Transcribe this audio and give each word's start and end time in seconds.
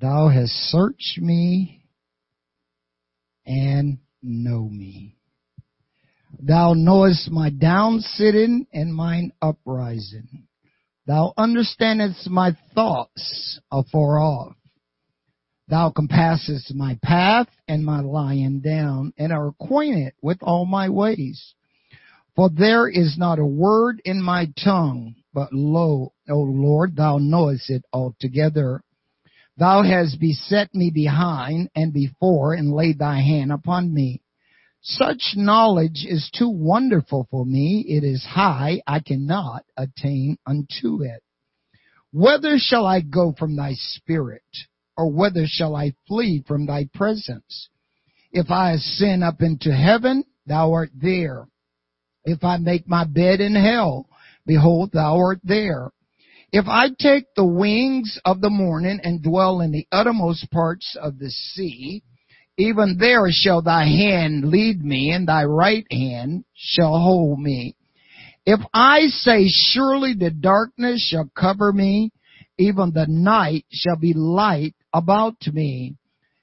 Thou 0.00 0.28
hast 0.28 0.52
searched 0.70 1.18
me 1.18 1.82
and 3.44 3.98
know 4.22 4.68
me. 4.68 5.16
Thou 6.38 6.74
knowest 6.74 7.30
my 7.30 7.50
down 7.50 8.00
sitting 8.00 8.66
and 8.72 8.94
mine 8.94 9.32
uprising. 9.42 10.46
Thou 11.06 11.32
understandest 11.36 12.28
my 12.28 12.56
thoughts 12.74 13.58
afar 13.72 14.20
off. 14.20 14.54
Thou 15.66 15.90
compassest 15.90 16.74
my 16.74 16.98
path 17.02 17.48
and 17.66 17.84
my 17.84 18.00
lying 18.00 18.60
down, 18.60 19.12
and 19.18 19.32
are 19.32 19.48
acquainted 19.48 20.12
with 20.22 20.38
all 20.42 20.64
my 20.64 20.88
ways. 20.88 21.54
For 22.36 22.48
there 22.48 22.88
is 22.88 23.16
not 23.18 23.38
a 23.38 23.44
word 23.44 24.00
in 24.04 24.22
my 24.22 24.52
tongue, 24.62 25.16
but 25.34 25.52
lo, 25.52 26.12
O 26.28 26.38
Lord, 26.38 26.94
thou 26.94 27.18
knowest 27.18 27.68
it 27.68 27.84
altogether. 27.92 28.82
Thou 29.58 29.82
hast 29.82 30.20
beset 30.20 30.72
me 30.72 30.90
behind 30.94 31.68
and 31.74 31.92
before 31.92 32.54
and 32.54 32.72
laid 32.72 33.00
thy 33.00 33.20
hand 33.20 33.50
upon 33.50 33.92
me. 33.92 34.22
Such 34.82 35.34
knowledge 35.34 36.06
is 36.08 36.30
too 36.32 36.48
wonderful 36.48 37.26
for 37.30 37.44
me. 37.44 37.84
It 37.88 38.04
is 38.04 38.24
high. 38.24 38.80
I 38.86 39.00
cannot 39.00 39.64
attain 39.76 40.38
unto 40.46 41.02
it. 41.02 41.22
Whither 42.12 42.54
shall 42.58 42.86
I 42.86 43.00
go 43.00 43.34
from 43.36 43.56
thy 43.56 43.72
spirit? 43.74 44.42
Or 44.96 45.10
whither 45.10 45.46
shall 45.46 45.74
I 45.74 45.92
flee 46.06 46.44
from 46.46 46.66
thy 46.66 46.88
presence? 46.94 47.68
If 48.30 48.50
I 48.50 48.72
ascend 48.72 49.24
up 49.24 49.42
into 49.42 49.74
heaven, 49.74 50.24
thou 50.46 50.72
art 50.72 50.90
there. 50.94 51.48
If 52.24 52.44
I 52.44 52.58
make 52.58 52.88
my 52.88 53.04
bed 53.04 53.40
in 53.40 53.56
hell, 53.56 54.06
behold, 54.46 54.92
thou 54.92 55.16
art 55.18 55.40
there. 55.42 55.90
If 56.50 56.66
I 56.66 56.88
take 56.98 57.26
the 57.36 57.44
wings 57.44 58.18
of 58.24 58.40
the 58.40 58.50
morning 58.50 59.00
and 59.02 59.22
dwell 59.22 59.60
in 59.60 59.70
the 59.70 59.86
uttermost 59.92 60.50
parts 60.50 60.96
of 61.00 61.18
the 61.18 61.30
sea, 61.30 62.02
even 62.56 62.96
there 62.98 63.26
shall 63.30 63.60
thy 63.62 63.84
hand 63.84 64.48
lead 64.48 64.82
me, 64.82 65.10
and 65.12 65.28
thy 65.28 65.44
right 65.44 65.86
hand 65.90 66.44
shall 66.54 66.98
hold 66.98 67.38
me. 67.38 67.76
If 68.46 68.60
I 68.72 69.08
say, 69.08 69.46
surely 69.46 70.14
the 70.14 70.30
darkness 70.30 71.06
shall 71.06 71.30
cover 71.36 71.72
me, 71.72 72.12
even 72.58 72.92
the 72.92 73.06
night 73.06 73.66
shall 73.70 73.96
be 73.96 74.14
light 74.14 74.74
about 74.92 75.36
me. 75.52 75.96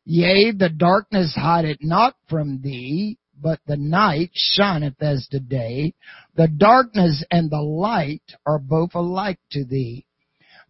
Yea, 0.05 0.51
the 0.51 0.69
darkness 0.69 1.33
hideth 1.35 1.79
not 1.81 2.13
from 2.29 2.61
thee, 2.61 3.17
but 3.41 3.59
the 3.65 3.77
night 3.77 4.31
shineth 4.33 5.01
as 5.01 5.27
the 5.31 5.39
day. 5.39 5.93
The 6.35 6.47
darkness 6.47 7.23
and 7.31 7.49
the 7.49 7.61
light 7.61 8.23
are 8.45 8.59
both 8.59 8.95
alike 8.95 9.39
to 9.51 9.63
thee. 9.65 10.05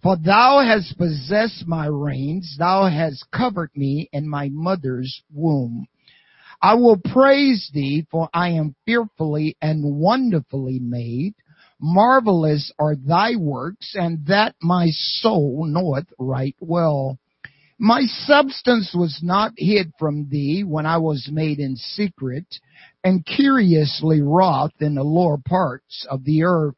For 0.02 0.18
thou 0.18 0.60
hast 0.60 0.98
possessed 0.98 1.66
my 1.68 1.88
reins, 1.88 2.58
thou 2.60 2.88
hast 2.88 3.32
covered 3.32 3.72
me 3.76 4.10
in 4.14 4.30
my 4.30 4.50
mother's 4.50 5.24
womb. 5.34 5.88
I 6.62 6.76
will 6.76 6.98
praise 6.98 7.70
thee, 7.74 8.06
for 8.12 8.30
I 8.34 8.50
am 8.50 8.76
fearfully 8.86 9.58
and 9.62 10.00
wonderfully 10.00 10.80
made. 10.80 11.36
Marvelous 11.80 12.72
are 12.80 12.96
thy 12.96 13.36
works, 13.36 13.96
and 13.96 14.26
that 14.28 14.56
my 14.62 14.90
soul 14.92 15.66
knoweth 15.66 16.08
right 16.18 16.56
well. 16.60 17.20
My 17.78 18.04
substance 18.06 18.94
was 18.96 19.20
not 19.22 19.54
hid 19.58 19.92
from 20.00 20.30
thee 20.30 20.64
when 20.64 20.86
I 20.86 20.98
was 20.98 21.30
made 21.30 21.60
in 21.60 21.76
secret 21.76 22.46
and 23.04 23.26
curiously 23.26 24.22
wrought 24.22 24.74
in 24.80 24.96
the 24.96 25.04
lower 25.04 25.38
parts 25.38 26.06
of 26.10 26.24
the 26.24 26.44
earth. 26.44 26.76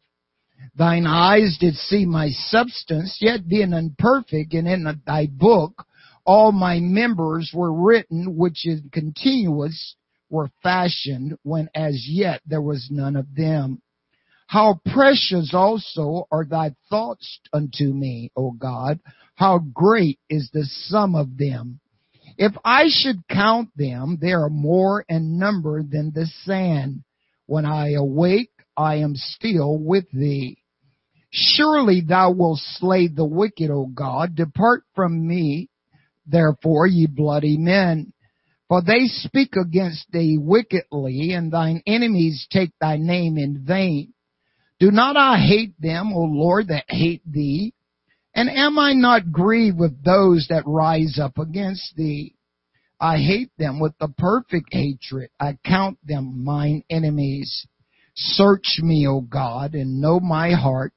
Thine 0.75 1.05
eyes 1.05 1.57
did 1.59 1.75
see 1.75 2.05
my 2.05 2.29
substance, 2.29 3.19
yet 3.21 3.47
being 3.47 3.73
imperfect, 3.73 4.53
and 4.53 4.67
in 4.67 5.01
thy 5.05 5.27
book 5.27 5.85
all 6.25 6.51
my 6.51 6.79
members 6.79 7.51
were 7.53 7.71
written, 7.71 8.35
which 8.35 8.65
in 8.65 8.89
continuous 8.91 9.95
were 10.29 10.49
fashioned, 10.63 11.37
when 11.43 11.69
as 11.75 12.07
yet 12.07 12.41
there 12.45 12.61
was 12.61 12.89
none 12.91 13.15
of 13.15 13.35
them. 13.35 13.81
How 14.47 14.79
precious 14.85 15.53
also 15.53 16.25
are 16.31 16.45
thy 16.45 16.75
thoughts 16.89 17.39
unto 17.53 17.93
me, 17.93 18.31
O 18.35 18.51
God. 18.51 18.99
How 19.37 19.59
great 19.59 20.17
is 20.31 20.49
the 20.51 20.65
sum 20.65 21.13
of 21.13 21.37
them. 21.37 21.79
If 22.39 22.53
I 22.65 22.85
should 22.89 23.27
count 23.27 23.69
them, 23.75 24.17
they 24.19 24.31
are 24.31 24.49
more 24.49 25.05
in 25.07 25.37
number 25.37 25.83
than 25.83 26.11
the 26.11 26.25
sand. 26.43 27.03
When 27.45 27.63
I 27.63 27.91
awake, 27.91 28.49
I 28.75 28.95
am 28.95 29.13
still 29.15 29.77
with 29.77 30.09
thee. 30.11 30.57
Surely 31.29 32.01
thou 32.01 32.31
wilt 32.31 32.59
slay 32.79 33.07
the 33.07 33.25
wicked, 33.25 33.69
O 33.69 33.85
God. 33.85 34.35
Depart 34.35 34.83
from 34.95 35.27
me, 35.27 35.69
therefore, 36.25 36.87
ye 36.87 37.05
bloody 37.05 37.57
men. 37.57 38.13
For 38.67 38.81
they 38.81 39.05
speak 39.05 39.55
against 39.55 40.11
thee 40.11 40.39
wickedly, 40.39 41.33
and 41.33 41.51
thine 41.51 41.83
enemies 41.85 42.47
take 42.49 42.71
thy 42.81 42.97
name 42.97 43.37
in 43.37 43.63
vain. 43.63 44.15
Do 44.79 44.89
not 44.89 45.15
I 45.15 45.37
hate 45.37 45.79
them, 45.79 46.11
O 46.11 46.21
Lord, 46.21 46.69
that 46.69 46.85
hate 46.89 47.21
thee? 47.23 47.75
And 48.37 48.51
am 48.51 48.77
I 48.77 48.93
not 48.93 49.31
grieved 49.31 49.79
with 49.79 50.03
those 50.03 50.45
that 50.51 50.67
rise 50.67 51.17
up 51.19 51.39
against 51.39 51.95
thee? 51.95 52.35
I 52.99 53.17
hate 53.17 53.49
them 53.57 53.79
with 53.79 53.97
the 53.99 54.09
perfect 54.09 54.71
hatred. 54.71 55.31
I 55.39 55.57
count 55.65 55.97
them 56.05 56.43
mine 56.45 56.83
enemies. 56.87 57.65
Search 58.13 58.77
me, 58.83 59.07
O 59.07 59.21
God, 59.21 59.73
and 59.73 59.99
know 59.99 60.19
my 60.19 60.51
heart. 60.51 60.93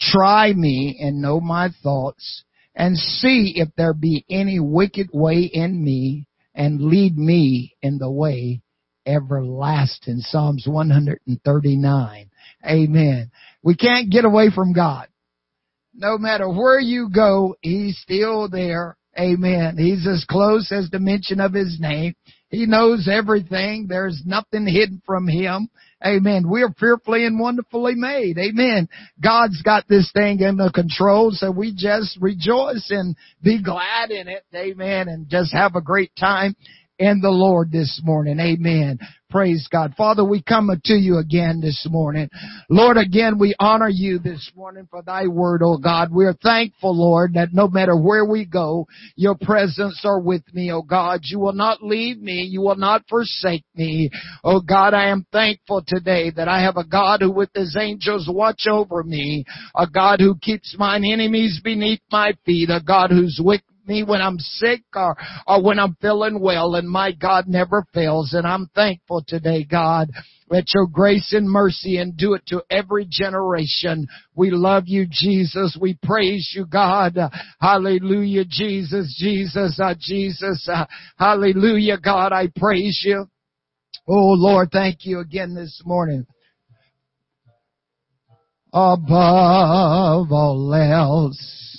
Try 0.00 0.52
me 0.52 0.96
and 1.00 1.20
know 1.20 1.40
my 1.40 1.70
thoughts, 1.82 2.44
and 2.76 2.96
see 2.96 3.54
if 3.56 3.70
there 3.76 3.92
be 3.92 4.24
any 4.30 4.60
wicked 4.60 5.08
way 5.12 5.50
in 5.52 5.84
me, 5.84 6.28
and 6.54 6.80
lead 6.80 7.18
me 7.18 7.74
in 7.82 7.98
the 7.98 8.10
way 8.10 8.62
everlasting. 9.04 10.20
Psalms 10.20 10.68
139. 10.68 12.30
Amen. 12.64 13.30
We 13.64 13.74
can't 13.74 14.12
get 14.12 14.24
away 14.24 14.50
from 14.54 14.72
God. 14.72 15.08
No 15.98 16.16
matter 16.16 16.48
where 16.48 16.78
you 16.78 17.10
go, 17.12 17.56
He's 17.60 17.98
still 17.98 18.48
there. 18.48 18.96
Amen. 19.18 19.76
He's 19.76 20.06
as 20.06 20.24
close 20.28 20.70
as 20.70 20.90
the 20.90 21.00
mention 21.00 21.40
of 21.40 21.52
his 21.52 21.78
name. 21.80 22.14
He 22.50 22.66
knows 22.66 23.08
everything. 23.10 23.86
There's 23.88 24.22
nothing 24.24 24.64
hidden 24.64 25.02
from 25.04 25.26
him. 25.26 25.68
Amen. 26.06 26.48
We 26.48 26.62
are 26.62 26.72
fearfully 26.78 27.26
and 27.26 27.40
wonderfully 27.40 27.94
made. 27.96 28.38
Amen. 28.38 28.88
God's 29.20 29.60
got 29.62 29.88
this 29.88 30.12
thing 30.12 30.40
under 30.44 30.70
control, 30.70 31.32
so 31.32 31.50
we 31.50 31.74
just 31.76 32.16
rejoice 32.20 32.86
and 32.90 33.16
be 33.42 33.60
glad 33.60 34.12
in 34.12 34.28
it. 34.28 34.44
Amen. 34.54 35.08
And 35.08 35.28
just 35.28 35.52
have 35.52 35.74
a 35.74 35.80
great 35.80 36.12
time 36.16 36.54
in 36.98 37.20
the 37.20 37.30
Lord 37.30 37.70
this 37.70 38.00
morning. 38.04 38.40
Amen. 38.40 38.98
Praise 39.30 39.68
God. 39.70 39.94
Father, 39.94 40.24
we 40.24 40.42
come 40.42 40.70
to 40.84 40.94
you 40.94 41.18
again 41.18 41.60
this 41.60 41.86
morning. 41.90 42.30
Lord, 42.70 42.96
again, 42.96 43.38
we 43.38 43.54
honor 43.60 43.90
you 43.90 44.18
this 44.18 44.50
morning 44.56 44.88
for 44.90 45.02
thy 45.02 45.26
word, 45.26 45.60
oh 45.62 45.76
God. 45.76 46.08
We 46.10 46.24
are 46.24 46.34
thankful, 46.42 46.96
Lord, 46.96 47.34
that 47.34 47.50
no 47.52 47.68
matter 47.68 47.94
where 47.94 48.24
we 48.24 48.46
go, 48.46 48.86
your 49.16 49.36
presence 49.40 50.00
are 50.04 50.18
with 50.18 50.42
me, 50.54 50.72
oh 50.72 50.80
God. 50.80 51.20
You 51.24 51.40
will 51.40 51.52
not 51.52 51.82
leave 51.82 52.18
me. 52.18 52.48
You 52.50 52.62
will 52.62 52.76
not 52.76 53.04
forsake 53.06 53.66
me. 53.74 54.10
Oh 54.42 54.60
God, 54.60 54.94
I 54.94 55.10
am 55.10 55.26
thankful 55.30 55.84
today 55.86 56.30
that 56.34 56.48
I 56.48 56.62
have 56.62 56.78
a 56.78 56.86
God 56.86 57.20
who 57.20 57.30
with 57.30 57.50
his 57.54 57.76
angels 57.78 58.30
watch 58.32 58.66
over 58.66 59.02
me, 59.02 59.44
a 59.76 59.86
God 59.86 60.20
who 60.20 60.36
keeps 60.40 60.74
mine 60.78 61.04
enemies 61.04 61.60
beneath 61.62 62.00
my 62.10 62.32
feet, 62.46 62.70
a 62.70 62.80
God 62.84 63.10
who's 63.10 63.38
with 63.44 63.60
me 63.88 64.04
when 64.04 64.20
I'm 64.20 64.38
sick 64.38 64.82
or, 64.94 65.16
or 65.46 65.62
when 65.62 65.78
I'm 65.80 65.96
feeling 66.00 66.40
well 66.40 66.76
and 66.76 66.88
my 66.88 67.12
God 67.12 67.48
never 67.48 67.84
fails 67.92 68.34
and 68.34 68.46
I'm 68.46 68.66
thankful 68.74 69.24
today, 69.26 69.64
God. 69.64 70.10
Let 70.50 70.64
your 70.74 70.86
grace 70.86 71.34
and 71.34 71.48
mercy 71.48 71.98
and 71.98 72.16
do 72.16 72.34
it 72.34 72.46
to 72.46 72.62
every 72.70 73.06
generation. 73.10 74.06
We 74.34 74.50
love 74.50 74.84
you, 74.86 75.06
Jesus. 75.10 75.76
We 75.78 75.98
praise 76.02 76.52
you, 76.54 76.64
God. 76.64 77.18
Hallelujah, 77.60 78.44
Jesus, 78.48 79.14
Jesus, 79.18 79.78
uh, 79.78 79.94
Jesus. 79.98 80.66
Uh, 80.72 80.86
hallelujah, 81.18 81.98
God. 81.98 82.32
I 82.32 82.48
praise 82.56 83.02
you. 83.04 83.26
Oh 84.08 84.32
Lord, 84.32 84.70
thank 84.72 85.04
you 85.04 85.18
again 85.20 85.54
this 85.54 85.82
morning. 85.84 86.26
Above 88.72 90.32
all 90.32 90.74
else, 90.74 91.77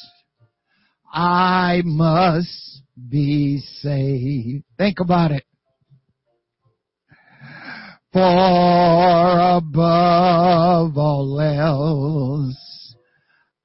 I 1.11 1.81
must 1.83 2.83
be 3.09 3.59
saved. 3.81 4.63
Think 4.77 4.99
about 4.99 5.31
it. 5.31 5.43
For 8.11 8.19
above 9.57 10.97
all 10.97 11.39
else, 11.39 12.95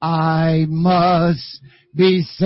I 0.01 0.65
must 0.67 1.61
be 1.95 2.21
saved. 2.23 2.45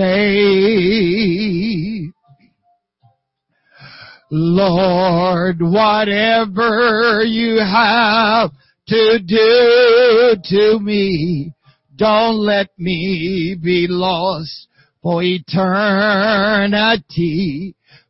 Lord, 4.30 5.60
whatever 5.60 7.22
you 7.24 7.58
have 7.58 8.50
to 8.86 9.18
do 9.18 10.36
to 10.44 10.78
me, 10.80 11.52
don't 11.96 12.36
let 12.36 12.70
me 12.78 13.56
be 13.60 13.86
lost 13.88 14.68
for 15.02 15.22
eternity. 15.22 16.66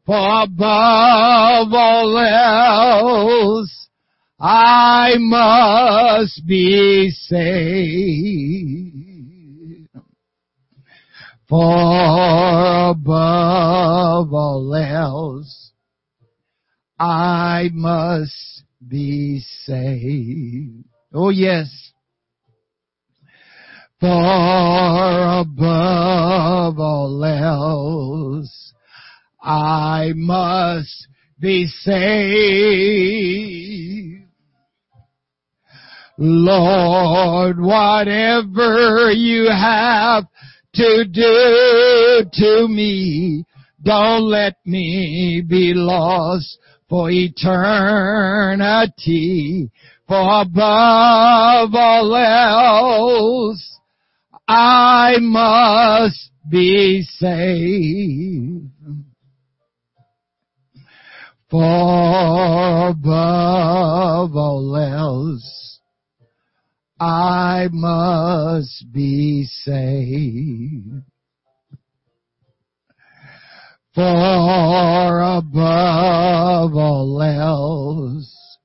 For 0.06 0.42
above 0.42 1.72
all 1.72 2.18
else, 2.18 3.88
I 4.40 5.14
must 5.18 6.46
be 6.46 7.10
saved. 7.10 7.50
For 11.48 12.90
above 12.90 14.32
all 14.32 14.74
else, 14.74 15.72
I 16.98 17.70
must 17.72 18.64
be 18.86 19.40
saved. 19.64 20.84
Oh 21.12 21.30
yes. 21.30 21.92
For 24.00 24.08
above 25.40 26.78
all 26.78 27.22
else, 27.22 28.72
I 29.42 30.12
must 30.14 31.06
be 31.38 31.66
saved. 31.66 33.00
Lord, 36.16 37.60
whatever 37.60 39.10
you 39.10 39.50
have 39.50 40.24
to 40.74 41.04
do 41.04 42.24
to 42.32 42.68
me, 42.68 43.44
don't 43.82 44.22
let 44.22 44.56
me 44.64 45.42
be 45.46 45.74
lost 45.74 46.58
for 46.88 47.10
eternity. 47.10 48.60
For 50.08 50.40
above 50.40 51.74
all 51.74 52.14
else, 52.16 53.79
I 54.52 55.18
must 55.20 56.32
be 56.50 57.02
saved. 57.02 58.66
For 61.48 62.88
above 62.88 64.34
all 64.34 64.76
else, 64.76 65.78
I 66.98 67.68
must 67.70 68.86
be 68.92 69.44
saved. 69.44 71.04
For 73.94 75.20
above 75.20 76.74
all 76.74 77.22
else, 77.22 78.58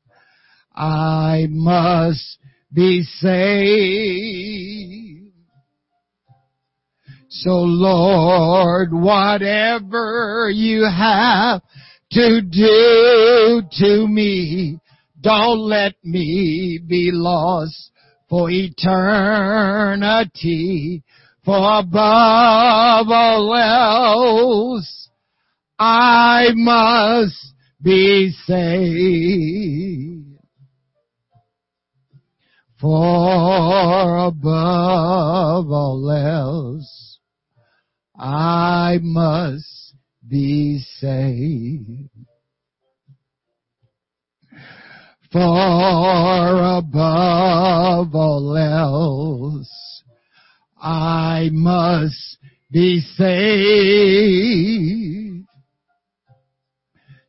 I 0.75 1.45
must 1.51 2.39
be 2.73 3.03
saved. 3.03 5.04
So 7.39 7.51
Lord, 7.51 8.93
whatever 8.93 10.49
you 10.53 10.85
have 10.85 11.61
to 12.11 12.41
do 12.41 13.61
to 13.79 14.07
me, 14.07 14.79
don't 15.19 15.59
let 15.59 15.95
me 16.01 16.79
be 16.87 17.11
lost 17.11 17.91
for 18.29 18.49
eternity. 18.49 19.03
For 21.43 21.79
above 21.79 23.07
all 23.09 23.53
else, 23.53 25.09
I 25.77 26.51
must 26.53 27.53
be 27.81 28.31
saved. 28.45 30.39
For 32.79 34.17
above 34.27 35.69
all 35.69 36.09
else, 36.11 36.64
I 38.25 38.97
must 39.03 39.93
be 40.27 40.79
saved. 40.99 42.09
For 45.31 46.77
above 46.79 48.15
all 48.15 48.57
else, 48.57 50.03
I 50.81 51.51
must 51.53 52.39
be 52.71 53.01
saved. 53.15 53.25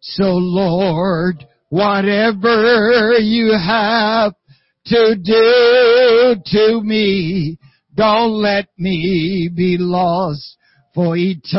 So 0.00 0.32
Lord, 0.32 1.46
whatever 1.69 3.19
you 3.19 3.52
have 3.52 4.32
to 4.87 5.14
do 5.22 6.37
to 6.46 6.81
me, 6.82 7.58
don't 7.94 8.32
let 8.40 8.69
me 8.78 9.50
be 9.54 9.76
lost 9.78 10.56
for 10.96 11.16
eternity. 11.16 11.54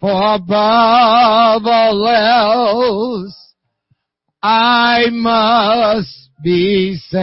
For 0.00 0.34
above 0.34 1.62
all 1.64 2.08
else, 2.08 3.54
I 4.42 5.06
must 5.12 6.30
be 6.42 6.96
saved. 7.08 7.22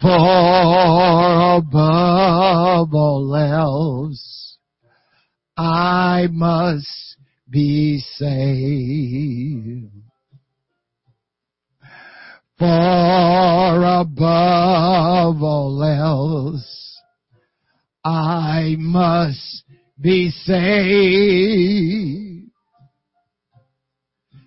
For 0.00 1.56
above 1.58 2.94
all 2.94 3.34
else, 3.34 4.56
I 5.56 6.28
must 6.30 7.16
be 7.50 7.98
saved. 7.98 9.99
For 12.60 12.66
above 12.66 15.42
all 15.42 15.82
else, 15.82 17.00
I 18.04 18.76
must 18.78 19.64
be 19.98 20.30
saved. 20.30 22.50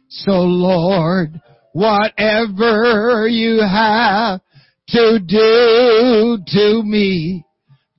So 0.09 0.41
Lord, 0.41 1.41
whatever 1.71 3.27
you 3.27 3.61
have 3.61 4.41
to 4.89 5.19
do 5.19 6.37
to 6.45 6.83
me, 6.83 7.43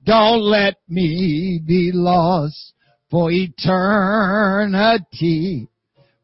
don't 0.05 0.43
let 0.43 0.75
me 0.87 1.59
be 1.67 1.91
lost 1.93 2.71
for 3.11 3.33
eternity. 3.33 3.67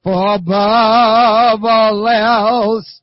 For 0.01 0.35
above 0.35 1.65
all 1.65 2.07
else, 2.07 3.00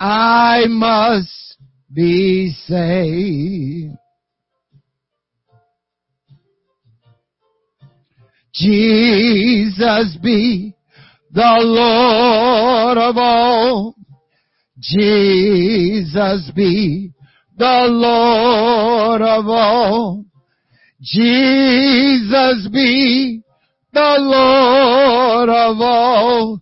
I 0.00 0.64
must 0.66 1.58
be 1.92 2.54
saved. 2.66 3.98
Jesus 8.54 10.16
be 10.22 10.74
the 11.30 11.56
Lord 11.60 12.96
of 12.96 13.16
all. 13.18 13.94
Jesus 14.78 16.50
be 16.56 17.12
the 17.58 17.86
Lord 17.90 19.20
of 19.20 19.46
all. 19.48 20.24
Jesus 21.02 22.68
be 22.72 23.42
the 23.92 24.16
Lord 24.18 25.50
of 25.50 25.76
all 25.78 26.60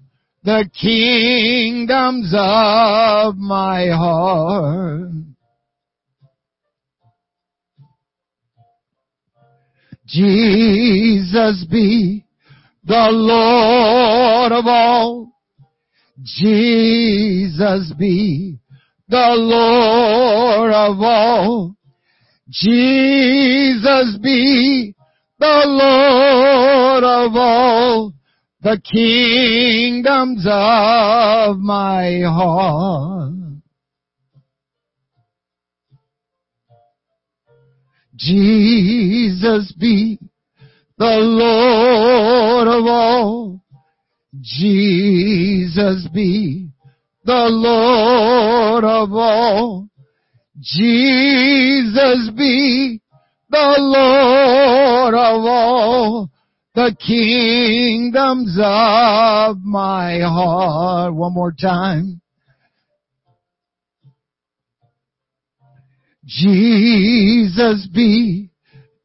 the 0.49 0.71
kingdoms 0.81 2.33
of 2.35 3.37
my 3.37 3.89
heart. 3.89 5.11
Jesus 10.07 11.67
be 11.71 12.25
the 12.83 13.09
Lord 13.11 14.53
of 14.53 14.65
all. 14.67 15.33
Jesus 16.25 17.93
be 17.99 18.59
the 19.07 19.35
Lord 19.37 20.73
of 20.73 20.99
all. 21.03 21.77
Jesus 22.49 24.17
be 24.23 24.95
the 25.39 25.63
Lord 25.67 27.05
of 27.05 27.37
all 27.37 28.18
the 28.61 28.81
kingdoms 28.91 30.45
of 30.49 31.59
my 31.59 32.21
heart. 32.25 33.35
Jesus 38.17 39.73
be 39.79 40.19
the 40.97 41.05
Lord 41.05 42.67
of 42.67 42.85
all. 42.87 43.63
Jesus 44.41 46.09
be 46.13 46.71
the 47.25 47.49
Lord 47.49 48.83
of 48.83 49.13
all. 49.13 49.89
Jesus 50.61 52.31
be 52.37 53.01
the 53.51 53.77
Lord 53.79 55.15
of 55.15 55.45
all 55.45 56.31
the 56.79 56.95
kingdoms 57.05 58.57
of 58.57 59.57
my 59.65 60.21
heart. 60.21 61.13
One 61.13 61.35
more 61.35 61.51
time. 61.51 62.21
Jesus 66.25 67.89
be 67.93 68.51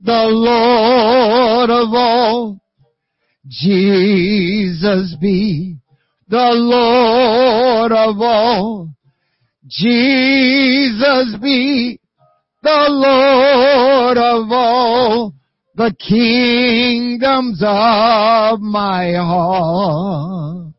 the 0.02 0.26
Lord 0.30 1.72
of 1.72 1.90
all. 1.94 2.60
Jesus 3.48 5.16
be 5.20 5.80
the 6.28 6.52
Lord 6.54 7.92
of 7.92 8.22
all. 8.22 8.90
Jesus 9.66 11.38
be 11.42 12.00
the 12.62 12.86
Lord 12.90 14.18
of 14.18 14.52
all 14.52 15.34
the 15.76 15.96
kingdoms 16.00 17.62
of 17.66 18.62
my 18.62 19.14
heart. 19.14 20.74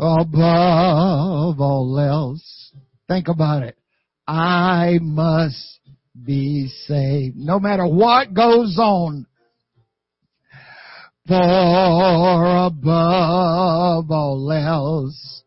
Above 0.00 1.60
all 1.60 1.98
else, 1.98 2.72
think 3.08 3.28
about 3.28 3.62
it. 3.62 3.76
I 4.26 4.98
must 5.00 5.80
be 6.24 6.68
saved. 6.86 7.36
No 7.36 7.58
matter 7.58 7.86
what 7.86 8.32
goes 8.32 8.78
on, 8.78 9.26
for 11.26 12.66
above 12.66 14.10
all 14.10 14.52
else, 14.52 15.42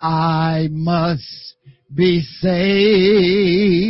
I 0.00 0.68
must 0.70 1.45
be 1.96 2.20
saved. 2.40 3.86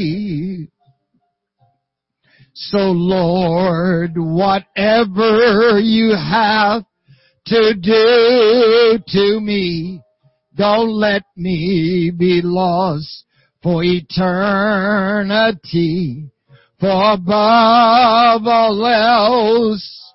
So 2.55 2.79
Lord, 2.79 4.13
whatever 4.17 5.79
you 5.79 6.15
have 6.15 6.85
to 7.47 7.75
do 7.75 8.99
to 9.07 9.41
me, 9.41 10.01
don't 10.57 10.91
let 10.91 11.25
me 11.37 12.11
be 12.17 12.41
lost 12.43 13.25
for 13.63 13.85
eternity. 13.85 15.31
For 16.81 17.13
above 17.13 18.47
all 18.47 18.87
else, 18.87 20.15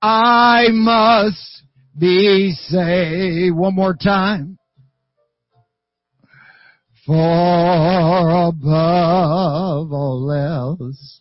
I 0.00 0.68
must 0.70 1.62
be 1.98 2.52
saved. 2.68 3.54
One 3.56 3.74
more 3.74 3.94
time. 3.94 4.58
For 7.06 8.48
above 8.48 9.92
all 9.92 10.32
else, 10.32 11.20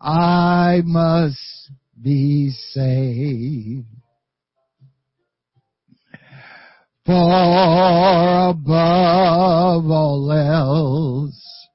I 0.00 0.82
must 0.84 1.70
be 2.00 2.50
saved. 2.50 3.86
For 7.06 7.14
above 8.50 9.90
all 9.90 10.32
else, 10.32 11.68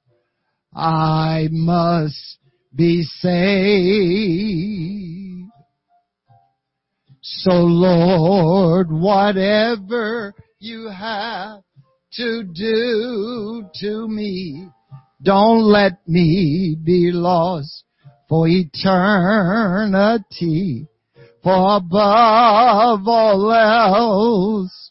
I 0.74 1.48
must 1.50 2.38
be 2.74 3.02
saved. 3.02 4.44
So 7.22 7.52
Lord, 7.52 8.92
whatever 8.92 10.34
you 10.58 10.90
have 10.90 11.62
to 12.16 12.44
do 12.44 13.68
to 13.80 14.08
me. 14.08 14.68
Don't 15.22 15.62
let 15.62 16.06
me 16.06 16.76
be 16.82 17.10
lost 17.12 17.84
for 18.28 18.46
eternity. 18.48 18.88
For 21.42 21.76
above 21.76 23.06
all 23.06 23.52
else, 23.52 24.90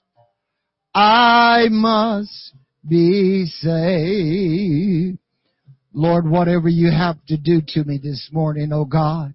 I 0.94 1.68
must 1.70 2.54
be 2.88 3.46
saved. 3.48 5.18
Lord, 5.94 6.28
whatever 6.28 6.70
you 6.70 6.92
have 6.92 7.24
to 7.28 7.38
do 7.38 7.62
to 7.70 7.84
me 7.84 8.00
this 8.02 8.30
morning, 8.32 8.72
oh 8.74 8.86
God. 8.86 9.34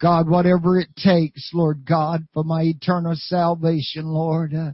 God, 0.00 0.28
whatever 0.28 0.78
it 0.78 0.88
takes, 0.96 1.50
Lord 1.54 1.86
God, 1.86 2.26
for 2.34 2.44
my 2.44 2.62
eternal 2.62 3.14
salvation, 3.16 4.06
Lord. 4.06 4.54
Uh, 4.54 4.72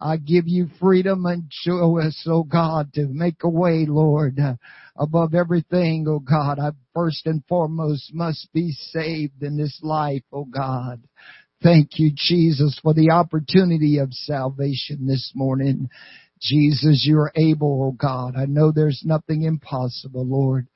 I 0.00 0.16
give 0.16 0.48
you 0.48 0.68
freedom 0.80 1.26
and 1.26 1.44
show 1.50 1.98
us, 1.98 2.24
oh 2.26 2.44
God, 2.44 2.92
to 2.94 3.06
make 3.06 3.42
a 3.42 3.48
way, 3.48 3.84
Lord, 3.86 4.38
above 4.96 5.34
everything, 5.34 6.06
oh 6.08 6.20
God. 6.20 6.58
I 6.58 6.70
first 6.94 7.26
and 7.26 7.42
foremost 7.48 8.14
must 8.14 8.52
be 8.52 8.72
saved 8.72 9.42
in 9.42 9.56
this 9.56 9.78
life, 9.82 10.22
oh 10.32 10.46
God. 10.46 11.02
Thank 11.62 11.98
you, 11.98 12.10
Jesus, 12.14 12.80
for 12.82 12.94
the 12.94 13.10
opportunity 13.10 13.98
of 13.98 14.12
salvation 14.12 15.06
this 15.06 15.32
morning. 15.34 15.90
Jesus, 16.40 17.04
you're 17.06 17.32
able, 17.36 17.82
oh 17.82 17.92
God. 17.92 18.34
I 18.36 18.46
know 18.46 18.72
there's 18.72 19.02
nothing 19.04 19.42
impossible, 19.42 20.26
Lord 20.26 20.66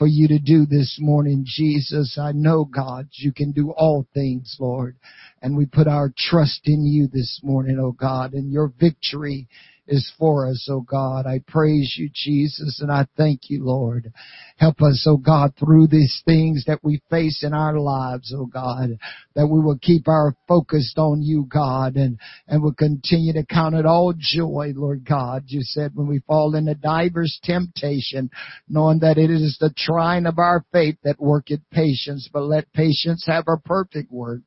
for 0.00 0.06
you 0.06 0.26
to 0.28 0.38
do 0.38 0.64
this 0.64 0.96
morning, 0.98 1.44
Jesus. 1.44 2.18
I 2.18 2.32
know, 2.32 2.64
God, 2.64 3.08
you 3.12 3.34
can 3.34 3.52
do 3.52 3.70
all 3.72 4.06
things, 4.14 4.56
Lord. 4.58 4.96
And 5.42 5.58
we 5.58 5.66
put 5.66 5.86
our 5.86 6.10
trust 6.16 6.62
in 6.64 6.86
you 6.86 7.06
this 7.06 7.40
morning, 7.42 7.78
oh 7.78 7.92
God, 7.92 8.32
and 8.32 8.50
your 8.50 8.72
victory 8.80 9.46
is 9.90 10.10
for 10.18 10.48
us, 10.48 10.68
oh 10.70 10.80
God. 10.80 11.26
I 11.26 11.40
praise 11.46 11.96
you, 11.98 12.08
Jesus, 12.14 12.80
and 12.80 12.90
I 12.90 13.06
thank 13.16 13.50
you, 13.50 13.64
Lord. 13.64 14.12
Help 14.56 14.80
us, 14.82 15.04
oh 15.08 15.16
God, 15.16 15.52
through 15.58 15.88
these 15.88 16.22
things 16.24 16.64
that 16.66 16.78
we 16.82 17.02
face 17.10 17.42
in 17.42 17.52
our 17.52 17.78
lives, 17.78 18.32
oh 18.36 18.46
God, 18.46 18.90
that 19.34 19.48
we 19.48 19.58
will 19.60 19.78
keep 19.82 20.06
our 20.06 20.34
focus 20.46 20.94
on 20.96 21.22
you, 21.22 21.46
God, 21.52 21.96
and, 21.96 22.18
and 22.46 22.62
will 22.62 22.74
continue 22.74 23.32
to 23.32 23.44
count 23.44 23.74
it 23.74 23.84
all 23.84 24.14
joy, 24.16 24.72
Lord 24.76 25.04
God. 25.04 25.44
You 25.46 25.62
said 25.62 25.90
when 25.94 26.06
we 26.06 26.20
fall 26.20 26.54
into 26.54 26.74
divers 26.74 27.40
temptation, 27.42 28.30
knowing 28.68 29.00
that 29.00 29.18
it 29.18 29.30
is 29.30 29.58
the 29.60 29.74
trying 29.76 30.26
of 30.26 30.38
our 30.38 30.64
faith 30.72 30.98
that 31.02 31.20
worketh 31.20 31.60
patience, 31.72 32.28
but 32.32 32.44
let 32.44 32.72
patience 32.72 33.24
have 33.26 33.44
her 33.46 33.58
perfect 33.64 34.12
work, 34.12 34.42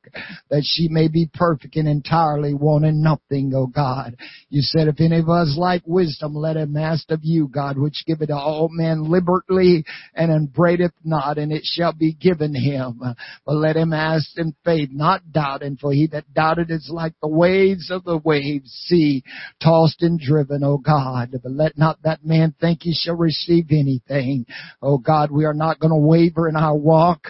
that 0.48 0.64
she 0.64 0.88
may 0.88 1.08
be 1.08 1.28
perfect 1.34 1.76
and 1.76 1.86
entirely 1.88 2.54
wanting 2.54 3.02
nothing, 3.02 3.52
oh 3.54 3.66
God. 3.66 4.16
You 4.48 4.62
said 4.62 4.88
if 4.88 5.00
any 5.00 5.18
of 5.18 5.28
us 5.34 5.56
like 5.58 5.82
wisdom, 5.86 6.34
let 6.34 6.56
him 6.56 6.76
ask 6.76 7.10
of 7.10 7.20
you, 7.22 7.48
God, 7.48 7.78
which 7.78 8.04
give 8.06 8.22
it 8.22 8.26
to 8.26 8.36
all 8.36 8.68
men 8.70 9.04
liberally 9.10 9.84
and 10.14 10.30
upbraideth 10.30 10.92
not, 11.04 11.38
and 11.38 11.52
it 11.52 11.62
shall 11.64 11.92
be 11.92 12.14
given 12.14 12.54
him. 12.54 13.00
But 13.44 13.54
let 13.54 13.76
him 13.76 13.92
ask 13.92 14.30
in 14.36 14.54
faith, 14.64 14.90
not 14.92 15.32
doubting, 15.32 15.76
for 15.76 15.92
he 15.92 16.06
that 16.08 16.32
doubted 16.32 16.70
is 16.70 16.88
like 16.92 17.14
the 17.20 17.28
waves 17.28 17.90
of 17.90 18.04
the 18.04 18.18
waves, 18.18 18.70
sea, 18.86 19.22
tossed 19.62 20.02
and 20.02 20.18
driven, 20.18 20.64
O 20.64 20.78
God. 20.78 21.30
But 21.32 21.52
let 21.52 21.76
not 21.76 22.02
that 22.02 22.24
man 22.24 22.54
think 22.60 22.82
he 22.82 22.94
shall 22.94 23.16
receive 23.16 23.66
anything. 23.70 24.46
O 24.80 24.98
God, 24.98 25.30
we 25.30 25.44
are 25.44 25.54
not 25.54 25.80
going 25.80 25.92
to 25.92 25.96
waver 25.96 26.48
in 26.48 26.56
our 26.56 26.76
walk. 26.76 27.28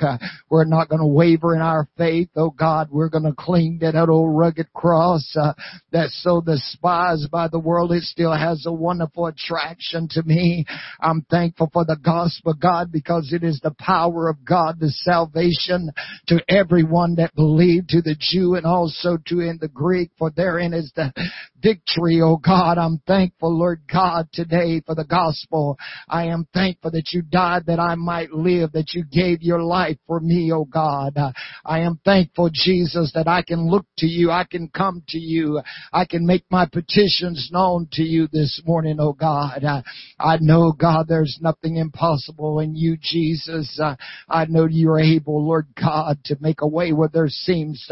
We're 0.51 0.65
not 0.65 0.89
going 0.89 1.01
to 1.01 1.07
waver 1.07 1.55
in 1.55 1.63
our 1.63 1.89
faith. 1.97 2.29
O 2.37 2.51
God, 2.51 2.89
we're 2.91 3.09
going 3.09 3.25
to 3.25 3.35
cling 3.37 3.79
to 3.81 3.93
that 3.93 4.09
old 4.09 4.37
rugged 4.37 4.73
cross 4.73 5.35
uh, 5.41 5.53
that's 5.91 6.23
so 6.23 6.41
despised 6.41 7.31
by 7.31 7.49
the 7.49 7.59
world. 7.59 7.93
It 7.95 8.03
still 8.03 8.33
has 8.33 8.65
a 8.67 8.73
wonderful 8.73 9.27
attraction 9.27 10.09
to 10.11 10.23
me. 10.23 10.65
I'm 11.01 11.23
thankful 11.23 11.71
for 11.73 11.85
the 11.85 11.97
gospel 11.97 12.55
God 12.55 12.91
because 12.93 13.33
it 13.33 13.43
is 13.43 13.61
the 13.63 13.75
power 13.79 14.29
of 14.29 14.45
God, 14.45 14.81
the 14.81 14.91
salvation 14.91 15.91
to 16.29 16.43
everyone 16.49 17.15
that 17.17 17.35
believe, 17.35 17.87
to 17.89 18.03
the 18.03 18.17
Jew 18.19 18.55
and 18.55 18.67
also 18.67 19.19
to 19.27 19.41
in 19.41 19.59
the 19.61 19.69
Greek, 19.69 20.11
for 20.19 20.31
therein 20.31 20.75
is 20.75 20.93
the 20.95 21.13
victory, 21.65 22.21
oh 22.23 22.37
God. 22.37 22.77
I'm 22.77 23.01
thankful, 23.07 23.59
Lord 23.59 23.81
God, 23.91 24.29
today 24.33 24.83
for 24.85 24.95
the 24.95 25.05
gospel. 25.05 25.79
I 26.09 26.27
am 26.27 26.47
thankful 26.53 26.91
that 26.91 27.13
you 27.13 27.23
died 27.23 27.63
that 27.67 27.81
I 27.81 27.95
might 27.95 28.33
live, 28.33 28.73
that 28.73 28.93
you 28.93 29.05
gave 29.11 29.41
your 29.41 29.63
life 29.63 29.97
for 30.07 30.21
me, 30.21 30.53
oh 30.53 30.67
God. 30.67 31.17
I 31.65 31.81
am 31.81 31.99
thankful, 32.05 32.51
Jesus, 32.53 33.13
that 33.15 33.27
I 33.27 33.43
can 33.43 33.69
look 33.71 33.87
to 33.99 34.07
you, 34.07 34.31
I 34.31 34.45
can 34.45 34.69
come 34.69 35.03
to 35.09 35.19
you, 35.19 35.63
I 35.93 36.05
can 36.05 36.27
make 36.27 36.45
my 36.51 36.67
petitions 36.67 37.49
known 37.51 37.89
to 37.93 38.03
you 38.03 38.29
this 38.31 38.61
morning, 38.67 38.99
oh 39.01 39.15
God. 39.15 39.65
I 40.21 40.39
know, 40.41 40.73
God, 40.73 41.07
there's 41.09 41.39
nothing 41.41 41.77
impossible 41.77 42.61
in 42.61 42.75
you, 42.75 42.99
Jesus. 43.01 43.81
I 44.29 44.45
know 44.47 44.67
you're 44.67 45.01
able, 45.01 45.47
Lord 45.47 45.67
God, 45.81 46.19
to 46.27 46.37
make 46.41 46.61
a 46.61 46.69
way 46.69 46.93
where 46.93 47.09
there 47.09 47.29
seems 47.29 47.89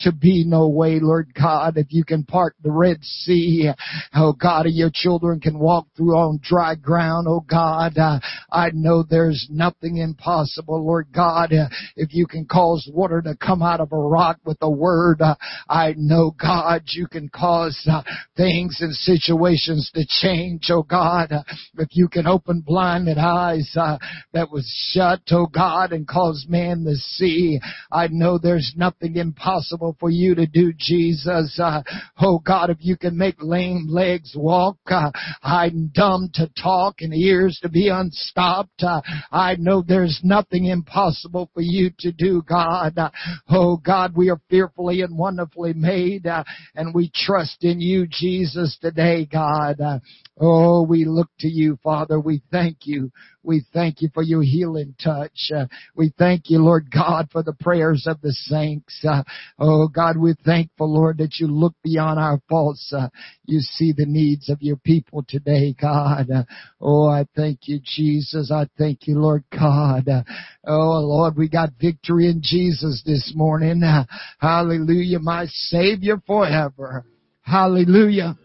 to 0.00 0.12
be 0.12 0.44
no 0.46 0.68
way, 0.68 0.98
Lord 1.00 1.32
God. 1.34 1.78
If 1.78 1.86
you 1.90 2.04
can 2.04 2.24
part 2.24 2.54
the 2.62 2.70
Red 2.70 2.98
Sea, 3.22 3.70
oh 4.14 4.32
God, 4.32 4.66
your 4.68 4.90
children 4.92 5.40
can 5.40 5.58
walk 5.58 5.86
through 5.96 6.16
on 6.16 6.40
dry 6.42 6.74
ground, 6.74 7.26
oh 7.28 7.44
God. 7.48 7.96
Uh, 7.96 8.20
I 8.50 8.70
know 8.72 9.02
there's 9.02 9.46
nothing 9.50 9.98
impossible, 9.98 10.84
Lord 10.84 11.08
God. 11.14 11.52
Uh, 11.52 11.68
if 11.96 12.12
you 12.12 12.26
can 12.26 12.46
cause 12.46 12.88
water 12.92 13.22
to 13.22 13.36
come 13.36 13.62
out 13.62 13.80
of 13.80 13.92
a 13.92 13.96
rock 13.96 14.38
with 14.44 14.58
a 14.60 14.70
word, 14.70 15.20
uh, 15.20 15.34
I 15.68 15.94
know, 15.96 16.34
God, 16.40 16.82
you 16.86 17.06
can 17.06 17.28
cause 17.28 17.78
uh, 17.90 18.02
things 18.36 18.78
and 18.80 18.94
situations 18.94 19.90
to 19.94 20.04
change, 20.08 20.68
oh 20.70 20.82
God. 20.82 21.32
if 21.78 21.88
you 21.92 22.08
can 22.08 22.26
open 22.26 22.62
blinded 22.66 23.18
eyes, 23.18 23.70
uh, 23.76 23.98
that 24.32 24.50
was 24.50 24.66
shut, 24.92 25.20
oh 25.30 25.46
God, 25.46 25.92
and 25.92 26.06
cause 26.06 26.46
man 26.48 26.84
to 26.84 26.94
see. 26.96 27.60
I 27.90 28.08
know 28.08 28.38
there's 28.38 28.74
nothing 28.76 29.16
impossible 29.16 29.96
for 30.00 30.10
you 30.10 30.34
to 30.34 30.46
do, 30.46 30.72
Jesus. 30.76 31.58
Uh, 31.62 31.82
oh 32.20 32.38
God, 32.38 32.70
if 32.70 32.78
you 32.80 32.96
can 33.04 33.18
make 33.18 33.36
lame 33.42 33.86
legs 33.86 34.32
walk. 34.34 34.78
Uh, 34.86 35.10
I'm 35.42 35.90
dumb 35.94 36.30
to 36.34 36.48
talk 36.60 36.96
and 37.00 37.12
ears 37.12 37.58
to 37.62 37.68
be 37.68 37.88
unstopped. 37.88 38.82
Uh, 38.82 39.02
I 39.30 39.56
know 39.56 39.84
there's 39.86 40.20
nothing 40.24 40.64
impossible 40.64 41.50
for 41.52 41.60
you 41.60 41.90
to 41.98 42.12
do, 42.12 42.42
God. 42.48 42.96
Uh, 42.96 43.10
oh 43.50 43.76
God, 43.76 44.14
we 44.16 44.30
are 44.30 44.40
fearfully 44.48 45.02
and 45.02 45.18
wonderfully 45.18 45.74
made, 45.74 46.26
uh, 46.26 46.44
and 46.74 46.94
we 46.94 47.10
trust 47.14 47.62
in 47.62 47.78
you, 47.78 48.06
Jesus, 48.08 48.78
today, 48.80 49.28
God. 49.30 49.80
Uh, 49.80 49.98
Oh, 50.40 50.82
we 50.82 51.04
look 51.04 51.28
to 51.40 51.48
you, 51.48 51.78
Father. 51.82 52.18
We 52.18 52.42
thank 52.50 52.78
you. 52.86 53.12
We 53.44 53.64
thank 53.72 54.00
you 54.00 54.08
for 54.12 54.22
your 54.22 54.42
healing 54.42 54.94
touch. 55.02 55.50
Uh, 55.54 55.66
we 55.94 56.12
thank 56.18 56.50
you, 56.50 56.58
Lord 56.58 56.90
God, 56.90 57.28
for 57.30 57.42
the 57.42 57.52
prayers 57.52 58.06
of 58.06 58.20
the 58.20 58.32
saints. 58.32 59.04
Uh, 59.06 59.22
oh, 59.58 59.88
God, 59.88 60.16
we're 60.16 60.36
thankful, 60.44 60.92
Lord, 60.92 61.18
that 61.18 61.38
you 61.38 61.46
look 61.46 61.74
beyond 61.82 62.18
our 62.18 62.40
faults. 62.48 62.92
Uh, 62.96 63.08
you 63.44 63.60
see 63.60 63.92
the 63.92 64.06
needs 64.06 64.48
of 64.48 64.62
your 64.62 64.76
people 64.76 65.24
today, 65.28 65.74
God. 65.80 66.30
Uh, 66.30 66.44
oh, 66.80 67.08
I 67.08 67.26
thank 67.36 67.60
you, 67.68 67.80
Jesus. 67.82 68.50
I 68.50 68.66
thank 68.78 69.06
you, 69.06 69.18
Lord 69.18 69.44
God. 69.52 70.08
Uh, 70.08 70.22
oh, 70.66 71.00
Lord, 71.00 71.36
we 71.36 71.48
got 71.48 71.70
victory 71.80 72.28
in 72.28 72.40
Jesus 72.42 73.02
this 73.04 73.32
morning. 73.36 73.82
Uh, 73.82 74.04
hallelujah, 74.38 75.18
my 75.18 75.46
Savior 75.46 76.20
forever. 76.26 77.04
Hallelujah. 77.42 78.38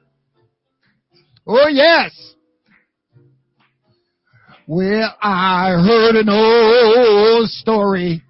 Oh 1.48 1.68
yes. 1.68 2.12
Well, 4.72 5.16
I 5.20 5.72
heard 5.84 6.16
an 6.16 6.30
old 6.30 7.50
story 7.50 8.22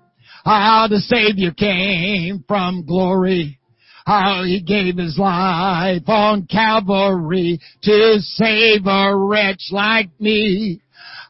how 0.46 0.88
the 0.90 1.00
Savior 1.00 1.52
came 1.52 2.46
from 2.48 2.86
glory. 2.86 3.60
How 4.06 4.44
he 4.46 4.62
gave 4.62 4.96
his 4.96 5.18
life 5.18 6.08
on 6.08 6.48
Calvary 6.48 7.60
to 7.84 8.20
save 8.22 8.88
a 8.88 9.14
wretch 9.18 9.64
like 9.72 10.12
me. 10.18 10.80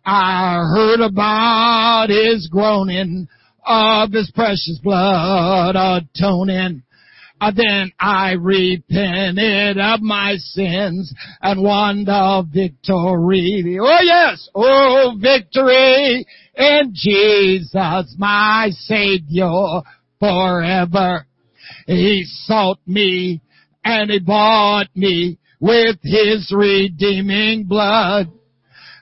I 0.06 0.64
heard 0.76 1.00
about 1.00 2.10
his 2.10 2.48
groaning 2.48 3.28
of 3.66 4.12
his 4.12 4.30
precious 4.36 4.80
blood 4.84 5.76
atoning 5.76 6.84
Uh, 7.42 7.52
then 7.56 7.92
I 8.00 8.34
repented 8.34 9.78
of 9.78 10.02
my 10.02 10.36
sins 10.36 11.14
and 11.42 11.64
won 11.64 12.04
the 12.04 12.46
victory. 12.52 13.80
Oh 13.82 14.00
yes, 14.02 14.50
oh 14.54 15.16
victory 15.18 16.26
in 16.56 16.92
Jesus, 16.94 18.16
my 18.18 18.70
Savior 18.72 19.82
forever. 20.20 21.26
He 21.88 22.26
sought 22.26 22.80
me 22.86 23.42
and 23.86 24.12
he 24.12 24.20
bought 24.20 24.88
me 24.94 25.38
with 25.62 25.98
his 26.04 26.52
redeeming 26.54 27.64
blood. 27.66 28.28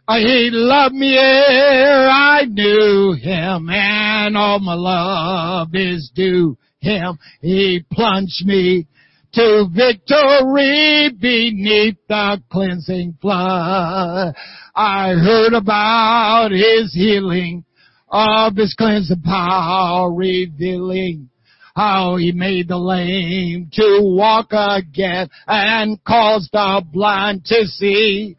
Uh, 0.07 0.19
he 0.19 0.49
loved 0.51 0.95
me 0.95 1.17
ere 1.17 2.07
I 2.07 2.45
knew 2.45 3.13
him 3.13 3.67
and 3.69 4.37
all 4.37 4.59
my 4.59 4.75
love 4.75 5.69
is 5.73 6.11
due 6.13 6.55
him. 6.79 7.17
He 7.41 7.85
plunged 7.91 8.45
me 8.45 8.87
to 9.33 9.67
victory 9.73 11.09
beneath 11.19 11.97
the 12.07 12.41
cleansing 12.51 13.17
flood. 13.21 14.33
I 14.75 15.09
heard 15.09 15.53
about 15.53 16.51
his 16.51 16.93
healing 16.93 17.63
of 18.09 18.55
his 18.55 18.73
cleansing 18.73 19.21
power 19.21 20.11
revealing 20.13 21.29
how 21.75 22.15
he 22.15 22.31
made 22.31 22.67
the 22.69 22.77
lame 22.77 23.69
to 23.73 23.99
walk 24.01 24.47
again 24.51 25.29
and 25.45 26.03
caused 26.03 26.51
the 26.51 26.83
blind 26.91 27.45
to 27.45 27.65
see. 27.65 28.35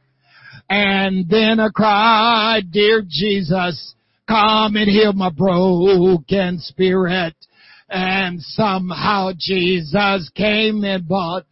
And 0.69 1.29
then 1.29 1.61
I 1.61 1.69
cried, 1.69 2.73
dear 2.73 3.03
Jesus, 3.09 3.95
come 4.27 4.75
and 4.75 4.89
heal 4.89 5.13
my 5.13 5.31
broken 5.31 6.59
spirit. 6.59 7.35
And 7.89 8.41
somehow 8.41 9.33
Jesus 9.39 10.31
came 10.35 10.85
and 10.85 11.07
bought 11.09 11.45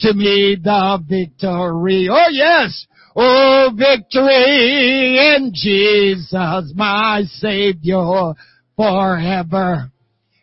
to 0.00 0.12
me 0.14 0.56
the 0.62 0.98
victory. 1.08 2.08
Oh 2.10 2.28
yes! 2.30 2.86
Oh 3.14 3.70
victory 3.74 5.36
in 5.36 5.52
Jesus, 5.54 6.72
my 6.74 7.22
Savior 7.26 8.34
forever. 8.76 9.90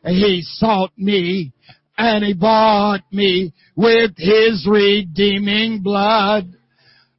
He 0.05 0.41
sought 0.43 0.91
me 0.97 1.53
and 1.97 2.23
he 2.23 2.33
bought 2.33 3.03
me 3.11 3.53
with 3.75 4.11
his 4.17 4.67
redeeming 4.69 5.81
blood. 5.81 6.45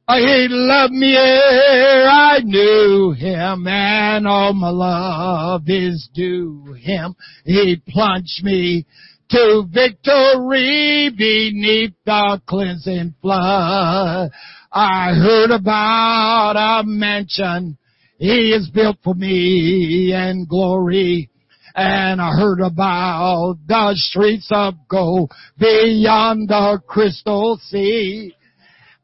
He 0.07 0.47
loved 0.49 0.93
me 0.93 1.15
ere 1.17 2.07
I 2.07 2.39
knew 2.43 3.13
him, 3.13 3.67
and 3.67 4.27
all 4.27 4.53
my 4.53 4.69
love 4.69 5.63
is 5.65 6.07
due 6.13 6.73
him. 6.73 7.15
He 7.43 7.81
plunged 7.89 8.43
me 8.43 8.85
to 9.31 9.63
victory 9.67 11.09
beneath 11.09 11.95
the 12.05 12.39
cleansing 12.45 13.15
flood. 13.19 14.29
I 14.71 15.13
heard 15.15 15.49
about 15.49 16.55
a 16.55 16.83
mansion 16.85 17.79
he 18.19 18.51
has 18.51 18.69
built 18.69 18.97
for 19.03 19.15
me 19.15 20.13
in 20.13 20.45
glory. 20.47 21.31
And 21.73 22.21
I 22.21 22.29
heard 22.29 22.61
about 22.61 23.57
the 23.67 23.91
streets 23.95 24.49
of 24.51 24.75
gold 24.87 25.31
beyond 25.57 26.49
the 26.49 26.79
crystal 26.87 27.59
sea 27.63 28.35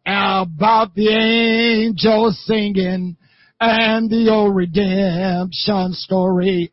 about 0.05 0.93
the 0.95 1.09
angels 1.09 2.39
singing 2.45 3.17
and 3.59 4.09
the 4.09 4.29
old 4.29 4.55
redemption 4.55 5.93
story. 5.93 6.71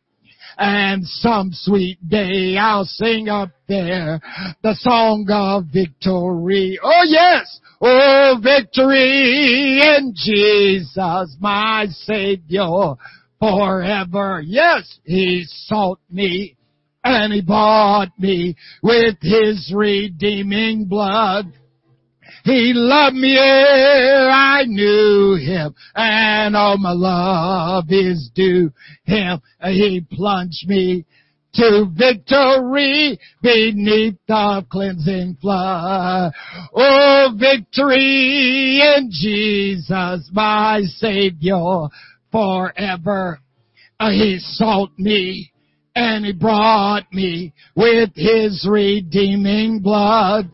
And 0.57 1.05
some 1.05 1.51
sweet 1.53 1.97
day 2.09 2.57
I'll 2.57 2.83
sing 2.83 3.29
up 3.29 3.51
there 3.67 4.19
the 4.61 4.75
song 4.75 5.25
of 5.31 5.65
victory. 5.71 6.77
Oh 6.83 7.03
yes! 7.07 7.59
Oh 7.79 8.37
victory 8.43 9.79
in 9.79 10.13
Jesus, 10.15 11.37
my 11.39 11.85
Savior 11.89 12.95
forever. 13.39 14.43
Yes, 14.45 14.99
He 15.05 15.45
sought 15.47 16.01
me 16.11 16.57
and 17.05 17.31
He 17.31 17.41
bought 17.41 18.11
me 18.19 18.57
with 18.83 19.15
His 19.21 19.71
redeeming 19.73 20.85
blood. 20.85 21.53
He 22.43 22.73
loved 22.73 23.15
me 23.15 23.37
ere 23.37 24.29
I 24.29 24.63
knew 24.65 25.35
him, 25.35 25.73
and 25.95 26.55
all 26.55 26.77
my 26.77 26.91
love 26.91 27.85
is 27.89 28.29
due 28.33 28.71
him. 29.03 29.41
He 29.63 30.05
plunged 30.11 30.67
me 30.67 31.05
to 31.55 31.85
victory 31.97 33.19
beneath 33.41 34.15
the 34.27 34.65
cleansing 34.69 35.37
flood. 35.41 36.31
Oh, 36.75 37.33
victory 37.37 38.81
in 38.81 39.09
Jesus, 39.11 40.29
my 40.31 40.81
Savior, 40.97 41.87
forever. 42.31 43.39
Uh, 43.99 44.11
he 44.11 44.37
sought 44.39 44.91
me 44.97 45.51
and 45.95 46.25
he 46.25 46.31
brought 46.31 47.11
me 47.11 47.53
with 47.75 48.11
his 48.15 48.65
redeeming 48.69 49.81
blood. 49.81 50.49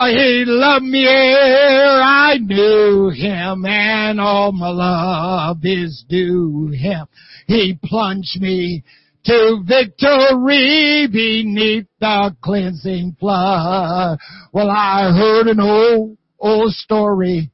He 0.00 0.44
loved 0.46 0.84
me 0.84 1.04
ere 1.06 2.00
I 2.00 2.38
knew 2.38 3.10
him, 3.10 3.66
and 3.66 4.20
all 4.20 4.52
my 4.52 4.68
love 4.68 5.58
is 5.64 6.04
due 6.08 6.68
him. 6.68 7.06
He 7.48 7.76
plunged 7.82 8.40
me 8.40 8.84
to 9.24 9.62
victory 9.66 11.08
beneath 11.10 11.86
the 12.00 12.36
cleansing 12.40 13.16
flood. 13.18 14.18
Well, 14.52 14.70
I 14.70 15.10
heard 15.10 15.48
an 15.48 15.58
old, 15.58 16.16
old 16.38 16.72
story 16.74 17.50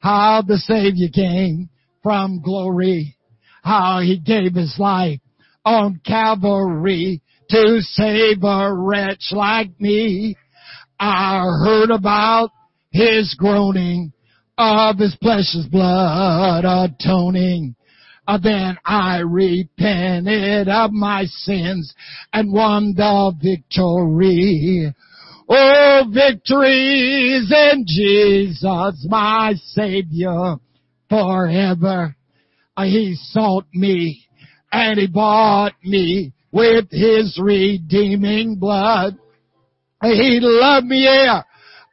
how 0.00 0.42
the 0.42 0.58
Savior 0.58 1.08
came 1.14 1.70
from 2.02 2.42
glory, 2.42 3.16
how 3.62 4.00
he 4.00 4.18
gave 4.18 4.54
his 4.54 4.76
life 4.80 5.20
on 5.64 6.00
Calvary 6.04 7.22
to 7.50 7.80
save 7.80 8.42
a 8.42 8.74
wretch 8.74 9.30
like 9.30 9.80
me. 9.80 10.36
I 10.98 11.42
heard 11.64 11.90
about 11.90 12.50
his 12.90 13.34
groaning 13.38 14.12
of 14.56 14.98
his 14.98 15.16
precious 15.20 15.66
blood 15.70 16.64
atoning. 16.64 17.74
Uh, 18.26 18.38
then 18.42 18.78
I 18.84 19.18
repented 19.18 20.68
of 20.68 20.92
my 20.92 21.24
sins 21.24 21.94
and 22.32 22.52
won 22.52 22.94
the 22.96 23.32
victory. 23.42 24.92
Oh, 25.46 26.02
victories 26.10 27.52
in 27.52 27.84
Jesus, 27.86 29.06
my 29.08 29.52
Savior, 29.56 30.56
forever. 31.10 32.16
Uh, 32.76 32.84
he 32.84 33.14
sought 33.16 33.66
me 33.74 34.24
and 34.72 34.98
he 34.98 35.06
bought 35.06 35.74
me 35.84 36.32
with 36.50 36.90
his 36.90 37.38
redeeming 37.42 38.56
blood. 38.56 39.18
He 40.04 40.38
loved 40.40 40.86
me 40.86 41.06
ere 41.06 41.44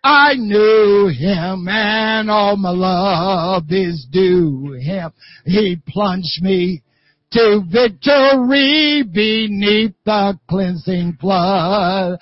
I 0.03 0.33
knew 0.33 1.07
him 1.07 1.67
and 1.67 2.29
all 2.29 2.57
my 2.57 2.71
love 2.71 3.65
is 3.69 4.05
due 4.11 4.73
him. 4.73 5.11
He 5.45 5.77
plunged 5.87 6.41
me 6.41 6.81
to 7.31 7.61
victory 7.71 9.03
beneath 9.03 9.93
the 10.03 10.37
cleansing 10.49 11.17
flood. 11.21 12.19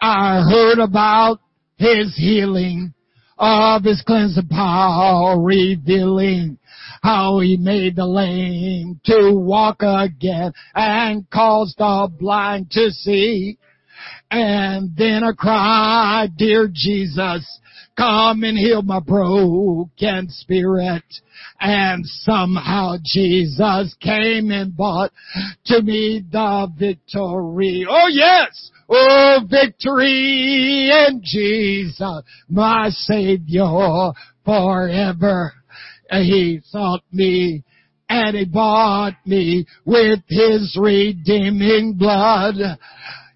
I 0.00 0.42
heard 0.42 0.78
about 0.80 1.38
his 1.76 2.16
healing 2.16 2.92
of 3.38 3.84
his 3.84 4.02
cleansing 4.02 4.48
power 4.48 5.40
revealing 5.40 6.58
how 7.02 7.38
he 7.38 7.56
made 7.56 7.96
the 7.96 8.06
lame 8.06 9.00
to 9.04 9.32
walk 9.32 9.82
again 9.82 10.52
and 10.74 11.28
caused 11.30 11.78
the 11.78 12.10
blind 12.18 12.70
to 12.72 12.90
see. 12.90 13.56
And 14.30 14.96
then 14.96 15.24
I 15.24 15.32
cried, 15.32 16.36
dear 16.36 16.68
Jesus, 16.72 17.60
come 17.96 18.44
and 18.44 18.56
heal 18.56 18.82
my 18.82 19.00
broken 19.00 20.28
spirit. 20.28 21.02
And 21.60 22.04
somehow 22.06 22.96
Jesus 23.04 23.94
came 24.00 24.50
and 24.50 24.76
bought 24.76 25.10
to 25.66 25.82
me 25.82 26.24
the 26.30 26.68
victory. 26.78 27.86
Oh 27.88 28.08
yes! 28.08 28.70
Oh, 28.88 29.40
victory 29.48 30.90
in 30.90 31.20
Jesus, 31.22 32.22
my 32.48 32.88
Savior 32.90 34.12
forever. 34.44 35.52
He 36.10 36.60
sought 36.64 37.04
me 37.12 37.62
and 38.08 38.36
he 38.36 38.44
bought 38.44 39.14
me 39.24 39.66
with 39.84 40.20
his 40.28 40.76
redeeming 40.80 41.94
blood. 41.96 42.56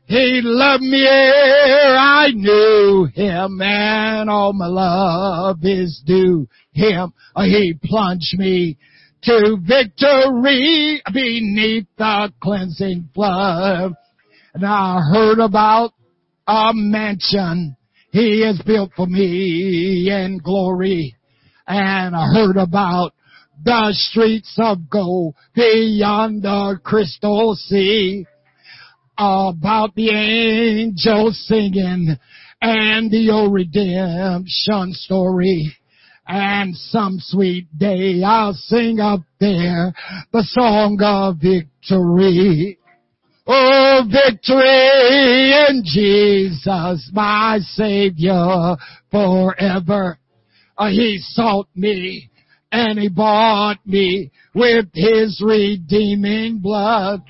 He 0.07 0.41
loved 0.43 0.83
me 0.83 1.03
ere 1.07 1.97
I 1.97 2.31
knew 2.35 3.09
him 3.15 3.63
and 3.63 4.29
all 4.29 4.53
my 4.53 4.67
love 4.67 5.59
is 5.63 6.03
due 6.05 6.47
him. 6.73 7.15
He 7.37 7.75
plunged 7.83 8.39
me 8.39 8.77
to 9.23 9.57
victory 9.67 11.01
beneath 11.13 11.87
the 11.97 12.33
cleansing 12.43 13.09
flood. 13.15 13.95
And 14.53 14.67
I 14.67 15.01
heard 15.11 15.39
about 15.39 15.93
a 16.47 16.73
mansion 16.75 17.77
he 18.11 18.43
has 18.43 18.61
built 18.61 18.93
for 18.95 19.07
me 19.07 20.11
in 20.11 20.39
glory. 20.45 21.17
And 21.67 22.15
I 22.15 22.27
heard 22.27 22.59
about 22.59 23.13
the 23.65 23.89
streets 23.93 24.55
of 24.59 24.91
gold 24.91 25.35
beyond 25.55 26.43
the 26.43 26.79
crystal 26.85 27.55
sea. 27.55 28.27
About 29.17 29.95
the 29.95 30.11
angels 30.11 31.47
singing 31.47 32.17
and 32.61 33.11
the 33.11 33.31
old 33.31 33.53
redemption 33.53 34.93
story. 34.93 35.77
And 36.27 36.75
some 36.75 37.19
sweet 37.21 37.67
day 37.77 38.23
I'll 38.25 38.55
sing 38.55 38.99
up 38.99 39.21
there 39.39 39.95
the 40.33 40.43
song 40.43 40.99
of 41.03 41.37
victory. 41.37 42.79
Oh, 43.47 44.03
victory 44.11 45.53
in 45.69 45.83
Jesus, 45.85 47.11
my 47.13 47.59
Savior 47.61 48.77
forever. 49.11 50.19
Uh, 50.79 50.89
he 50.89 51.19
sought 51.21 51.69
me 51.77 52.31
and 52.73 52.99
he 52.99 53.09
bought 53.09 53.79
me 53.87 54.33
with 54.55 54.87
his 54.95 55.43
redeeming 55.45 56.59
blood. 56.59 57.23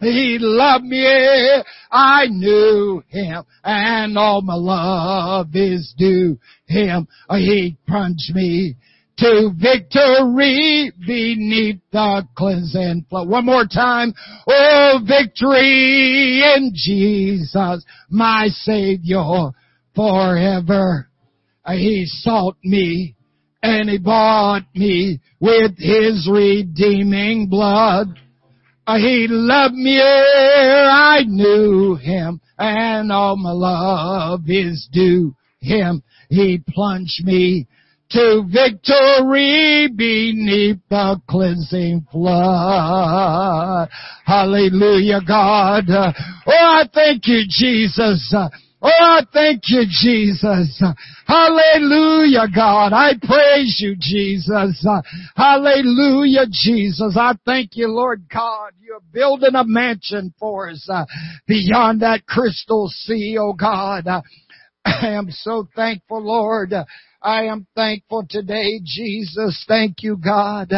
He 0.00 0.38
loved 0.40 0.84
me, 0.84 1.62
I 1.90 2.26
knew 2.28 3.02
him, 3.08 3.42
and 3.64 4.16
all 4.16 4.42
my 4.42 4.54
love 4.54 5.48
is 5.54 5.92
due 5.98 6.38
him. 6.66 7.08
He 7.30 7.76
plunged 7.86 8.34
me 8.34 8.76
to 9.18 9.50
victory 9.60 10.92
beneath 11.04 11.80
the 11.90 12.26
cleansing 12.36 13.06
flood. 13.10 13.28
One 13.28 13.46
more 13.46 13.66
time. 13.66 14.14
Oh, 14.48 15.00
victory 15.06 16.42
in 16.54 16.70
Jesus, 16.74 17.84
my 18.08 18.46
Savior 18.48 19.50
forever. 19.94 21.08
He 21.68 22.04
sought 22.06 22.56
me 22.62 23.16
and 23.62 23.90
he 23.90 23.98
bought 23.98 24.62
me 24.74 25.20
with 25.40 25.76
his 25.76 26.28
redeeming 26.30 27.48
blood. 27.48 28.18
He 28.96 29.26
loved 29.28 29.74
me 29.74 29.98
ere 29.98 30.88
I 30.90 31.22
knew 31.26 31.96
him 31.96 32.40
and 32.58 33.12
all 33.12 33.36
my 33.36 33.50
love 33.50 34.42
is 34.48 34.88
due 34.90 35.34
him. 35.60 36.02
He 36.30 36.62
plunged 36.66 37.24
me 37.24 37.66
to 38.10 38.44
victory 38.50 39.88
beneath 39.94 40.78
the 40.88 41.20
cleansing 41.28 42.06
flood. 42.10 43.88
Hallelujah, 44.24 45.20
God. 45.26 45.84
Oh, 45.88 46.06
I 46.46 46.88
thank 46.92 47.26
you, 47.26 47.42
Jesus. 47.46 48.34
Oh, 48.80 48.88
I 48.88 49.22
thank 49.32 49.62
you, 49.66 49.82
Jesus. 49.88 50.82
Hallelujah, 51.26 52.46
God. 52.54 52.92
I 52.92 53.14
praise 53.20 53.76
you, 53.80 53.96
Jesus. 53.98 54.86
Hallelujah, 55.34 56.46
Jesus. 56.48 57.16
I 57.18 57.32
thank 57.44 57.70
you, 57.72 57.88
Lord 57.88 58.26
God. 58.32 58.72
You're 58.80 59.02
building 59.12 59.56
a 59.56 59.64
mansion 59.64 60.32
for 60.38 60.70
us 60.70 60.88
uh, 60.88 61.06
beyond 61.48 62.02
that 62.02 62.26
crystal 62.26 62.88
sea, 62.88 63.36
oh 63.40 63.52
God. 63.52 64.06
I 64.84 65.08
am 65.08 65.28
so 65.30 65.66
thankful, 65.74 66.22
Lord. 66.22 66.72
I 67.20 67.44
am 67.44 67.66
thankful 67.74 68.26
today, 68.30 68.80
Jesus. 68.84 69.64
Thank 69.66 70.04
you, 70.04 70.16
God. 70.16 70.72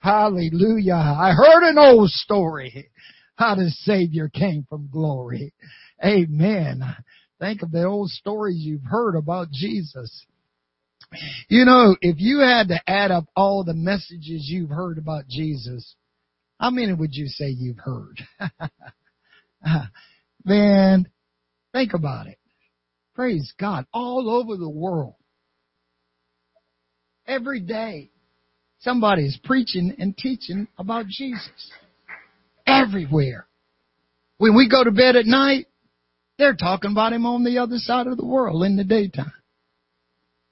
Hallelujah. 0.00 0.94
I 0.94 1.32
heard 1.32 1.68
an 1.70 1.78
old 1.78 2.10
story 2.10 2.90
how 3.36 3.54
the 3.54 3.70
Savior 3.70 4.28
came 4.28 4.66
from 4.68 4.88
glory. 4.92 5.54
Amen. 6.04 6.82
Think 7.44 7.62
of 7.62 7.72
the 7.72 7.84
old 7.84 8.08
stories 8.08 8.56
you've 8.58 8.84
heard 8.84 9.16
about 9.16 9.50
Jesus. 9.50 10.24
You 11.50 11.66
know, 11.66 11.94
if 12.00 12.16
you 12.18 12.38
had 12.38 12.68
to 12.68 12.80
add 12.86 13.10
up 13.10 13.26
all 13.36 13.64
the 13.64 13.74
messages 13.74 14.48
you've 14.48 14.70
heard 14.70 14.96
about 14.96 15.28
Jesus, 15.28 15.94
how 16.58 16.70
many 16.70 16.94
would 16.94 17.14
you 17.14 17.26
say 17.26 17.50
you've 17.50 17.76
heard? 17.76 18.18
Man, 20.46 21.06
think 21.74 21.92
about 21.92 22.28
it. 22.28 22.38
Praise 23.14 23.52
God. 23.60 23.84
All 23.92 24.30
over 24.30 24.56
the 24.56 24.66
world. 24.66 25.16
Every 27.26 27.60
day, 27.60 28.10
somebody 28.80 29.26
is 29.26 29.38
preaching 29.44 29.94
and 29.98 30.16
teaching 30.16 30.66
about 30.78 31.08
Jesus. 31.08 31.72
Everywhere. 32.66 33.46
When 34.38 34.56
we 34.56 34.66
go 34.66 34.82
to 34.82 34.90
bed 34.90 35.16
at 35.16 35.26
night, 35.26 35.66
they're 36.38 36.56
talking 36.56 36.92
about 36.92 37.12
him 37.12 37.26
on 37.26 37.44
the 37.44 37.58
other 37.58 37.78
side 37.78 38.06
of 38.06 38.16
the 38.16 38.26
world 38.26 38.64
in 38.64 38.76
the 38.76 38.84
daytime. 38.84 39.32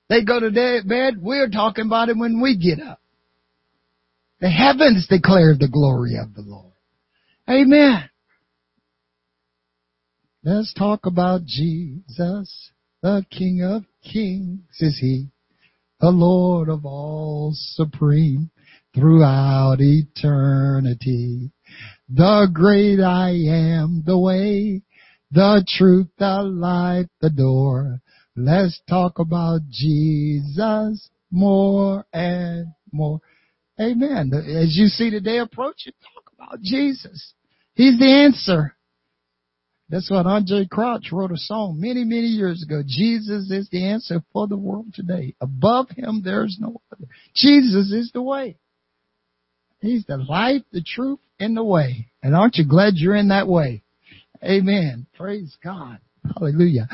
They 0.08 0.24
go 0.24 0.40
to 0.40 0.50
bed, 0.50 1.22
we're 1.22 1.48
talking 1.48 1.86
about 1.86 2.08
him 2.08 2.18
when 2.18 2.40
we 2.40 2.56
get 2.56 2.84
up. 2.84 3.00
The 4.40 4.50
heavens 4.50 5.06
declare 5.08 5.54
the 5.58 5.68
glory 5.68 6.16
of 6.16 6.34
the 6.34 6.42
Lord. 6.42 6.72
Amen. 7.48 8.10
Let's 10.44 10.74
talk 10.74 11.06
about 11.06 11.44
Jesus, 11.44 12.70
the 13.00 13.24
King 13.30 13.62
of 13.62 13.84
Kings 14.02 14.66
is 14.80 14.98
He 15.00 15.28
the 16.02 16.10
Lord 16.10 16.68
of 16.68 16.84
all 16.84 17.52
supreme 17.54 18.50
throughout 18.92 19.76
eternity. 19.78 21.52
The 22.08 22.48
great 22.52 23.00
I 23.00 23.30
am, 23.30 24.02
the 24.04 24.18
way, 24.18 24.82
the 25.32 25.64
truth, 25.66 26.08
the 26.18 26.42
life, 26.42 27.06
the 27.20 27.30
door. 27.30 28.00
Let's 28.36 28.80
talk 28.88 29.18
about 29.18 29.60
Jesus 29.70 31.10
more 31.30 32.04
and 32.12 32.66
more. 32.92 33.20
Amen. 33.80 34.32
As 34.34 34.76
you 34.76 34.86
see 34.88 35.10
the 35.10 35.20
day 35.20 35.38
approaching, 35.38 35.94
talk 36.02 36.32
about 36.36 36.60
Jesus. 36.60 37.34
He's 37.74 37.98
the 37.98 38.06
answer. 38.06 38.74
That's 39.88 40.10
what 40.10 40.26
Andraé 40.26 40.68
Crouch 40.68 41.08
wrote 41.12 41.32
a 41.32 41.36
song 41.36 41.78
many, 41.78 42.04
many 42.04 42.28
years 42.28 42.62
ago. 42.62 42.82
Jesus 42.86 43.50
is 43.50 43.68
the 43.70 43.84
answer 43.84 44.22
for 44.32 44.46
the 44.46 44.56
world 44.56 44.94
today. 44.94 45.34
Above 45.40 45.90
him, 45.90 46.22
there's 46.24 46.56
no 46.60 46.80
other. 46.90 47.06
Jesus 47.34 47.92
is 47.92 48.10
the 48.12 48.22
way. 48.22 48.56
He's 49.80 50.04
the 50.06 50.16
life, 50.16 50.62
the 50.72 50.82
truth, 50.82 51.18
and 51.40 51.56
the 51.56 51.64
way. 51.64 52.08
And 52.22 52.34
aren't 52.34 52.56
you 52.56 52.66
glad 52.66 52.94
you're 52.96 53.16
in 53.16 53.28
that 53.28 53.48
way? 53.48 53.82
Amen. 54.44 55.06
Praise 55.16 55.56
God. 55.62 55.98
Hallelujah. 56.36 56.88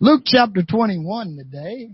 Luke 0.00 0.22
chapter 0.26 0.62
21 0.68 1.36
today. 1.36 1.90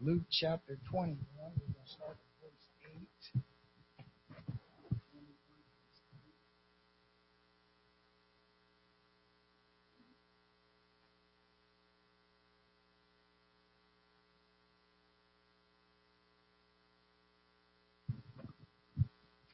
Luke 0.00 0.22
chapter 0.30 0.78
21. 0.88 1.16
We're 1.34 1.42
going 1.42 1.74
to 1.74 1.92
start 1.92 2.16
verse 2.40 2.52
eight. 3.34 3.42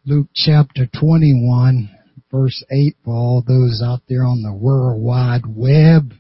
Luke 0.05 0.29
chapter 0.35 0.87
21 1.01 1.94
verse 2.35 2.65
8 2.69 2.97
for 3.05 3.15
all 3.15 3.45
those 3.47 3.81
out 3.85 4.01
there 4.09 4.25
on 4.25 4.43
the 4.43 4.53
World 4.53 5.01
Wide 5.01 5.47
Web 5.47 6.13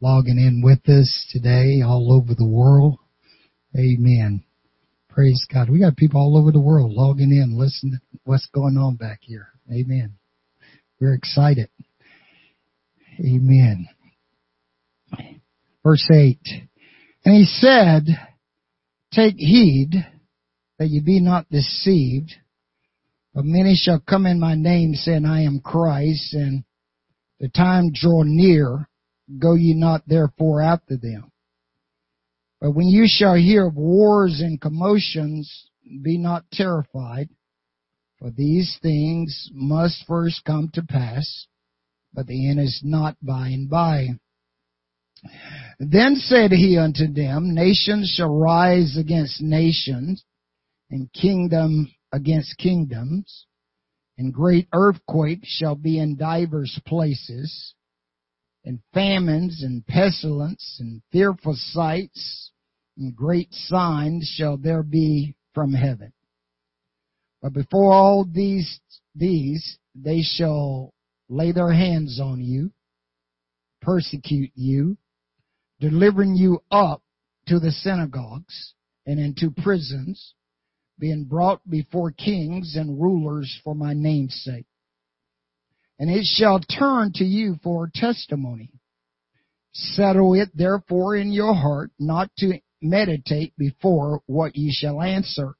logging 0.00 0.38
in 0.38 0.62
with 0.64 0.88
us 0.88 1.28
today 1.32 1.82
all 1.84 2.14
over 2.14 2.34
the 2.34 2.48
world. 2.48 2.96
Amen. 3.76 4.42
Praise 5.10 5.46
God. 5.52 5.68
We 5.68 5.80
got 5.80 5.98
people 5.98 6.18
all 6.18 6.38
over 6.38 6.50
the 6.50 6.60
world 6.60 6.92
logging 6.92 7.30
in, 7.30 7.58
listening 7.58 7.92
to 7.92 8.18
what's 8.24 8.48
going 8.54 8.78
on 8.78 8.96
back 8.96 9.18
here. 9.20 9.48
Amen. 9.70 10.14
We're 10.98 11.12
excited. 11.12 11.68
Amen. 13.20 13.86
Verse 15.82 16.08
8. 16.10 16.38
And 17.26 17.34
he 17.34 17.44
said, 17.44 18.06
Take 19.12 19.36
heed 19.36 19.92
that 20.78 20.88
you 20.88 21.02
be 21.02 21.20
not 21.20 21.50
deceived. 21.50 22.32
But 23.34 23.44
many 23.44 23.74
shall 23.74 23.98
come 23.98 24.26
in 24.26 24.38
my 24.38 24.54
name 24.54 24.94
saying, 24.94 25.24
I 25.24 25.42
am 25.42 25.58
Christ, 25.60 26.34
and 26.34 26.62
the 27.40 27.48
time 27.48 27.90
draw 27.92 28.22
near. 28.24 28.88
Go 29.38 29.54
ye 29.54 29.74
not 29.74 30.02
therefore 30.06 30.62
after 30.62 30.96
them. 30.96 31.32
But 32.60 32.72
when 32.72 32.86
you 32.86 33.06
shall 33.08 33.34
hear 33.34 33.66
of 33.66 33.74
wars 33.74 34.40
and 34.40 34.60
commotions, 34.60 35.68
be 36.02 36.16
not 36.16 36.44
terrified, 36.52 37.28
for 38.18 38.30
these 38.30 38.78
things 38.80 39.50
must 39.52 40.04
first 40.06 40.44
come 40.44 40.70
to 40.74 40.82
pass, 40.82 41.46
but 42.12 42.26
the 42.26 42.48
end 42.48 42.60
is 42.60 42.80
not 42.84 43.16
by 43.20 43.48
and 43.48 43.68
by. 43.68 44.08
Then 45.80 46.16
said 46.16 46.52
he 46.52 46.78
unto 46.78 47.12
them, 47.12 47.54
Nations 47.54 48.14
shall 48.16 48.32
rise 48.32 48.96
against 48.96 49.42
nations, 49.42 50.24
and 50.90 51.12
kingdom 51.12 51.88
against 52.14 52.56
kingdoms, 52.58 53.46
and 54.16 54.32
great 54.32 54.68
earthquakes 54.72 55.48
shall 55.48 55.74
be 55.74 55.98
in 55.98 56.16
divers 56.16 56.80
places, 56.86 57.74
and 58.64 58.78
famines 58.94 59.62
and 59.64 59.84
pestilence 59.84 60.78
and 60.78 61.02
fearful 61.10 61.56
sights 61.56 62.52
and 62.96 63.16
great 63.16 63.52
signs 63.52 64.32
shall 64.36 64.56
there 64.56 64.84
be 64.84 65.34
from 65.54 65.72
heaven. 65.72 66.12
But 67.42 67.52
before 67.52 67.92
all 67.92 68.24
these, 68.24 68.80
these, 69.14 69.78
they 69.94 70.22
shall 70.22 70.94
lay 71.28 71.50
their 71.50 71.72
hands 71.72 72.20
on 72.22 72.40
you, 72.40 72.70
persecute 73.82 74.52
you, 74.54 74.96
delivering 75.80 76.36
you 76.36 76.62
up 76.70 77.02
to 77.48 77.58
the 77.58 77.72
synagogues 77.72 78.74
and 79.04 79.18
into 79.18 79.50
prisons, 79.50 80.34
being 80.98 81.24
brought 81.24 81.60
before 81.68 82.10
kings 82.12 82.76
and 82.76 83.00
rulers 83.00 83.60
for 83.64 83.74
my 83.74 83.94
name's 83.94 84.34
sake. 84.44 84.66
And 85.98 86.10
it 86.10 86.24
shall 86.24 86.60
turn 86.60 87.12
to 87.14 87.24
you 87.24 87.56
for 87.62 87.90
testimony. 87.92 88.70
Settle 89.72 90.34
it 90.34 90.50
therefore 90.54 91.16
in 91.16 91.32
your 91.32 91.54
heart 91.54 91.90
not 91.98 92.30
to 92.38 92.60
meditate 92.80 93.52
before 93.56 94.22
what 94.26 94.56
you 94.56 94.70
shall 94.72 95.02
answer. 95.02 95.54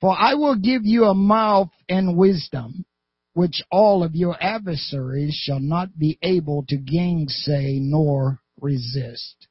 For 0.00 0.16
I 0.18 0.34
will 0.34 0.56
give 0.56 0.82
you 0.84 1.04
a 1.04 1.14
mouth 1.14 1.70
and 1.88 2.16
wisdom, 2.16 2.84
which 3.34 3.62
all 3.70 4.02
of 4.02 4.14
your 4.14 4.36
adversaries 4.42 5.34
shall 5.34 5.60
not 5.60 5.98
be 5.98 6.18
able 6.22 6.64
to 6.68 6.76
gainsay 6.76 7.78
nor 7.80 8.40
resist. 8.60 9.46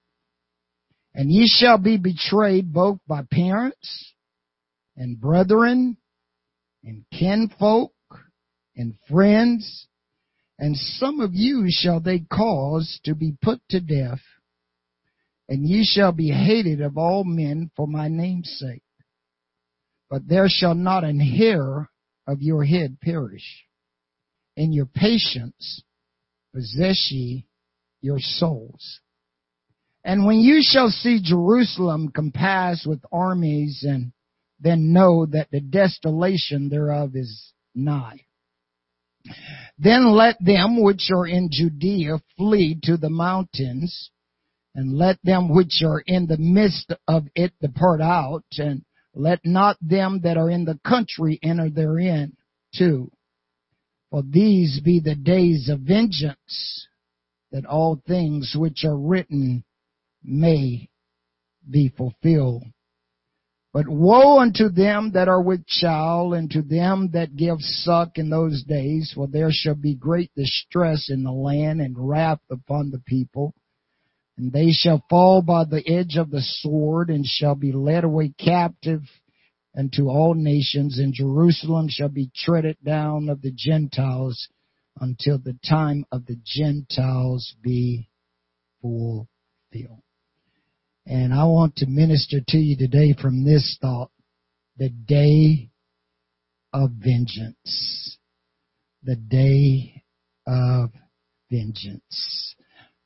And 1.13 1.31
ye 1.31 1.47
shall 1.47 1.77
be 1.77 1.97
betrayed 1.97 2.73
both 2.73 2.99
by 3.07 3.23
parents 3.29 4.13
and 4.95 5.19
brethren 5.19 5.97
and 6.84 7.06
kinfolk 7.12 7.93
and 8.75 8.95
friends, 9.10 9.88
and 10.58 10.75
some 10.75 11.19
of 11.19 11.32
you 11.34 11.65
shall 11.69 11.99
they 11.99 12.19
cause 12.19 12.99
to 13.04 13.15
be 13.15 13.36
put 13.41 13.62
to 13.69 13.80
death, 13.80 14.21
and 15.49 15.67
ye 15.67 15.84
shall 15.84 16.12
be 16.12 16.30
hated 16.30 16.82
of 16.82 16.97
all 16.97 17.23
men 17.23 17.71
for 17.75 17.88
my 17.88 18.08
name's 18.08 18.49
sake. 18.60 18.84
But 20.10 20.27
there 20.27 20.47
shall 20.49 20.75
not 20.75 21.04
an 21.04 21.19
hair 21.19 21.89
of 22.27 22.41
your 22.41 22.63
head 22.63 22.97
perish. 23.01 23.65
In 24.56 24.73
your 24.73 24.86
patience 24.86 25.84
possess 26.54 27.08
ye 27.12 27.47
your 28.01 28.19
souls. 28.19 28.99
And 30.04 30.25
when 30.25 30.39
you 30.39 30.62
shall 30.62 30.89
see 30.89 31.21
Jerusalem 31.21 32.10
compassed 32.10 32.88
with 32.88 33.01
armies, 33.12 33.86
and 33.88 34.12
then 34.62 34.93
know 34.93 35.26
that 35.26 35.50
the 35.52 35.60
desolation 35.60 36.69
thereof 36.69 37.15
is 37.15 37.54
nigh. 37.74 38.26
Then 39.78 40.12
let 40.12 40.38
them 40.43 40.82
which 40.82 41.10
are 41.12 41.28
in 41.28 41.50
Judea 41.52 42.21
flee 42.38 42.80
to 42.84 42.97
the 42.97 43.10
mountains, 43.10 44.12
and 44.74 44.93
let 44.97 45.19
them 45.24 45.50
which 45.50 45.82
are 45.84 46.02
in 46.06 46.28
the 46.28 46.38
midst 46.38 46.93
of 47.08 47.28
it 47.36 47.54
depart 47.60 48.02
out, 48.02 48.45
and 48.58 48.84
let 49.13 49.39
not 49.43 49.78
them 49.82 50.21
that 50.24 50.38
are 50.38 50.50
in 50.50 50.65
the 50.65 50.80
country 50.88 51.39
enter 51.43 51.69
therein 51.69 52.36
too. 52.76 53.12
For 54.10 54.24
these 54.24 54.80
be 54.84 55.00
the 55.00 55.15
days 55.15 55.69
of 55.69 55.82
vengeance, 55.82 56.88
that 57.52 57.65
all 57.65 58.02
things 58.08 58.56
which 58.56 58.84
are 58.86 58.97
written 58.97 59.63
may 60.24 60.89
be 61.69 61.89
fulfilled. 61.89 62.63
But 63.73 63.88
woe 63.88 64.39
unto 64.39 64.67
them 64.67 65.12
that 65.13 65.29
are 65.29 65.41
with 65.41 65.65
child, 65.65 66.34
and 66.34 66.51
to 66.51 66.62
them 66.62 67.12
that 67.13 67.38
give 67.38 67.62
suck 67.62 68.17
in 68.17 68.29
those 68.29 68.63
days, 68.63 69.13
for 69.15 69.27
there 69.27 69.51
shall 69.51 69.75
be 69.75 69.95
great 69.95 70.29
distress 70.36 71.10
in 71.10 71.23
the 71.23 71.31
land, 71.31 71.79
and 71.79 71.95
wrath 71.97 72.41
upon 72.49 72.91
the 72.91 72.99
people. 72.99 73.53
And 74.38 74.51
they 74.51 74.71
shall 74.71 75.05
fall 75.10 75.41
by 75.41 75.63
the 75.63 75.88
edge 75.88 76.17
of 76.17 76.31
the 76.31 76.41
sword, 76.41 77.10
and 77.10 77.25
shall 77.25 77.55
be 77.55 77.71
led 77.71 78.03
away 78.03 78.34
captive 78.38 79.03
unto 79.77 80.10
all 80.10 80.34
nations, 80.34 80.99
and 80.99 81.13
Jerusalem 81.13 81.88
shall 81.89 82.10
be 82.10 82.29
treaded 82.36 82.77
down 82.84 83.29
of 83.29 83.41
the 83.41 83.51
Gentiles 83.55 84.49
until 84.99 85.38
the 85.38 85.57
time 85.65 86.05
of 86.12 86.25
the 86.25 86.38
Gentiles 86.43 87.55
be 87.62 88.10
fulfilled. 88.81 90.03
And 91.12 91.34
I 91.34 91.43
want 91.43 91.76
to 91.76 91.88
minister 91.88 92.38
to 92.39 92.58
you 92.58 92.78
today 92.78 93.13
from 93.21 93.43
this 93.43 93.78
thought, 93.82 94.12
the 94.78 94.88
day 94.88 95.69
of 96.71 96.91
vengeance. 96.91 98.17
The 99.04 99.17
day 99.17 100.04
of 100.47 100.91
vengeance. 101.52 102.56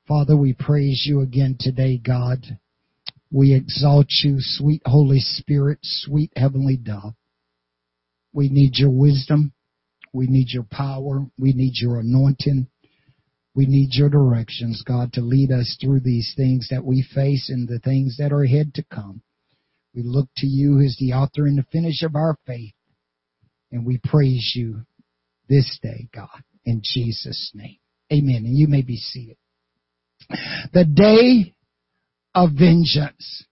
Father, 0.08 0.38
we 0.38 0.54
praise 0.54 1.04
you 1.08 1.22
again 1.22 1.58
today, 1.60 1.98
God. 1.98 2.46
We 3.32 3.56
exalt 3.56 4.06
you, 4.24 4.36
sweet 4.38 4.84
Holy 4.86 5.20
Spirit, 5.20 5.80
sweet 5.82 6.32
Heavenly 6.36 6.78
Dove. 6.78 7.15
We 8.34 8.50
need 8.50 8.76
your 8.76 8.91
wisdom. 8.91 9.52
We 10.13 10.28
need 10.28 10.50
your 10.50 10.68
power. 10.70 11.26
We 11.39 11.54
need 11.54 11.74
your 11.78 12.02
anointing. 12.02 12.68
We 13.56 13.65
need 13.65 13.94
your 13.94 14.10
directions, 14.10 14.84
God, 14.86 15.13
to 15.13 15.22
lead 15.22 15.52
us 15.52 15.78
through 15.80 16.02
these 16.02 16.34
things 16.36 16.68
that 16.70 16.84
we 16.84 17.08
face 17.15 17.50
and 17.50 17.68
the 17.68 17.80
things 17.80 18.18
that 18.18 18.34
are 18.34 18.44
ahead 18.44 18.74
to 18.76 18.84
come. 18.84 19.22
We 19.94 20.04
look 20.04 20.28
to 20.38 20.48
you 20.48 20.82
as 20.82 20.98
the 21.00 21.13
author 21.13 21.48
and 21.48 21.58
the 21.58 21.65
finish 21.72 22.04
of 22.04 22.15
our 22.15 22.38
faith. 22.46 22.74
And 23.72 23.86
we 23.86 24.00
praise 24.04 24.52
you 24.56 24.82
this 25.48 25.80
day, 25.82 26.10
God, 26.13 26.44
in 26.65 26.82
Jesus' 26.84 27.52
name. 27.54 27.78
Amen. 28.12 28.44
And 28.46 28.58
you 28.58 28.68
may 28.68 28.82
be 28.82 28.98
seated. 28.98 29.38
The 30.74 30.86
day 30.86 31.54
of 32.34 32.52
vengeance. 32.52 33.46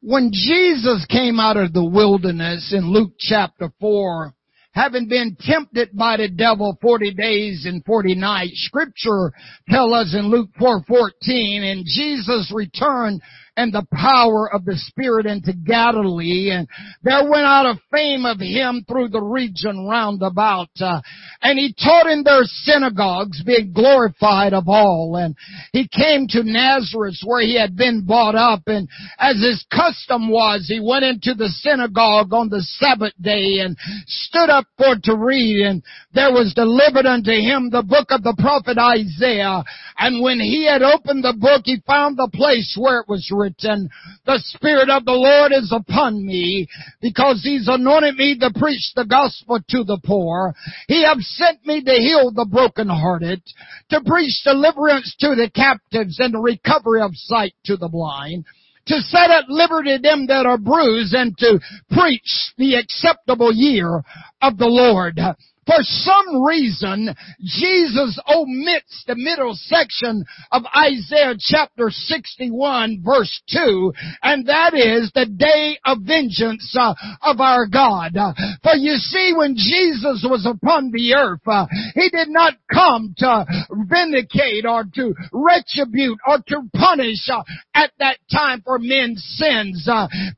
When 0.00 0.30
Jesus 0.32 1.06
came 1.08 1.40
out 1.40 1.56
of 1.56 1.72
the 1.72 1.84
wilderness 1.84 2.72
in 2.76 2.92
Luke 2.92 3.14
chapter 3.18 3.72
4, 3.80 4.34
having 4.78 5.08
been 5.08 5.36
tempted 5.40 5.90
by 5.96 6.16
the 6.16 6.28
devil 6.28 6.78
40 6.80 7.12
days 7.14 7.66
and 7.66 7.84
40 7.84 8.14
nights. 8.14 8.52
Scripture 8.66 9.32
tell 9.68 9.92
us 9.92 10.14
in 10.14 10.30
Luke 10.30 10.50
4:14 10.60 11.72
and 11.72 11.84
Jesus 11.84 12.52
returned 12.54 13.20
and 13.58 13.72
the 13.72 13.84
power 13.92 14.48
of 14.54 14.64
the 14.64 14.76
Spirit 14.76 15.26
into 15.26 15.52
Galilee, 15.52 16.50
and 16.52 16.68
there 17.02 17.28
went 17.28 17.42
out 17.42 17.66
a 17.66 17.80
fame 17.90 18.24
of 18.24 18.38
him 18.38 18.84
through 18.86 19.08
the 19.08 19.20
region 19.20 19.84
round 19.84 20.22
about. 20.22 20.68
Uh, 20.80 21.00
and 21.42 21.58
he 21.58 21.74
taught 21.74 22.06
in 22.06 22.22
their 22.22 22.44
synagogues, 22.44 23.42
being 23.42 23.72
glorified 23.72 24.54
of 24.54 24.68
all. 24.68 25.16
And 25.16 25.34
he 25.72 25.88
came 25.88 26.28
to 26.28 26.44
Nazareth 26.44 27.18
where 27.24 27.42
he 27.42 27.58
had 27.58 27.76
been 27.76 28.06
brought 28.06 28.36
up, 28.36 28.62
and 28.68 28.88
as 29.18 29.34
his 29.42 29.66
custom 29.74 30.30
was, 30.30 30.66
he 30.68 30.78
went 30.78 31.04
into 31.04 31.34
the 31.34 31.48
synagogue 31.48 32.32
on 32.32 32.48
the 32.50 32.62
Sabbath 32.62 33.14
day 33.20 33.58
and 33.58 33.76
stood 34.06 34.50
up 34.50 34.66
for 34.76 34.94
to 35.02 35.16
read, 35.16 35.66
and 35.66 35.82
there 36.14 36.30
was 36.30 36.54
delivered 36.54 37.06
unto 37.06 37.32
him 37.32 37.70
the 37.70 37.82
book 37.82 38.06
of 38.10 38.22
the 38.22 38.36
prophet 38.38 38.78
Isaiah. 38.78 39.64
And 39.98 40.22
when 40.22 40.38
he 40.38 40.64
had 40.64 40.82
opened 40.82 41.24
the 41.24 41.34
book, 41.36 41.62
he 41.64 41.82
found 41.84 42.16
the 42.16 42.30
place 42.32 42.76
where 42.78 43.00
it 43.00 43.08
was 43.08 43.28
written 43.34 43.47
and 43.62 43.90
the 44.26 44.38
spirit 44.44 44.90
of 44.90 45.04
the 45.04 45.12
Lord 45.12 45.52
is 45.52 45.72
upon 45.72 46.24
me 46.24 46.68
because 47.00 47.42
he's 47.42 47.68
anointed 47.68 48.16
me 48.16 48.38
to 48.38 48.50
preach 48.58 48.92
the 48.94 49.04
gospel 49.04 49.58
to 49.70 49.84
the 49.84 49.98
poor. 50.04 50.54
He 50.86 51.04
have 51.04 51.18
sent 51.20 51.64
me 51.66 51.82
to 51.82 51.92
heal 51.92 52.30
the 52.30 52.46
brokenhearted, 52.46 53.42
to 53.90 54.00
preach 54.06 54.42
deliverance 54.44 55.14
to 55.20 55.34
the 55.34 55.50
captives 55.54 56.18
and 56.20 56.34
the 56.34 56.40
recovery 56.40 57.02
of 57.02 57.12
sight 57.14 57.54
to 57.64 57.76
the 57.76 57.88
blind 57.88 58.44
to 58.86 59.00
set 59.02 59.30
at 59.30 59.48
liberty 59.48 59.98
them 59.98 60.26
that 60.26 60.46
are 60.46 60.56
bruised 60.56 61.14
and 61.14 61.36
to 61.36 61.60
preach 61.90 62.52
the 62.56 62.74
acceptable 62.74 63.52
year 63.52 64.02
of 64.40 64.56
the 64.56 64.66
Lord. 64.66 65.20
For 65.68 65.82
some 65.82 66.42
reason, 66.44 67.14
Jesus 67.44 68.18
omits 68.26 69.04
the 69.06 69.16
middle 69.16 69.52
section 69.54 70.24
of 70.50 70.62
Isaiah 70.74 71.34
chapter 71.38 71.90
61 71.90 73.02
verse 73.04 73.42
2, 73.52 73.92
and 74.22 74.46
that 74.46 74.72
is 74.72 75.12
the 75.14 75.26
day 75.26 75.78
of 75.84 75.98
vengeance 76.00 76.74
uh, 76.74 76.94
of 77.20 77.40
our 77.40 77.66
God. 77.66 78.16
For 78.62 78.76
you 78.76 78.94
see, 78.96 79.34
when 79.36 79.56
Jesus 79.56 80.24
was 80.26 80.46
upon 80.46 80.90
the 80.90 81.14
earth, 81.14 81.46
uh, 81.46 81.66
He 81.94 82.08
did 82.08 82.28
not 82.28 82.54
come 82.72 83.14
to 83.18 83.44
vindicate 83.90 84.64
or 84.64 84.84
to 84.94 85.14
retribute 85.32 86.18
or 86.26 86.38
to 86.48 86.62
punish 86.74 87.28
uh, 87.30 87.42
at 87.74 87.92
that 87.98 88.16
time 88.32 88.62
for 88.62 88.78
men's 88.78 89.22
sins, 89.36 89.86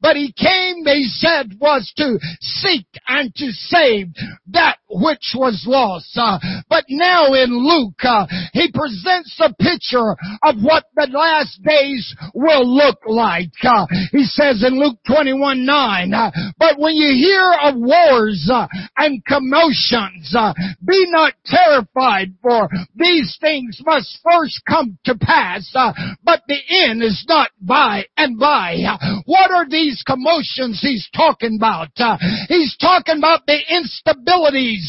but 0.01 0.16
He 0.16 0.33
came, 0.33 0.83
they 0.83 1.03
said, 1.05 1.53
was 1.61 1.93
to 1.99 2.19
seek 2.40 2.87
and 3.07 3.33
to 3.37 3.53
save 3.53 4.09
that 4.49 4.79
which 4.90 5.35
was 5.35 5.64
lost. 5.66 6.11
Uh, 6.16 6.38
but 6.68 6.85
now 6.88 7.33
in 7.35 7.50
Luke, 7.50 8.03
uh, 8.05 8.26
he 8.53 8.70
presents 8.72 9.38
a 9.40 9.55
picture 9.55 10.16
of 10.42 10.57
what 10.61 10.85
the 10.94 11.09
last 11.12 11.62
days 11.62 12.14
will 12.35 12.66
look 12.66 12.98
like. 13.07 13.53
Uh, 13.62 13.87
he 14.12 14.24
says 14.24 14.64
in 14.66 14.79
Luke 14.79 14.98
21, 15.07 15.64
9, 15.64 16.14
uh, 16.14 16.31
but 16.59 16.79
when 16.79 16.94
you 16.94 17.14
hear 17.14 17.53
of 17.62 17.74
wars 17.76 18.50
uh, 18.53 18.66
and 18.96 19.24
commotions, 19.24 20.35
uh, 20.37 20.53
be 20.85 21.07
not 21.09 21.35
terrified 21.46 22.35
for 22.42 22.68
these 22.96 23.37
things 23.40 23.81
must 23.85 24.18
first 24.24 24.61
come 24.68 24.98
to 25.05 25.14
pass, 25.16 25.70
but 26.24 26.42
the 26.48 26.59
end 26.87 27.03
is 27.03 27.24
not 27.29 27.50
by 27.61 28.05
and 28.16 28.38
by. 28.38 28.76
What 29.26 29.50
are 29.50 29.68
these 29.68 30.03
commotions 30.07 30.81
he's 30.81 31.09
talking 31.14 31.57
about? 31.57 31.88
he's 32.48 32.76
talking 32.79 33.18
about 33.18 33.46
the 33.46 33.59
instabilities 33.70 34.80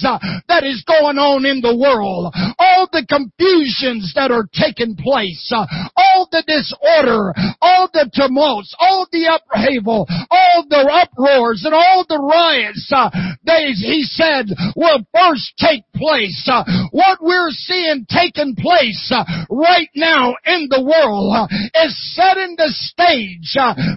that 0.47 0.63
is 0.63 0.83
going 0.87 1.17
on 1.17 1.45
in 1.45 1.61
the 1.61 1.75
world, 1.75 2.33
all 2.59 2.87
the 2.91 3.05
confusions 3.05 4.13
that 4.15 4.31
are 4.31 4.47
taking 4.53 4.95
place, 4.95 5.51
uh, 5.51 5.65
all 5.97 6.27
the 6.31 6.43
disorder, 6.47 7.33
all 7.61 7.89
the 7.91 8.09
tumults, 8.13 8.75
all 8.79 9.07
the 9.11 9.27
upheaval, 9.27 10.07
all 10.29 10.65
the 10.69 10.83
uproars 10.87 11.63
and 11.65 11.73
all 11.73 12.05
the 12.07 12.19
riots, 12.19 12.89
uh, 12.95 13.09
they, 13.43 13.71
he 13.73 14.03
said, 14.03 14.47
will 14.75 15.03
first 15.13 15.53
take 15.57 15.83
place. 15.95 16.47
Uh, 16.47 16.63
what 16.91 17.19
we're 17.21 17.51
seeing 17.51 18.05
taking 18.09 18.55
place 18.55 19.11
right 19.49 19.89
now 19.95 20.35
in 20.45 20.67
the 20.69 20.81
world 20.81 21.49
is 21.83 22.15
setting 22.15 22.55
the 22.57 22.69
stage 22.69 23.55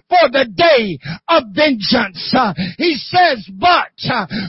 for 0.09 0.29
the 0.31 0.47
day 0.55 0.99
of 1.29 1.45
vengeance. 1.55 2.35
He 2.79 2.95
says, 2.95 3.49
but 3.59 3.93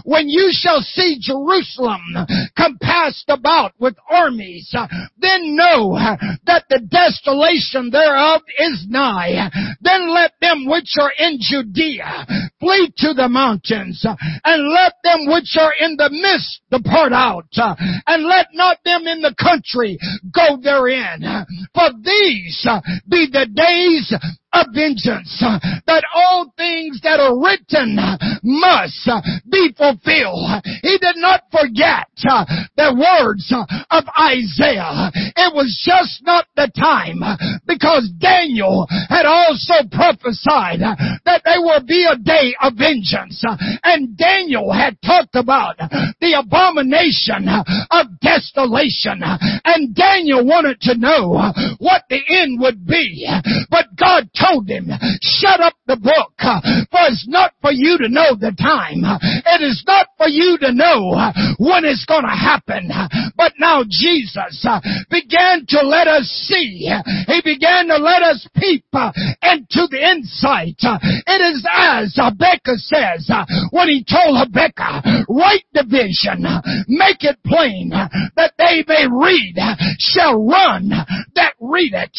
when 0.03 0.29
you 0.29 0.49
shall 0.51 0.81
see 0.81 1.17
Jerusalem 1.19 1.34
Jerusalem 1.35 2.01
compassed 2.55 3.25
about 3.27 3.73
with 3.79 3.95
armies, 4.09 4.73
uh, 4.73 4.87
then 5.17 5.55
know 5.55 5.93
uh, 5.93 6.15
that 6.45 6.65
the 6.69 6.79
desolation 6.79 7.89
thereof 7.89 8.41
is 8.57 8.85
nigh. 8.87 9.49
Then 9.81 10.13
let 10.13 10.31
them 10.41 10.65
which 10.67 10.95
are 10.99 11.11
in 11.17 11.37
Judea 11.39 12.25
flee 12.59 12.91
to 12.97 13.13
the 13.13 13.27
mountains, 13.27 14.05
uh, 14.07 14.15
and 14.43 14.69
let 14.69 14.93
them 15.03 15.27
which 15.27 15.55
are 15.59 15.73
in 15.79 15.95
the 15.97 16.09
midst 16.09 16.61
depart 16.71 17.13
out, 17.13 17.45
and 18.07 18.23
let 18.23 18.47
not 18.53 18.77
them 18.85 19.07
in 19.07 19.21
the 19.21 19.35
country 19.41 19.97
go 20.33 20.57
therein. 20.61 21.21
For 21.73 21.89
these 22.01 22.67
be 23.09 23.27
the 23.31 23.47
days 23.53 24.13
of 24.55 24.71
vengeance, 24.73 25.35
uh, 25.43 25.59
that 25.85 26.03
all 26.15 26.53
things 26.55 27.01
that 27.03 27.19
are 27.19 27.35
written 27.35 27.99
uh, 27.99 28.15
must 28.41 29.03
uh, 29.07 29.19
be 29.51 29.75
fulfilled. 29.75 30.63
He 30.81 30.97
did 30.97 31.17
not 31.17 31.43
forget 31.51 32.07
the 32.77 32.95
words 32.95 33.51
of 33.51 34.03
Isaiah. 34.15 35.11
It 35.35 35.51
was 35.53 35.75
just 35.83 36.23
not 36.23 36.47
the 36.55 36.71
time 36.71 37.19
because 37.67 38.09
Daniel 38.17 38.87
had 39.09 39.25
also 39.25 39.83
prophesied 39.91 40.79
that 40.79 41.41
there 41.43 41.61
will 41.61 41.83
be 41.83 42.07
a 42.07 42.15
day 42.15 42.55
of 42.61 42.73
vengeance. 42.77 43.43
And 43.83 44.17
Daniel 44.17 44.71
had 44.71 45.01
talked 45.01 45.35
about 45.35 45.77
the 45.77 46.39
abomination 46.39 47.49
of 47.91 48.19
desolation. 48.21 49.21
And 49.65 49.93
Daniel 49.93 50.45
wanted 50.45 50.79
to 50.81 50.97
know 50.97 51.51
what 51.79 52.03
the 52.09 52.21
end 52.29 52.61
would 52.61 52.85
be. 52.85 53.27
But 53.69 53.87
God 53.97 54.29
told 54.31 54.44
told 54.45 54.69
him, 54.69 54.89
shut 55.21 55.59
up 55.59 55.73
the 55.87 55.97
book, 55.97 56.33
for 56.91 57.01
it's 57.09 57.25
not 57.27 57.53
for 57.61 57.71
you 57.71 57.97
to 57.97 58.09
know 58.09 58.35
the 58.35 58.53
time. 58.57 59.01
It 59.01 59.61
is 59.61 59.83
not 59.87 60.07
for 60.17 60.27
you 60.27 60.57
to 60.61 60.73
know 60.73 61.31
when 61.57 61.85
it's 61.85 62.05
to 62.05 62.27
happen. 62.27 62.89
But 63.35 63.53
now 63.59 63.83
Jesus 63.87 64.65
uh, 64.67 64.79
began 65.09 65.65
to 65.69 65.81
let 65.81 66.07
us 66.07 66.27
see. 66.47 66.89
He 67.27 67.41
began 67.43 67.87
to 67.87 67.97
let 67.97 68.21
us 68.21 68.47
peep 68.55 68.85
uh, 68.93 69.11
into 69.41 69.87
the 69.89 69.99
insight. 69.99 70.77
Uh, 70.81 70.99
it 71.01 71.41
is 71.41 71.65
as 71.71 72.15
Habakkuk 72.15 72.77
says 72.77 73.29
when 73.71 73.89
he 73.89 74.05
told 74.05 74.37
Habakkuk, 74.37 75.03
write 75.29 75.65
the 75.73 75.83
vision, 75.83 76.45
make 76.87 77.23
it 77.23 77.37
plain 77.45 77.89
that 77.89 78.53
they 78.57 78.83
may 78.87 79.07
read, 79.09 79.55
shall 79.99 80.43
run 80.45 80.89
that 81.35 81.53
read 81.59 81.93
it. 81.93 82.17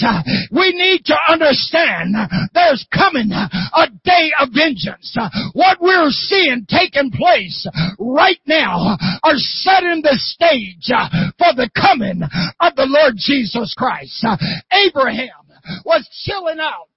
We 0.50 0.72
need 0.72 1.04
to 1.06 1.16
understand 1.28 2.15
there's 2.54 2.86
coming 2.92 3.30
a 3.32 3.86
day 4.04 4.32
of 4.40 4.50
vengeance. 4.54 5.16
What 5.52 5.80
we're 5.80 6.10
seeing 6.10 6.66
taking 6.68 7.10
place 7.10 7.66
right 7.98 8.40
now 8.46 8.96
are 9.22 9.36
setting 9.36 10.02
the 10.02 10.16
stage 10.16 10.90
for 11.38 11.54
the 11.54 11.70
coming 11.74 12.22
of 12.60 12.76
the 12.76 12.86
Lord 12.86 13.14
Jesus 13.16 13.74
Christ. 13.76 14.24
Abraham 14.72 15.45
was 15.84 16.08
chilling 16.24 16.60
out. 16.60 16.88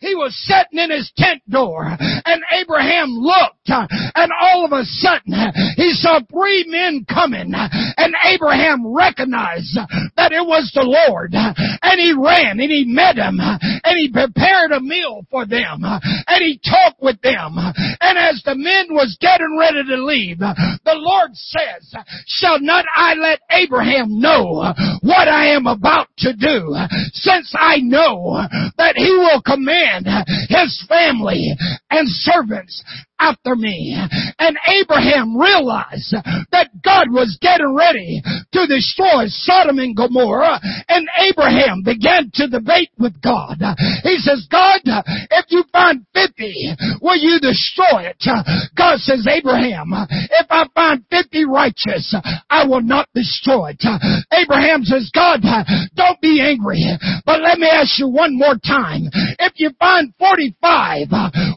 He 0.00 0.14
was 0.14 0.34
sitting 0.46 0.82
in 0.82 0.90
his 0.90 1.10
tent 1.16 1.42
door 1.48 1.86
and 1.86 2.42
Abraham 2.52 3.10
looked 3.10 3.68
and 3.68 4.30
all 4.40 4.64
of 4.64 4.72
a 4.72 4.84
sudden 4.84 5.34
he 5.76 5.92
saw 5.92 6.20
three 6.30 6.64
men 6.68 7.04
coming 7.08 7.52
and 7.54 8.14
Abraham 8.24 8.94
recognized 8.94 9.78
that 10.16 10.32
it 10.32 10.44
was 10.44 10.70
the 10.74 10.82
Lord 10.82 11.32
and 11.34 12.00
he 12.00 12.12
ran 12.12 12.60
and 12.60 12.70
he 12.70 12.84
met 12.86 13.16
them 13.16 13.38
and 13.40 13.96
he 13.96 14.10
prepared 14.10 14.72
a 14.72 14.80
meal 14.80 15.26
for 15.30 15.46
them 15.46 15.82
and 15.82 16.40
he 16.42 16.60
talked 16.64 17.00
with 17.00 17.20
them 17.22 17.56
and 17.56 18.18
as 18.18 18.42
the 18.44 18.54
men 18.54 18.88
was 18.90 19.16
getting 19.20 19.56
ready 19.58 19.84
to 19.84 20.04
leave 20.04 20.38
the 20.38 20.96
Lord 20.96 21.30
says 21.34 21.94
shall 22.26 22.60
not 22.60 22.84
I 22.94 23.14
let 23.14 23.40
Abraham 23.50 24.20
know 24.20 24.72
what 25.02 25.28
I 25.28 25.54
am 25.54 25.66
about 25.66 26.08
to 26.18 26.32
do 26.34 26.74
since 27.12 27.54
I 27.58 27.78
know 27.78 28.13
know 28.14 28.46
that 28.78 28.96
he 28.96 29.10
will 29.10 29.42
command 29.42 30.06
his 30.48 30.84
family 30.88 31.50
and 31.90 32.08
servants 32.08 32.82
after 33.24 33.56
me. 33.56 33.96
And 34.38 34.58
Abraham 34.68 35.36
realized 35.36 36.12
that 36.52 36.68
God 36.84 37.08
was 37.08 37.38
getting 37.40 37.74
ready 37.74 38.20
to 38.52 38.66
destroy 38.66 39.24
Sodom 39.28 39.78
and 39.78 39.96
Gomorrah. 39.96 40.60
And 40.88 41.08
Abraham 41.24 41.82
began 41.84 42.30
to 42.34 42.48
debate 42.48 42.90
with 42.98 43.20
God. 43.22 43.56
He 44.02 44.18
says, 44.18 44.46
God, 44.50 44.80
if 44.84 45.46
you 45.48 45.64
find 45.72 46.04
50, 46.12 47.00
will 47.00 47.16
you 47.16 47.40
destroy 47.40 48.12
it? 48.12 48.22
God 48.76 48.98
says, 48.98 49.26
Abraham, 49.26 49.88
if 49.94 50.46
I 50.50 50.66
find 50.74 51.04
50 51.10 51.44
righteous, 51.46 52.14
I 52.50 52.66
will 52.66 52.82
not 52.82 53.08
destroy 53.14 53.72
it. 53.78 53.84
Abraham 54.32 54.84
says, 54.84 55.10
God, 55.14 55.40
don't 55.94 56.20
be 56.20 56.40
angry, 56.44 56.84
but 57.24 57.40
let 57.40 57.58
me 57.58 57.68
ask 57.68 57.98
you 57.98 58.08
one 58.08 58.36
more 58.36 58.56
time. 58.56 59.08
If 59.38 59.54
you 59.56 59.70
find 59.78 60.12
45, 60.18 61.08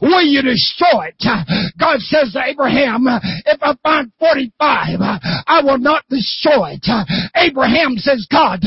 will 0.02 0.22
you 0.22 0.42
destroy 0.42 1.12
it? 1.12 1.57
God 1.78 2.00
says 2.00 2.32
to 2.32 2.42
Abraham, 2.44 3.06
if 3.46 3.62
I 3.62 3.74
find 3.82 4.12
45, 4.18 4.98
I 5.00 5.60
will 5.62 5.78
not 5.78 6.04
destroy 6.08 6.78
it. 6.80 6.86
Abraham 7.34 7.96
says, 7.96 8.26
God, 8.30 8.60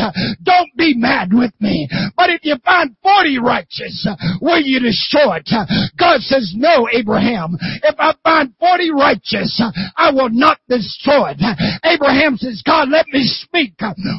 don't 0.43 0.75
be 0.77 0.93
mad 0.95 1.33
with 1.33 1.53
me. 1.59 1.87
But 2.15 2.29
if 2.29 2.41
you 2.43 2.55
find 2.63 2.95
40 3.03 3.39
righteous, 3.39 4.07
will 4.41 4.61
you 4.61 4.79
destroy 4.79 5.37
it? 5.37 5.49
God 5.97 6.21
says, 6.21 6.53
no, 6.55 6.87
Abraham. 6.91 7.57
If 7.83 7.95
I 7.99 8.13
find 8.23 8.53
40 8.59 8.91
righteous, 8.91 9.61
I 9.97 10.11
will 10.11 10.29
not 10.29 10.59
destroy 10.67 11.33
it. 11.37 11.79
Abraham 11.83 12.37
says, 12.37 12.61
God, 12.65 12.89
let 12.89 13.07
me 13.07 13.23
speak 13.23 13.73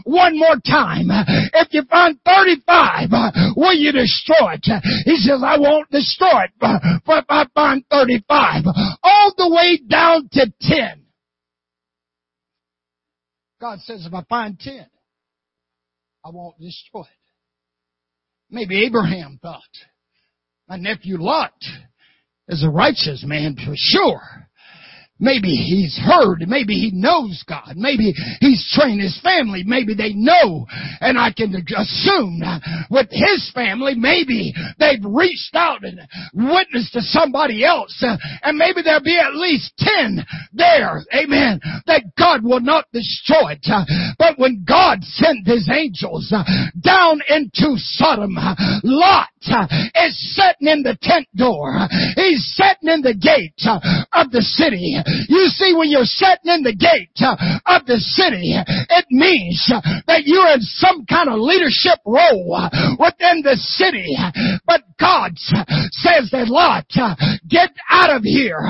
one 0.04 0.38
more 0.38 0.56
time. 0.66 1.08
If 1.54 1.68
you 1.72 1.82
find 1.90 2.18
35, 2.24 3.10
will 3.56 3.74
you 3.74 3.92
destroy 3.92 4.54
it? 4.54 4.66
He 5.04 5.16
says, 5.16 5.42
I 5.44 5.58
won't 5.58 5.90
destroy 5.90 6.44
it. 6.44 6.50
But 6.60 6.80
if 6.82 7.24
I 7.28 7.46
find 7.54 7.84
35, 7.90 8.61
all 9.02 9.34
the 9.36 9.48
way 9.48 9.80
down 9.86 10.28
to 10.32 10.52
10. 10.60 11.04
God 13.60 13.78
says, 13.80 14.06
if 14.06 14.12
I 14.12 14.22
find 14.28 14.58
10, 14.58 14.86
I 16.24 16.30
won't 16.30 16.58
destroy 16.58 17.02
it. 17.02 17.06
Maybe 18.50 18.84
Abraham 18.84 19.38
thought, 19.40 19.62
my 20.68 20.76
nephew 20.76 21.16
Lot 21.18 21.54
is 22.48 22.64
a 22.64 22.70
righteous 22.70 23.24
man 23.26 23.56
for 23.56 23.74
sure. 23.76 24.48
Maybe 25.18 25.54
he's 25.54 25.96
heard. 26.02 26.42
Maybe 26.48 26.74
he 26.74 26.90
knows 26.92 27.44
God. 27.48 27.74
Maybe 27.76 28.12
he's 28.40 28.68
trained 28.74 29.00
his 29.00 29.18
family. 29.22 29.62
Maybe 29.64 29.94
they 29.94 30.12
know. 30.14 30.66
And 31.00 31.16
I 31.16 31.32
can 31.32 31.54
assume 31.54 32.42
with 32.90 33.06
his 33.10 33.50
family, 33.54 33.94
maybe 33.94 34.52
they've 34.80 35.04
reached 35.04 35.54
out 35.54 35.84
and 35.84 36.00
witnessed 36.34 36.94
to 36.94 37.02
somebody 37.02 37.64
else. 37.64 38.02
Uh, 38.04 38.16
and 38.42 38.58
maybe 38.58 38.82
there'll 38.82 39.02
be 39.02 39.16
at 39.16 39.34
least 39.34 39.72
10 39.78 40.24
there. 40.54 41.02
Amen. 41.14 41.60
That 41.86 42.02
God 42.18 42.42
will 42.42 42.60
not 42.60 42.86
destroy 42.92 43.52
it. 43.52 43.66
Uh, 43.70 43.84
but 44.18 44.38
when 44.38 44.64
God 44.66 45.04
sent 45.04 45.46
his 45.46 45.70
angels 45.72 46.32
uh, 46.34 46.42
down 46.80 47.20
into 47.28 47.76
Sodom, 47.76 48.34
Lot 48.82 49.28
is 49.94 50.36
sitting 50.36 50.68
in 50.68 50.82
the 50.82 50.96
tent 51.00 51.28
door. 51.36 51.74
He's 52.16 52.54
sitting 52.56 52.88
in 52.92 53.02
the 53.02 53.14
gate 53.14 53.54
of 54.12 54.30
the 54.30 54.42
city. 54.42 54.96
You 55.28 55.46
see, 55.48 55.74
when 55.74 55.90
you're 55.90 56.09
sitting 56.09 56.53
in 56.53 56.62
the 56.62 56.74
gate 56.74 57.16
uh, 57.20 57.36
of 57.66 57.86
the 57.86 57.98
city, 57.98 58.55
it 58.57 59.07
means 59.11 59.59
uh, 59.72 59.80
that 60.07 60.24
you're 60.24 60.53
in 60.55 60.61
some 60.61 61.07
kind 61.07 61.28
of 61.28 61.40
leadership 61.40 61.98
role 62.07 62.55
uh, 62.55 62.70
within 62.98 63.42
the 63.42 63.57
city. 63.57 64.16
But 64.66 64.82
God 64.98 65.32
says 65.36 66.30
that 66.30 66.48
Lot, 66.48 66.86
get 67.48 67.70
out 67.90 68.14
of 68.14 68.22
here. 68.22 68.61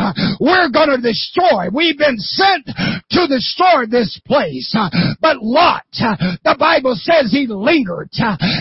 We're 0.40 0.70
going 0.70 0.90
to 0.90 1.00
destroy. 1.00 1.68
We've 1.72 1.98
been 1.98 2.18
sent 2.18 2.66
to 2.66 3.26
destroy 3.28 3.86
this 3.86 4.20
place. 4.26 4.74
But 5.20 5.42
Lot, 5.42 5.84
the 5.92 6.56
Bible 6.58 6.96
says 6.96 7.30
he 7.30 7.46
lingered 7.46 8.10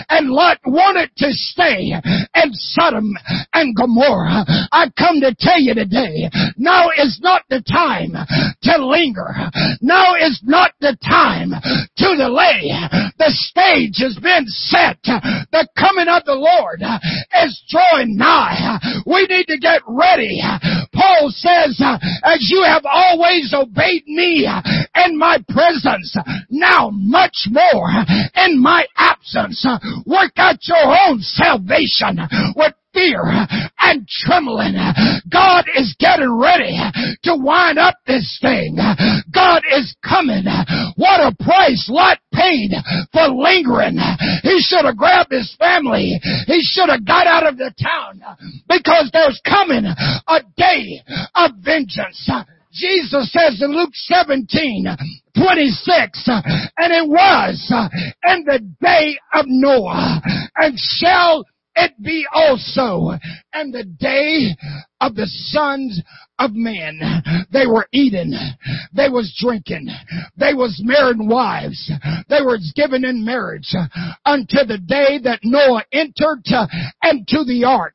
and 0.08 0.30
Lot 0.30 0.58
wanted 0.64 1.10
to 1.16 1.32
stay 1.32 1.92
in 2.34 2.50
Sodom 2.52 3.14
and 3.52 3.74
Gomorrah. 3.76 4.44
I 4.72 4.90
come 4.98 5.20
to 5.20 5.34
tell 5.38 5.60
you 5.60 5.74
today, 5.74 6.28
now 6.56 6.90
is 6.96 7.20
not 7.22 7.42
the 7.48 7.61
time 7.62 8.12
to 8.62 8.86
linger. 8.86 9.34
Now 9.80 10.14
is 10.14 10.40
not 10.44 10.72
the 10.80 10.96
time 11.02 11.50
to 11.96 12.16
delay. 12.16 12.70
The 13.18 13.30
stage 13.30 13.98
has 13.98 14.18
been 14.22 14.44
set. 14.46 14.98
The 15.04 15.68
coming 15.76 16.08
of 16.08 16.24
the 16.24 16.34
Lord 16.34 16.82
is 17.44 17.62
drawing 17.68 18.16
nigh. 18.16 18.78
We 19.06 19.26
need 19.26 19.46
to 19.46 19.58
get 19.58 19.82
ready. 19.86 20.40
Paul 20.94 21.30
says, 21.30 21.80
as 22.24 22.38
you 22.50 22.62
have 22.64 22.84
always 22.84 23.52
obeyed 23.54 24.06
me 24.06 24.48
in 25.04 25.18
my 25.18 25.38
presence, 25.48 26.16
now 26.50 26.90
much 26.92 27.46
more 27.50 27.90
in 28.36 28.60
my 28.60 28.86
absence, 28.96 29.66
work 30.06 30.32
out 30.36 30.58
your 30.62 30.96
own 31.08 31.20
salvation 31.20 32.18
with 32.56 32.74
fear 32.92 33.22
and 33.78 34.06
trembling. 34.08 34.74
God 35.30 35.64
is 35.76 35.96
getting 35.98 36.38
ready 36.38 36.78
to 37.24 37.36
wind 37.36 37.78
up 37.78 37.96
this 38.06 38.38
thing. 38.40 38.76
God 39.32 39.62
is 39.72 39.94
coming. 40.06 40.44
What 40.96 41.20
a 41.20 41.34
price 41.42 41.88
Lot 41.88 42.18
paid 42.32 42.70
for 43.12 43.28
lingering. 43.28 43.98
He 44.42 44.60
should 44.60 44.84
have 44.84 44.96
grabbed 44.96 45.32
his 45.32 45.54
family. 45.58 46.20
He 46.46 46.60
should 46.62 46.88
have 46.88 47.06
got 47.06 47.26
out 47.26 47.46
of 47.46 47.56
the 47.56 47.72
town 47.82 48.22
because 48.68 49.10
there's 49.12 49.40
coming 49.44 49.84
a 49.84 50.40
day 50.56 51.02
of 51.34 51.52
vengeance. 51.62 52.30
Jesus 52.72 53.30
says 53.32 53.60
in 53.60 53.76
Luke 53.76 53.92
17, 53.92 54.86
26, 55.36 56.28
and 56.28 56.92
it 56.92 57.06
was 57.06 57.70
in 58.24 58.44
the 58.44 58.60
day 58.80 59.18
of 59.34 59.44
Noah, 59.46 60.22
and 60.56 60.78
shall 60.78 61.44
it 61.74 61.92
be 62.02 62.26
also 62.32 63.18
And 63.52 63.72
the 63.72 63.84
day 63.84 64.56
of 65.02 65.16
the 65.16 65.26
sons 65.26 66.00
of 66.38 66.52
men. 66.54 67.00
They 67.52 67.66
were 67.66 67.86
eating. 67.92 68.32
They 68.94 69.08
was 69.08 69.36
drinking. 69.38 69.88
They 70.36 70.54
was 70.54 70.80
marrying 70.82 71.28
wives. 71.28 71.90
They 72.28 72.40
was 72.40 72.72
given 72.74 73.04
in 73.04 73.24
marriage 73.24 73.74
until 74.24 74.66
the 74.66 74.78
day 74.78 75.18
that 75.24 75.40
Noah 75.42 75.84
entered 75.92 76.44
into 77.02 77.44
the 77.44 77.64
ark 77.66 77.94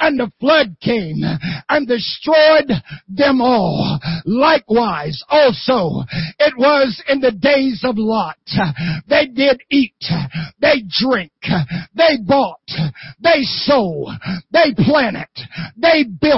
and 0.00 0.18
the 0.18 0.30
flood 0.40 0.76
came 0.80 1.22
and 1.68 1.88
destroyed 1.88 2.70
them 3.08 3.40
all. 3.40 4.00
Likewise, 4.26 5.22
also, 5.28 6.04
it 6.38 6.54
was 6.56 7.02
in 7.08 7.20
the 7.20 7.32
days 7.32 7.82
of 7.84 7.96
Lot. 7.96 8.36
They 9.08 9.26
did 9.26 9.62
eat. 9.70 9.94
They 10.60 10.82
drink. 10.88 11.32
They 11.94 12.18
bought. 12.26 12.60
They 13.20 13.42
sold. 13.42 14.10
They 14.52 14.74
planted. 14.76 15.28
They 15.76 16.04
built. 16.04 16.31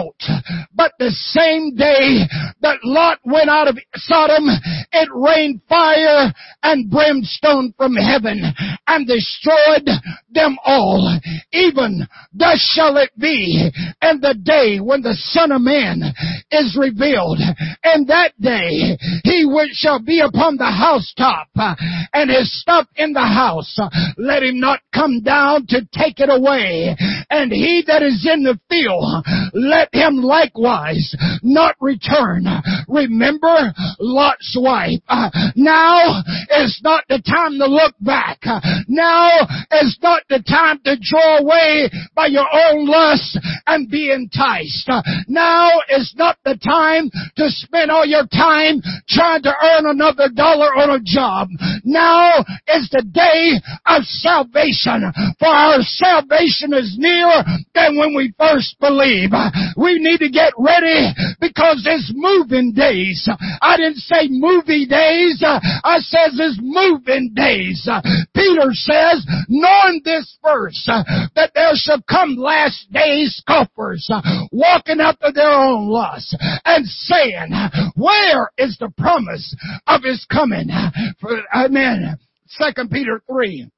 But 0.74 0.92
the 0.99 1.11
same 1.11 1.74
day 1.76 2.26
that 2.61 2.78
Lot 2.84 3.18
went 3.24 3.49
out 3.49 3.68
of 3.68 3.78
Sodom, 3.95 4.49
it 4.92 5.09
rained 5.12 5.61
fire 5.68 6.32
and 6.62 6.90
brimstone 6.90 7.72
from 7.76 7.95
heaven 7.95 8.42
and 8.86 9.07
destroyed 9.07 9.88
them 10.30 10.57
all. 10.64 11.18
Even 11.53 12.07
thus 12.32 12.61
shall 12.74 12.97
it 12.97 13.11
be 13.18 13.70
in 14.03 14.20
the 14.20 14.34
day 14.42 14.80
when 14.80 15.03
the 15.03 15.14
Son 15.14 15.53
of 15.53 15.62
Man 15.62 16.03
is 16.51 16.76
revealed. 16.78 17.38
And 17.82 18.09
that 18.09 18.32
day 18.40 18.97
he 19.24 19.45
which 19.45 19.72
shall 19.72 20.03
be 20.03 20.20
upon 20.20 20.57
the 20.57 20.70
housetop 20.70 21.49
uh, 21.57 21.74
and 22.12 22.30
his 22.30 22.61
stuff 22.61 22.86
in 22.97 23.12
the 23.12 23.20
house. 23.20 23.78
Uh, 23.78 23.88
let 24.16 24.42
him 24.42 24.61
not 24.61 24.80
come 24.92 25.20
down 25.22 25.66
to 25.68 25.80
take 25.92 26.20
it 26.20 26.30
away. 26.30 26.97
And 27.31 27.53
he 27.53 27.83
that 27.87 28.03
is 28.03 28.29
in 28.31 28.43
the 28.43 28.59
field, 28.68 29.25
let 29.55 29.89
him 29.93 30.16
likewise 30.16 31.14
not 31.43 31.77
return. 31.81 32.45
Remember 32.89 33.72
Lot's 33.99 34.57
wife. 34.59 35.01
Now 35.57 36.22
is 36.59 36.81
not 36.83 37.05
the 37.09 37.22
time 37.22 37.59
to 37.59 37.66
look 37.66 37.95
back. 38.01 38.41
Now 38.89 39.47
is 39.83 39.99
not 40.03 40.22
the 40.29 40.43
time 40.47 40.81
to 40.85 40.97
draw 41.01 41.39
away 41.39 41.91
by 42.14 42.27
your 42.27 42.47
own 42.51 42.87
lust 42.87 43.39
and 43.66 43.91
be 43.91 44.11
enticed. 44.11 44.91
Now 45.29 45.70
is 45.89 46.14
not 46.16 46.39
the 46.45 46.57
time 46.57 47.11
to 47.37 47.49
spend 47.49 47.91
all 47.91 48.07
your 48.07 48.27
time 48.27 48.81
trying 49.09 49.43
to 49.43 49.55
earn 49.62 49.87
another 49.87 50.29
dollar 50.35 50.75
on 50.77 50.91
a 50.91 51.01
job. 51.05 51.49
Now 51.85 52.45
is 52.68 52.89
the 52.91 53.05
day 53.12 53.61
of 53.87 54.05
salvation. 54.05 55.12
For 55.39 55.49
our 55.49 55.83
salvation 55.83 56.75
is 56.75 56.97
than 57.75 57.99
when 57.99 58.15
we 58.15 58.33
first 58.39 58.77
believe. 58.81 59.31
We 59.77 59.99
need 59.99 60.19
to 60.19 60.31
get 60.31 60.53
ready 60.59 61.12
because 61.41 61.83
it's 61.87 62.12
moving 62.15 62.73
days. 62.73 63.29
I 63.61 63.77
didn't 63.77 63.97
say 63.97 64.29
movie 64.31 64.87
days. 64.87 65.43
I 65.45 65.99
says 65.99 66.39
it's 66.39 66.59
moving 66.61 67.33
days. 67.35 67.89
Peter 68.35 68.71
says, 68.73 69.27
knowing 69.49 70.01
this 70.05 70.39
verse, 70.43 70.83
that 71.35 71.53
there 71.55 71.75
shall 71.75 72.03
come 72.09 72.37
last 72.37 72.91
days 72.93 73.37
scoffers, 73.37 74.11
walking 74.53 75.01
after 75.01 75.33
their 75.33 75.53
own 75.53 75.89
lust, 75.89 76.37
and 76.65 76.87
saying, 76.87 77.53
where 77.95 78.51
is 78.59 78.77
the 78.79 78.91
promise 78.97 79.55
of 79.87 80.03
his 80.03 80.25
coming? 80.31 80.69
Amen. 81.55 82.19
Second 82.47 82.91
Peter 82.91 83.23
3 83.31 83.69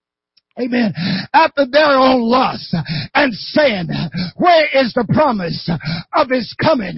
Amen. 0.59 0.95
After 1.35 1.67
their 1.67 1.99
own 1.99 2.23
lust 2.23 2.75
and 3.15 3.33
saying, 3.35 3.89
where 4.37 4.65
is 4.75 4.95
the 4.95 5.07
promise 5.13 5.69
of 6.15 6.31
his 6.31 6.55
coming? 6.61 6.97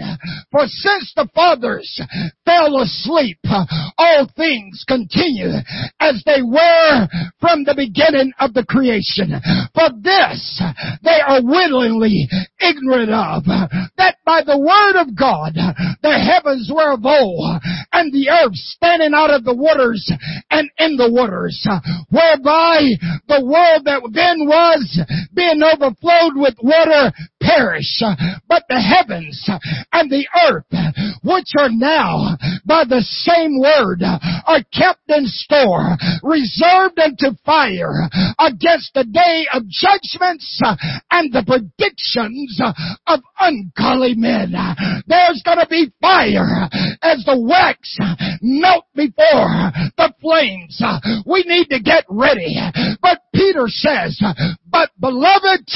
For 0.53 0.67
since 0.67 1.13
the 1.17 1.29
fathers 1.35 2.01
fell 2.49 2.81
asleep, 2.81 3.39
all 3.99 4.27
things 4.35 4.85
continue 4.89 5.53
as 6.01 6.23
they 6.25 6.41
were 6.41 7.07
from 7.41 7.65
the 7.65 7.77
beginning 7.77 8.33
of 8.41 8.55
the 8.55 8.65
creation. 8.65 9.37
For 9.75 9.93
this 10.01 10.63
they 11.05 11.21
are 11.21 11.45
willingly 11.45 12.27
ignorant 12.59 13.11
of, 13.11 13.45
that 14.01 14.17
by 14.25 14.41
the 14.41 14.57
word 14.57 14.97
of 14.97 15.15
God 15.15 15.53
the 16.01 16.17
heavens 16.17 16.73
were 16.75 16.93
of 16.93 17.05
old, 17.05 17.61
and 17.93 18.13
the 18.13 18.31
earth 18.31 18.55
standing 18.55 19.13
out 19.13 19.31
of 19.31 19.45
the 19.45 19.55
waters 19.55 20.11
and 20.51 20.71
in 20.79 20.97
the 20.97 21.11
waters, 21.13 21.61
whereby 22.09 22.81
the 23.29 23.45
world 23.45 23.85
that 23.85 24.01
then 24.13 24.49
was 24.49 25.05
being 25.35 25.61
overflowed 25.61 26.33
with 26.35 26.55
water 26.63 27.13
perish, 27.43 28.01
but 28.49 28.65
the 28.69 28.81
heavens 28.81 29.49
and 29.93 30.11
the 30.11 30.25
earth, 30.49 30.65
which 31.23 31.53
are 31.59 31.71
now 31.71 32.38
by 32.65 32.85
the 32.85 33.03
same 33.03 33.61
word, 33.61 34.03
are 34.03 34.65
kept 34.73 35.09
in 35.09 35.27
store, 35.27 35.97
reserved 36.23 36.99
unto 36.99 37.37
fire 37.45 38.09
against 38.39 38.95
the 38.95 39.05
day 39.05 39.47
of 39.53 39.69
judgments 39.69 40.61
uh, 40.65 40.77
and 41.11 41.33
the 41.33 41.45
predictions 41.47 42.61
uh, 42.63 42.73
of 43.07 43.21
ungodly 43.41 44.15
men. 44.15 44.53
There's 45.07 45.43
gonna 45.45 45.67
be 45.69 45.93
fire 46.01 46.69
as 47.03 47.25
the 47.25 47.39
wax 47.39 47.97
melt 48.43 48.85
before 48.95 49.73
the 49.97 50.13
flames. 50.21 50.81
We 51.27 51.45
need 51.47 51.69
to 51.71 51.81
get 51.81 52.05
ready. 52.09 52.57
But 53.03 53.21
Peter 53.35 53.65
says, 53.69 54.21
but 54.67 54.91
beloved, 55.01 55.67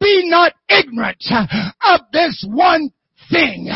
be 0.00 0.28
not 0.28 0.52
ignorant 0.68 1.22
of 1.86 2.00
this 2.12 2.44
one 2.48 2.90
thing 3.30 3.66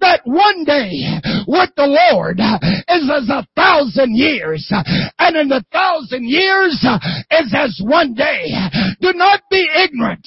that 0.00 0.20
one 0.24 0.64
day 0.64 1.20
with 1.46 1.70
the 1.76 1.86
Lord 1.86 2.40
is 2.40 3.10
as 3.10 3.28
a 3.28 3.46
thousand 3.56 4.16
years 4.16 4.70
and 5.18 5.36
in 5.36 5.52
a 5.52 5.62
thousand 5.72 6.24
years 6.28 6.74
is 7.30 7.54
as 7.54 7.80
one 7.82 8.14
day. 8.14 8.52
Do 9.00 9.12
not 9.14 9.42
be 9.50 9.66
ignorant, 9.84 10.26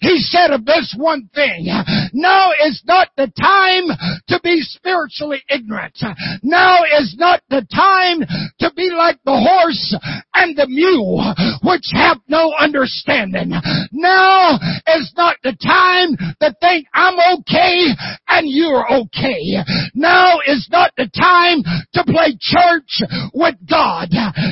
he 0.00 0.18
said 0.18 0.50
of 0.50 0.64
this 0.64 0.94
one 0.96 1.28
thing. 1.34 1.66
Now 2.12 2.50
is 2.66 2.82
not 2.86 3.08
the 3.16 3.30
time 3.40 3.86
to 4.28 4.40
be 4.42 4.60
spiritually 4.60 5.42
ignorant. 5.48 5.98
Now 6.42 6.78
is 6.98 7.16
not 7.18 7.42
the 7.50 7.66
time 7.74 8.20
to 8.60 8.72
be 8.76 8.90
like 8.90 9.18
the 9.24 9.36
horse 9.36 9.96
and 10.34 10.56
the 10.56 10.66
mule 10.68 11.34
which 11.62 11.90
have 11.92 12.18
no 12.28 12.52
understanding. 12.58 13.52
Now 13.92 14.58
is 14.86 15.12
not 15.16 15.36
the 15.42 15.56
time 15.62 16.16
to 16.40 16.54
think 16.60 16.86
I'm 16.94 17.18
okay 17.40 17.88
and 18.30 18.48
you're 18.48 18.86
okay. 18.86 19.58
Now 19.94 20.38
is 20.46 20.68
not 20.70 20.92
the 20.96 21.10
time 21.10 21.62
to 21.94 22.04
play 22.04 22.38
church 22.38 23.02
with 23.34 23.56
God. 23.68 24.08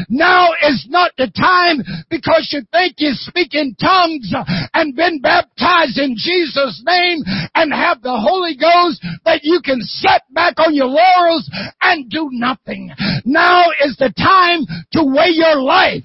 Now 0.09 0.51
is 0.67 0.87
not 0.91 1.13
the 1.17 1.31
time 1.31 1.83
because 2.11 2.51
you 2.53 2.63
think 2.73 2.97
you 2.99 3.13
speak 3.15 3.55
in 3.55 3.77
tongues 3.81 4.33
and 4.75 4.97
been 4.97 5.21
baptized 5.21 5.99
in 5.99 6.17
Jesus' 6.19 6.83
name 6.85 7.23
and 7.55 7.73
have 7.73 8.03
the 8.03 8.19
Holy 8.19 8.57
Ghost 8.57 9.01
that 9.25 9.41
you 9.45 9.61
can 9.65 9.81
sit 9.81 10.23
back 10.33 10.55
on 10.59 10.75
your 10.75 10.87
laurels 10.87 11.49
and 11.81 12.11
do 12.11 12.29
nothing. 12.33 12.91
Now 13.25 13.65
is 13.85 13.97
the 13.97 14.13
time 14.19 14.67
to 14.93 15.05
weigh 15.05 15.33
your 15.33 15.63
life 15.63 16.05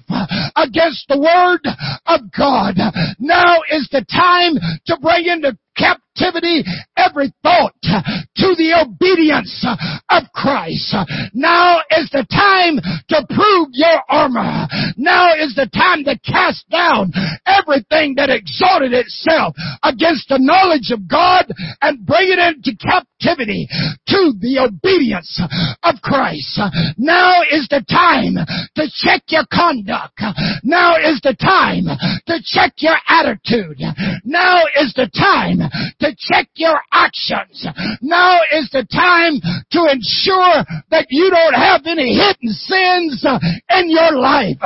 against 0.56 1.08
the 1.08 1.18
Word 1.18 1.66
of 2.06 2.20
God. 2.36 2.76
Now 3.18 3.56
is 3.70 3.88
the 3.90 4.04
time 4.08 4.54
to 4.86 4.96
bring 5.00 5.26
into 5.26 5.58
captivity 5.76 6.64
every 6.96 7.32
thought 7.42 7.74
to 7.82 8.54
the 8.56 8.74
obedience 8.86 9.66
of 10.10 10.22
Christ. 10.32 10.94
Now 11.32 11.78
is 11.90 12.10
the 12.10 12.26
time 12.30 12.78
to 13.08 13.26
prove 13.34 13.68
your 13.72 14.02
armor. 14.08 14.66
Now 14.96 15.34
is 15.34 15.54
the 15.54 15.68
time 15.72 16.04
to 16.04 16.18
cast 16.20 16.68
down 16.70 17.12
everything 17.46 18.14
that 18.16 18.30
exalted 18.30 18.92
itself 18.92 19.54
against 19.82 20.28
the 20.28 20.38
knowledge 20.38 20.90
of 20.92 21.08
God 21.08 21.46
and 21.82 22.06
bring 22.06 22.30
it 22.30 22.38
into 22.38 22.76
captivity 22.76 23.13
to 23.24 24.32
the 24.38 24.58
obedience 24.60 25.40
of 25.82 25.94
Christ. 26.02 26.60
Now 26.98 27.40
is 27.50 27.66
the 27.68 27.84
time 27.88 28.36
to 28.76 28.84
check 28.92 29.22
your 29.28 29.46
conduct. 29.52 30.20
Now 30.62 30.96
is 30.96 31.20
the 31.22 31.34
time 31.34 31.88
to 32.26 32.36
check 32.44 32.74
your 32.78 32.96
attitude. 33.08 33.80
Now 34.24 34.62
is 34.80 34.92
the 34.94 35.08
time 35.16 35.58
to 36.00 36.14
check 36.18 36.48
your 36.54 36.78
actions. 36.92 37.66
Now 38.02 38.40
is 38.52 38.68
the 38.70 38.86
time 38.92 39.40
to 39.72 39.80
ensure 39.88 40.64
that 40.90 41.06
you 41.08 41.30
don't 41.30 41.54
have 41.54 41.82
any 41.86 42.14
hidden 42.14 42.52
sins 42.52 43.24
in 43.24 43.90
your 43.90 44.12
life 44.12 44.60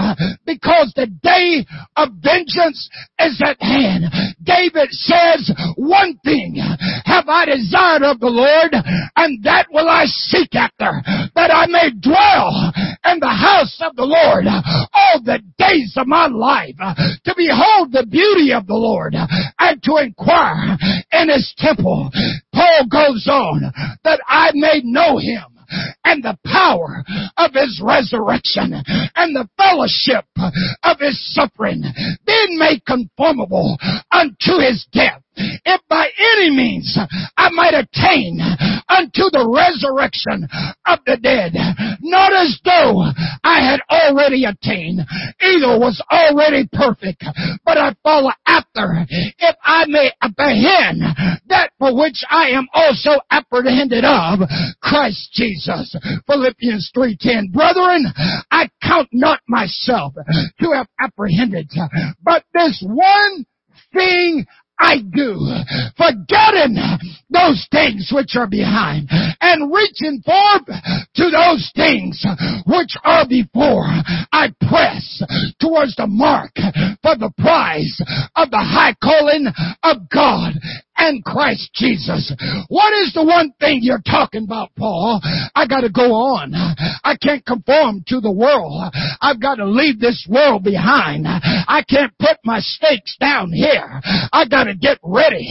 because 0.44 0.92
the 0.96 1.06
day 1.22 1.64
of 1.96 2.10
vengeance 2.20 2.90
is 3.20 3.40
at 3.44 3.60
hand. 3.62 4.04
David 4.42 4.90
says, 4.90 5.50
one 5.76 6.18
thing 6.24 6.56
have 7.04 7.28
I 7.28 7.44
desired 7.46 8.02
of 8.02 8.18
the 8.20 8.26
Lord 8.26 8.47
and 9.16 9.42
that 9.44 9.66
will 9.70 9.88
I 9.88 10.04
seek 10.06 10.54
after 10.54 11.02
that 11.34 11.50
I 11.52 11.66
may 11.66 11.90
dwell 12.00 12.72
in 13.12 13.20
the 13.20 13.28
house 13.28 13.80
of 13.80 13.96
the 13.96 14.04
Lord 14.04 14.46
all 14.46 15.20
the 15.22 15.40
days 15.58 15.94
of 15.96 16.06
my 16.06 16.26
life 16.26 16.76
to 16.78 17.34
behold 17.36 17.92
the 17.92 18.06
beauty 18.08 18.52
of 18.52 18.66
the 18.66 18.74
Lord 18.74 19.14
and 19.14 19.82
to 19.82 19.96
inquire 19.96 20.76
in 21.12 21.28
his 21.28 21.52
temple. 21.58 22.10
Paul 22.54 22.86
goes 22.90 23.28
on 23.28 23.72
that 24.04 24.20
I 24.26 24.50
may 24.54 24.80
know 24.84 25.18
him 25.18 25.58
and 26.04 26.24
the 26.24 26.38
power 26.46 27.04
of 27.36 27.52
his 27.52 27.80
resurrection 27.84 28.72
and 29.14 29.36
the 29.36 29.48
fellowship 29.56 30.24
of 30.82 30.98
his 30.98 31.18
suffering, 31.34 31.82
being 32.24 32.58
made 32.58 32.84
conformable 32.86 33.76
unto 34.10 34.58
his 34.60 34.86
death 34.92 35.22
if 35.64 35.80
by 35.88 36.08
any 36.18 36.50
means 36.50 36.98
I 37.36 37.50
might 37.50 37.74
attain 37.74 38.40
unto 38.88 39.30
the 39.30 39.46
resurrection 39.46 40.48
of 40.86 40.98
the 41.06 41.16
dead, 41.16 41.52
not 42.00 42.32
as 42.32 42.58
though 42.64 43.04
I 43.44 43.60
had 43.60 43.80
already 43.90 44.44
attained, 44.44 45.00
either 45.40 45.78
was 45.78 46.02
already 46.10 46.68
perfect, 46.72 47.24
but 47.64 47.78
I 47.78 47.94
follow 48.02 48.32
after, 48.46 49.06
if 49.08 49.56
I 49.62 49.84
may 49.86 50.10
apprehend 50.22 51.02
that 51.48 51.70
for 51.78 51.96
which 51.96 52.24
I 52.28 52.50
am 52.50 52.66
also 52.72 53.20
apprehended 53.30 54.04
of 54.04 54.40
Christ 54.80 55.30
Jesus. 55.32 55.96
Philippians 56.26 56.90
3.10. 56.96 57.52
Brethren, 57.52 58.06
I 58.50 58.68
count 58.82 59.08
not 59.12 59.40
myself 59.48 60.14
to 60.60 60.72
have 60.72 60.88
apprehended, 61.00 61.70
but 62.22 62.44
this 62.52 62.82
one 62.86 63.46
thing 63.92 64.44
I 64.78 64.98
do, 64.98 65.36
forgetting 65.96 66.76
those 67.30 67.66
things 67.70 68.10
which 68.12 68.36
are 68.36 68.46
behind 68.46 69.08
and 69.40 69.72
reaching 69.72 70.22
forth 70.24 70.66
to 71.14 71.30
those 71.30 71.70
things 71.74 72.24
which 72.64 72.96
are 73.04 73.26
before. 73.28 73.86
I 74.32 74.52
press 74.68 75.22
towards 75.60 75.96
the 75.96 76.06
mark 76.06 76.52
for 77.02 77.16
the 77.16 77.32
prize 77.38 78.00
of 78.36 78.50
the 78.50 78.58
high 78.58 78.94
calling 79.02 79.46
of 79.82 80.08
God 80.08 80.54
and 80.98 81.24
Christ 81.24 81.70
Jesus. 81.74 82.34
What 82.68 82.92
is 82.92 83.12
the 83.14 83.24
one 83.24 83.52
thing 83.60 83.80
you're 83.82 84.02
talking 84.04 84.44
about, 84.44 84.70
Paul? 84.76 85.20
I 85.54 85.66
gotta 85.66 85.90
go 85.90 86.12
on. 86.12 86.52
I 86.54 87.16
can't 87.22 87.44
conform 87.46 88.04
to 88.08 88.20
the 88.20 88.32
world. 88.32 88.92
I've 89.20 89.40
got 89.40 89.56
to 89.56 89.66
leave 89.66 90.00
this 90.00 90.26
world 90.28 90.64
behind. 90.64 91.26
I 91.26 91.82
can't 91.88 92.12
put 92.18 92.38
my 92.44 92.58
stakes 92.60 93.16
down 93.18 93.52
here. 93.52 94.00
I 94.32 94.44
gotta 94.50 94.74
get 94.74 94.98
ready. 95.02 95.48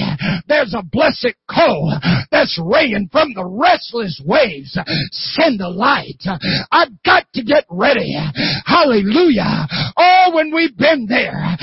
There's 0.47 0.73
a 0.73 0.83
blessed 0.83 1.35
call 1.49 1.97
that's 2.31 2.59
raying 2.63 3.09
from 3.11 3.33
the 3.33 3.45
restless 3.45 4.21
waves. 4.25 4.77
Send 5.11 5.59
the 5.59 5.69
light. 5.69 6.21
I've 6.71 6.91
got 7.03 7.25
to 7.33 7.43
get 7.43 7.65
ready. 7.69 8.15
Hallelujah. 8.65 9.67
Oh, 9.97 10.31
when 10.33 10.53
we've 10.53 10.77
been 10.77 11.07
there 11.07 11.57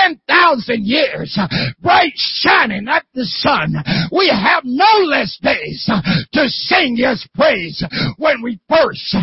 10,000 0.00 0.86
years, 0.86 1.36
uh, 1.38 1.46
bright 1.80 2.12
shining 2.16 2.88
at 2.88 3.04
the 3.14 3.24
sun, 3.24 3.74
we 4.12 4.28
have 4.28 4.64
no 4.64 5.04
less 5.06 5.38
days 5.42 5.88
uh, 5.88 6.00
to 6.32 6.48
sing 6.48 6.96
His 6.96 7.26
praise. 7.34 7.82
When 8.16 8.42
we 8.42 8.60
first 8.68 9.16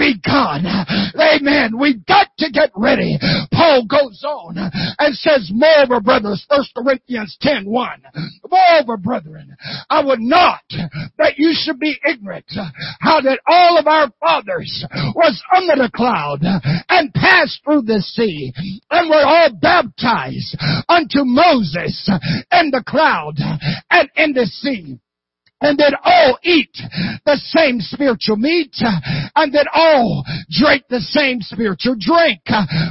begun. 0.00 0.64
Amen. 1.20 1.78
We've 1.78 2.04
got 2.06 2.28
to 2.38 2.50
get 2.50 2.70
ready. 2.74 3.18
Paul 3.52 3.84
goes 3.84 4.24
on 4.24 4.56
and 4.56 5.14
says, 5.14 5.50
Moreover, 5.52 6.00
brothers, 6.00 6.44
1 6.48 6.64
Corinthians 6.74 7.36
10 7.42 7.68
1. 7.68 8.02
Moreover, 8.50 8.96
brethren, 8.96 9.54
I 9.90 10.02
would 10.02 10.20
not 10.20 10.62
that 11.18 11.34
you 11.36 11.52
should 11.52 11.78
be 11.78 11.98
ignorant 12.08 12.46
how 13.00 13.20
that 13.20 13.40
all 13.46 13.78
of 13.78 13.86
our 13.86 14.10
fathers 14.20 14.84
was 15.14 15.42
under 15.54 15.82
the 15.82 15.90
cloud 15.94 16.40
and 16.88 17.12
passed 17.12 17.60
through 17.62 17.82
the 17.82 18.00
sea 18.00 18.52
and 18.90 19.10
were 19.10 19.22
all 19.22 19.52
baptized 19.60 20.56
unto 20.88 21.24
Moses 21.24 22.08
in 22.52 22.70
the 22.70 22.82
cloud 22.86 23.34
and 23.90 24.08
in 24.16 24.32
the 24.32 24.46
sea 24.46 24.98
and 25.60 25.78
that 25.78 25.98
all 26.04 26.38
eat 26.42 26.72
the 27.24 27.36
same 27.36 27.80
spiritual 27.80 28.36
meat, 28.36 28.74
and 29.36 29.52
that 29.52 29.68
all 29.72 30.24
drink 30.50 30.84
the 30.88 31.00
same 31.00 31.40
spiritual 31.40 31.96
drink. 31.98 32.40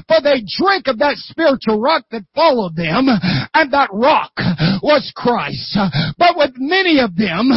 For 0.08 0.22
they 0.22 0.44
drink 0.46 0.88
of 0.88 1.00
that 1.00 1.18
spiritual 1.18 1.80
rock 1.82 2.06
that 2.12 2.24
followed 2.36 2.76
them, 2.76 3.08
and 3.54 3.74
that 3.74 3.90
rock 3.92 4.34
was 4.82 5.12
Christ. 5.16 5.78
But 6.18 6.38
with 6.38 6.54
many 6.58 7.00
of 7.00 7.16
them, 7.16 7.50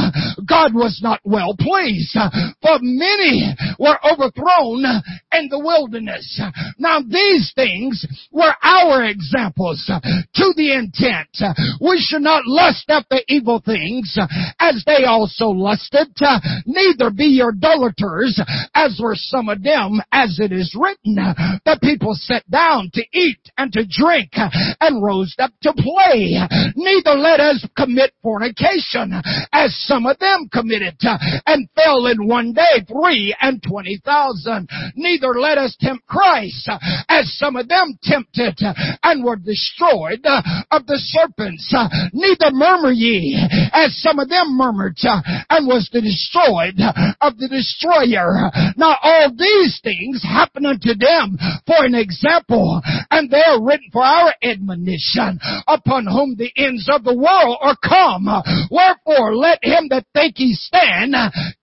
God 0.49 0.75
was 0.75 1.01
not 1.03 1.21
well 1.25 1.55
pleased, 1.59 2.17
for 2.63 2.79
many 2.81 3.55
were 3.79 3.99
overthrown 4.05 4.85
in 5.33 5.49
the 5.49 5.61
wilderness. 5.61 6.41
Now 6.79 7.01
these 7.01 7.53
things 7.55 8.05
were 8.31 8.55
our 8.63 9.05
examples 9.05 9.85
to 9.87 10.53
the 10.57 10.73
intent 10.73 11.29
we 11.81 11.99
should 11.99 12.23
not 12.23 12.47
lust 12.47 12.85
after 12.89 13.17
evil 13.29 13.61
things 13.65 14.17
as 14.59 14.83
they 14.87 15.02
also 15.05 15.47
lusted, 15.49 16.09
uh, 16.21 16.41
neither 16.67 17.11
be 17.11 17.27
your 17.27 17.53
idolaters 17.53 18.41
as 18.75 18.99
were 19.03 19.17
some 19.17 19.49
of 19.49 19.63
them, 19.63 20.01
as 20.13 20.39
it 20.41 20.53
is 20.53 20.77
written. 20.79 21.15
The 21.65 21.79
people 21.83 22.15
sat 22.15 22.49
down 22.51 22.91
to 22.95 23.03
eat 23.13 23.41
and 23.57 23.73
to 23.73 23.87
drink 23.89 24.31
and 24.35 25.03
rose 25.03 25.35
up 25.39 25.53
to 25.63 25.73
play. 25.73 26.39
Neither 26.77 27.15
let 27.15 27.41
us 27.41 27.67
commit 27.77 28.13
fornication 28.23 29.13
as 29.53 29.75
some 29.87 30.07
of 30.07 30.19
them 30.19 30.49
committed 30.53 30.97
uh, 31.03 31.19
and 31.47 31.69
fell 31.75 32.07
in 32.07 32.27
one 32.27 32.53
day 32.53 32.85
three 32.87 33.35
and 33.41 33.63
twenty 33.63 34.01
thousand. 34.05 34.69
Neither 34.97 35.35
let 35.39 35.59
us 35.59 35.77
tempt 35.81 36.07
Christ 36.07 36.69
as 37.09 37.37
some 37.39 37.57
of 37.57 37.69
them 37.69 37.99
tempted 38.03 38.59
and 39.03 39.25
were 39.25 39.37
destroyed 39.37 40.21
uh, 40.25 40.43
of 40.71 40.87
the 40.87 40.99
serpents. 40.99 41.75
Neither 42.13 42.51
murmur 42.53 42.93
ye 42.93 43.39
as 43.73 43.97
some 44.03 44.19
of 44.19 44.29
them 44.29 44.57
murmured 44.57 44.92
Uh, 45.05 45.21
and 45.51 45.67
was 45.67 45.89
the 45.93 46.01
destroyed 46.01 46.79
uh, 46.81 46.93
of 47.21 47.39
the 47.39 47.49
destroyer. 47.49 48.51
Now 48.77 48.97
all 49.03 49.31
these 49.37 49.81
things 49.83 50.23
happen 50.23 50.67
unto 50.67 50.95
them 50.95 51.39
for 51.67 51.85
an 51.85 51.95
example, 51.95 52.81
and 53.11 53.31
they 53.31 53.43
are 53.43 53.63
written 53.63 53.89
for 53.93 54.05
our 54.05 54.35
admonition, 54.43 55.39
upon 55.67 56.07
whom 56.07 56.37
the 56.37 56.51
ends 56.57 56.89
of 56.93 57.05
the 57.05 57.17
world 57.17 57.59
are 57.61 57.77
come. 57.83 58.29
Wherefore 58.71 59.37
let 59.37 59.59
him 59.63 59.89
that 59.91 60.07
think 60.15 60.35
he 60.37 60.55
stand 60.55 61.15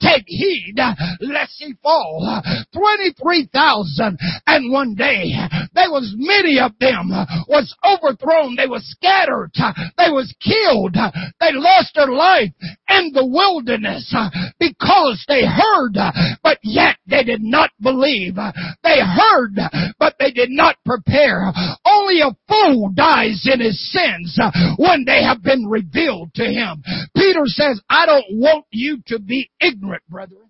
take 0.01 0.25
heed 0.27 0.75
lest 1.21 1.55
he 1.57 1.73
fall. 1.81 2.41
Twenty-three 2.73 3.49
thousand 3.53 4.17
and 4.47 4.71
one 4.71 4.95
day. 4.95 5.33
There 5.73 5.91
was 5.91 6.13
many 6.17 6.59
of 6.59 6.77
them 6.79 7.09
was 7.47 7.75
overthrown. 7.83 8.55
They 8.55 8.67
were 8.67 8.81
scattered. 8.81 9.51
They 9.97 10.09
was 10.09 10.33
killed. 10.39 10.95
They 11.39 11.51
lost 11.53 11.95
their 11.95 12.11
life 12.11 12.51
in 12.89 13.11
the 13.13 13.18
wilderness 13.25 14.13
uh, 14.15 14.29
because 14.59 15.23
they 15.27 15.41
heard, 15.45 15.97
uh, 15.97 16.11
but 16.43 16.57
yet 16.63 16.97
they 17.07 17.23
did 17.23 17.41
not 17.41 17.71
believe. 17.81 18.37
Uh, 18.37 18.51
they 18.83 18.99
heard, 18.99 19.55
but 19.99 20.15
they 20.19 20.31
did 20.31 20.49
not 20.49 20.75
prepare. 20.85 21.51
Only 21.85 22.21
a 22.21 22.35
fool 22.47 22.91
dies 22.93 23.47
in 23.51 23.59
his 23.59 23.91
sins 23.91 24.39
when 24.77 25.05
they 25.05 25.23
have 25.23 25.43
been 25.43 25.65
revealed 25.65 26.33
to 26.35 26.45
him. 26.45 26.83
Peter 27.15 27.43
says, 27.45 27.81
I 27.89 28.05
don't 28.05 28.25
want 28.31 28.65
you 28.71 28.99
to 29.07 29.19
be 29.19 29.49
ignorant, 29.59 30.03
brethren, 30.09 30.49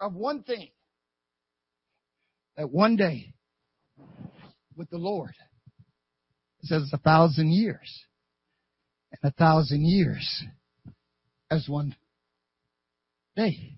of 0.00 0.14
one 0.14 0.42
thing. 0.42 0.68
That 2.56 2.70
one 2.70 2.96
day 2.96 3.32
with 4.76 4.90
the 4.90 4.98
Lord 4.98 5.34
it 6.60 6.66
says 6.66 6.90
a 6.92 6.98
thousand 6.98 7.52
years. 7.52 8.04
And 9.12 9.32
a 9.32 9.34
thousand 9.34 9.84
years 9.86 10.44
as 11.50 11.68
one 11.68 11.96
day. 13.36 13.76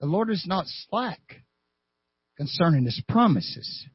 The 0.00 0.06
Lord 0.06 0.30
is 0.30 0.44
not 0.46 0.66
slack 0.66 1.20
concerning 2.36 2.84
his 2.84 3.02
promises, 3.08 3.86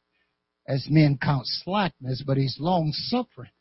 as 0.68 0.88
men 0.90 1.18
count 1.22 1.46
slackness, 1.46 2.24
but 2.26 2.38
he's 2.38 2.58
long 2.60 2.92
suffering 2.94 3.52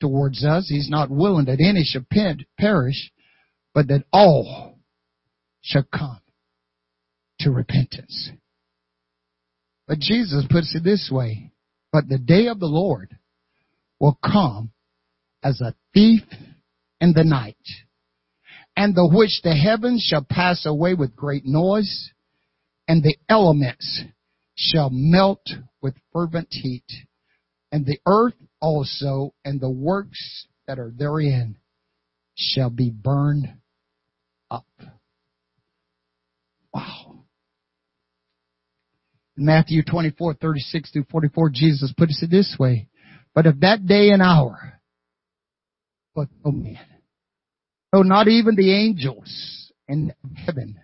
towards 0.00 0.44
us. 0.44 0.68
He's 0.68 0.90
not 0.90 1.10
willing 1.10 1.46
that 1.46 1.60
any 1.60 1.84
should 1.84 2.06
perish, 2.58 3.12
but 3.72 3.88
that 3.88 4.04
all 4.12 4.78
shall 5.62 5.84
come 5.84 6.20
to 7.40 7.50
repentance. 7.50 8.30
But 9.86 9.98
Jesus 9.98 10.44
puts 10.48 10.74
it 10.74 10.84
this 10.84 11.10
way, 11.12 11.52
but 11.92 12.08
the 12.08 12.18
day 12.18 12.48
of 12.48 12.60
the 12.60 12.66
Lord 12.66 13.16
will 14.00 14.18
come 14.22 14.72
as 15.42 15.60
a 15.60 15.74
thief 15.92 16.22
in 17.04 17.12
the 17.12 17.22
night 17.22 17.56
and 18.76 18.94
the 18.94 19.06
which 19.06 19.40
the 19.42 19.54
heavens 19.54 20.02
shall 20.02 20.26
pass 20.28 20.66
away 20.66 20.94
with 20.94 21.14
great 21.14 21.44
noise, 21.44 22.10
and 22.88 23.02
the 23.02 23.16
elements 23.28 24.02
shall 24.56 24.90
melt 24.90 25.46
with 25.80 25.94
fervent 26.12 26.48
heat, 26.50 26.84
and 27.70 27.86
the 27.86 27.98
earth 28.06 28.34
also 28.60 29.32
and 29.44 29.60
the 29.60 29.70
works 29.70 30.46
that 30.66 30.78
are 30.78 30.92
therein 30.96 31.56
shall 32.34 32.70
be 32.70 32.90
burned 32.90 33.52
up. 34.50 34.66
Wow. 36.72 37.24
In 39.36 39.44
Matthew 39.44 39.82
24, 39.84 40.34
36 40.34 40.90
through 40.90 41.06
44, 41.10 41.50
Jesus 41.50 41.92
puts 41.96 42.20
it 42.22 42.30
this 42.30 42.56
way, 42.58 42.88
but 43.34 43.46
of 43.46 43.60
that 43.60 43.86
day 43.86 44.10
and 44.10 44.22
hour, 44.22 44.80
but 46.14 46.28
oh 46.44 46.52
man, 46.52 46.78
no, 47.94 48.02
not 48.02 48.26
even 48.26 48.56
the 48.56 48.74
angels 48.74 49.72
in 49.86 50.12
heaven, 50.34 50.80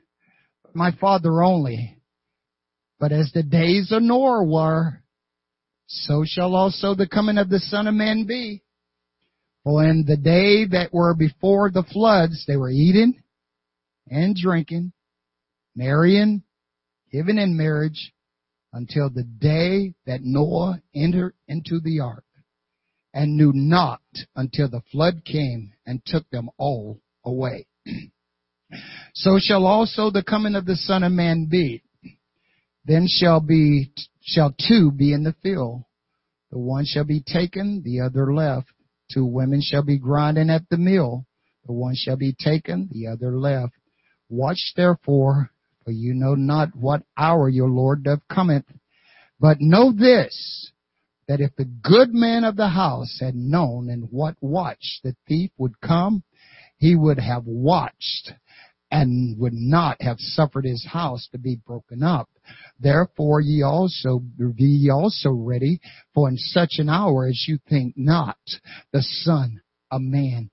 my 0.74 0.92
Father 1.00 1.42
only. 1.42 1.98
But 3.00 3.10
as 3.10 3.32
the 3.34 3.42
days 3.42 3.90
of 3.90 4.02
Noah 4.02 4.44
were, 4.44 5.02
so 5.88 6.22
shall 6.24 6.54
also 6.54 6.94
the 6.94 7.08
coming 7.08 7.36
of 7.36 7.48
the 7.48 7.58
Son 7.58 7.88
of 7.88 7.94
Man 7.94 8.26
be. 8.26 8.62
For 9.64 9.84
in 9.84 10.04
the 10.06 10.16
day 10.16 10.66
that 10.66 10.92
were 10.92 11.14
before 11.14 11.70
the 11.70 11.82
floods, 11.82 12.44
they 12.46 12.56
were 12.56 12.70
eating 12.70 13.20
and 14.08 14.36
drinking, 14.36 14.92
marrying, 15.74 16.44
giving 17.10 17.38
in 17.38 17.56
marriage, 17.56 18.12
until 18.72 19.10
the 19.10 19.24
day 19.24 19.94
that 20.06 20.22
Noah 20.22 20.80
entered 20.94 21.34
into 21.48 21.80
the 21.80 22.00
ark 22.00 22.24
and 23.12 23.36
knew 23.36 23.52
not 23.54 24.00
until 24.36 24.68
the 24.68 24.82
flood 24.92 25.24
came 25.24 25.72
and 25.86 26.04
took 26.04 26.28
them 26.30 26.48
all 26.56 27.00
away. 27.24 27.66
so 29.14 29.38
shall 29.40 29.66
also 29.66 30.10
the 30.10 30.22
coming 30.22 30.54
of 30.54 30.66
the 30.66 30.76
Son 30.76 31.02
of 31.02 31.12
Man 31.12 31.46
be. 31.50 31.82
Then 32.84 33.06
shall 33.08 33.40
be, 33.40 33.92
shall 34.22 34.54
two 34.68 34.90
be 34.90 35.12
in 35.12 35.24
the 35.24 35.34
field. 35.42 35.84
The 36.50 36.58
one 36.58 36.84
shall 36.84 37.04
be 37.04 37.20
taken, 37.20 37.82
the 37.84 38.00
other 38.00 38.32
left. 38.32 38.68
Two 39.12 39.24
women 39.24 39.60
shall 39.62 39.82
be 39.82 39.98
grinding 39.98 40.50
at 40.50 40.68
the 40.70 40.76
mill. 40.76 41.26
The 41.66 41.72
one 41.72 41.94
shall 41.94 42.16
be 42.16 42.34
taken, 42.38 42.88
the 42.90 43.08
other 43.08 43.36
left. 43.36 43.74
Watch 44.28 44.72
therefore, 44.76 45.50
for 45.84 45.90
you 45.90 46.14
know 46.14 46.34
not 46.34 46.74
what 46.74 47.02
hour 47.16 47.48
your 47.48 47.68
Lord 47.68 48.04
doth 48.04 48.20
cometh. 48.28 48.64
But 49.38 49.60
know 49.60 49.92
this, 49.92 50.72
that 51.30 51.40
if 51.40 51.54
the 51.54 51.64
good 51.64 52.12
man 52.12 52.42
of 52.42 52.56
the 52.56 52.70
house 52.70 53.18
had 53.20 53.36
known 53.36 53.88
in 53.88 54.00
what 54.10 54.34
watch 54.40 54.98
the 55.04 55.14
thief 55.28 55.48
would 55.58 55.80
come, 55.80 56.24
he 56.76 56.96
would 56.96 57.20
have 57.20 57.44
watched 57.46 58.32
and 58.90 59.38
would 59.38 59.52
not 59.52 60.02
have 60.02 60.16
suffered 60.18 60.64
his 60.64 60.84
house 60.84 61.28
to 61.30 61.38
be 61.38 61.54
broken 61.64 62.02
up. 62.02 62.28
Therefore 62.80 63.40
ye 63.40 63.62
also 63.62 64.18
be 64.18 64.64
ye 64.64 64.90
also 64.90 65.30
ready, 65.30 65.78
for 66.12 66.28
in 66.28 66.36
such 66.36 66.78
an 66.78 66.88
hour 66.88 67.28
as 67.28 67.44
you 67.46 67.60
think 67.68 67.94
not, 67.96 68.38
the 68.92 69.02
Son 69.22 69.60
of 69.92 70.00
Man 70.00 70.50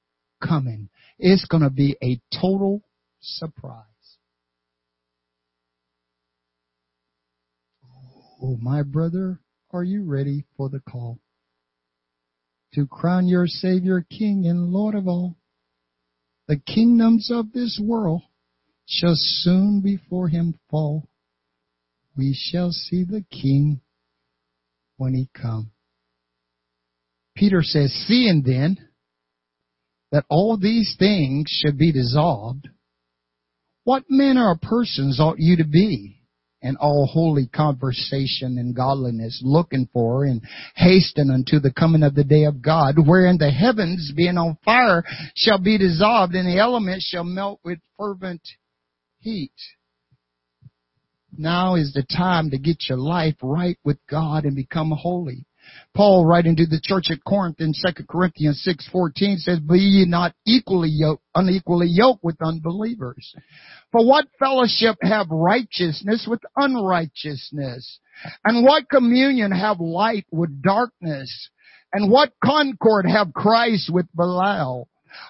coming. 0.48 0.90
It's 1.18 1.46
gonna 1.46 1.72
be 1.72 1.98
a 2.04 2.22
total 2.40 2.84
surprise. 3.20 3.82
Oh, 8.40 8.58
my 8.62 8.84
brother, 8.84 9.40
are 9.72 9.84
you 9.84 10.04
ready 10.04 10.46
for 10.56 10.70
the 10.70 10.80
call? 10.80 11.20
To 12.74 12.86
crown 12.88 13.28
your 13.28 13.48
Savior 13.48 14.06
King 14.10 14.46
and 14.48 14.70
Lord 14.72 14.96
of 14.96 15.08
all. 15.08 15.36
The 16.48 16.58
kingdoms 16.58 17.30
of 17.32 17.52
this 17.52 17.80
world 17.82 18.22
shall 18.86 19.16
soon 19.16 19.82
before 19.82 20.30
him 20.30 20.58
fall. 20.70 21.10
We 22.16 22.34
shall 22.34 22.72
see 22.72 23.04
the 23.04 23.26
King 23.32 23.82
when 24.96 25.14
he 25.14 25.30
come. 25.34 25.72
Peter 27.36 27.62
says, 27.62 27.92
seeing 28.08 28.44
then 28.46 28.78
that 30.12 30.26
all 30.30 30.58
these 30.58 30.96
things 30.98 31.50
should 31.50 31.78
be 31.78 31.92
dissolved, 31.92 32.70
what 33.84 34.06
manner 34.10 34.52
of 34.52 34.62
persons 34.62 35.20
ought 35.20 35.40
you 35.40 35.58
to 35.58 35.64
be? 35.64 36.17
In 36.68 36.76
all 36.78 37.08
holy 37.08 37.48
conversation 37.48 38.58
and 38.58 38.76
godliness, 38.76 39.42
looking 39.44 39.88
for 39.94 40.26
and 40.26 40.42
hasten 40.76 41.32
unto 41.32 41.60
the 41.60 41.72
coming 41.72 42.04
of 42.04 42.14
the 42.14 42.24
day 42.24 42.44
of 42.44 42.62
God, 42.62 42.96
wherein 43.08 43.38
the 43.38 43.50
heavens 43.50 44.12
being 44.16 44.38
on 44.38 44.58
fire 44.64 45.04
shall 45.36 45.60
be 45.60 45.78
dissolved 45.78 46.36
and 46.36 46.48
the 46.48 46.60
elements 46.60 47.06
shall 47.06 47.24
melt 47.24 47.60
with 47.64 47.80
fervent 47.98 48.42
heat. 49.20 49.52
Now 51.36 51.76
is 51.76 51.94
the 51.94 52.04
time 52.04 52.52
to 52.52 52.58
get 52.58 52.90
your 52.90 52.98
life 52.98 53.36
right 53.42 53.78
with 53.84 53.98
God 54.10 54.44
and 54.44 54.56
become 54.56 54.92
holy. 54.92 55.47
Paul 55.96 56.26
writing 56.26 56.56
to 56.58 56.66
the 56.66 56.80
church 56.82 57.06
at 57.12 57.24
Corinth 57.24 57.60
in 57.60 57.74
2 57.74 58.08
Corinthians 58.08 58.62
6:14 58.64 59.38
says, 59.38 59.60
"Be 59.60 59.80
ye 59.80 60.06
not 60.06 60.34
equally 60.46 60.90
yoked, 60.90 61.24
unequally 61.34 61.88
yoked 61.88 62.24
with 62.24 62.42
unbelievers. 62.42 63.34
For 63.92 64.06
what 64.06 64.28
fellowship 64.38 64.98
have 65.02 65.30
righteousness 65.30 66.28
with 66.28 66.42
unrighteousness? 66.56 68.00
And 68.44 68.64
what 68.64 68.90
communion 68.90 69.52
have 69.52 69.80
light 69.80 70.26
with 70.32 70.62
darkness? 70.62 71.50
And 71.94 72.12
what 72.12 72.34
concord 72.44 73.10
have 73.10 73.34
Christ 73.34 73.90
with 73.90 74.08
Belial? 74.14 74.88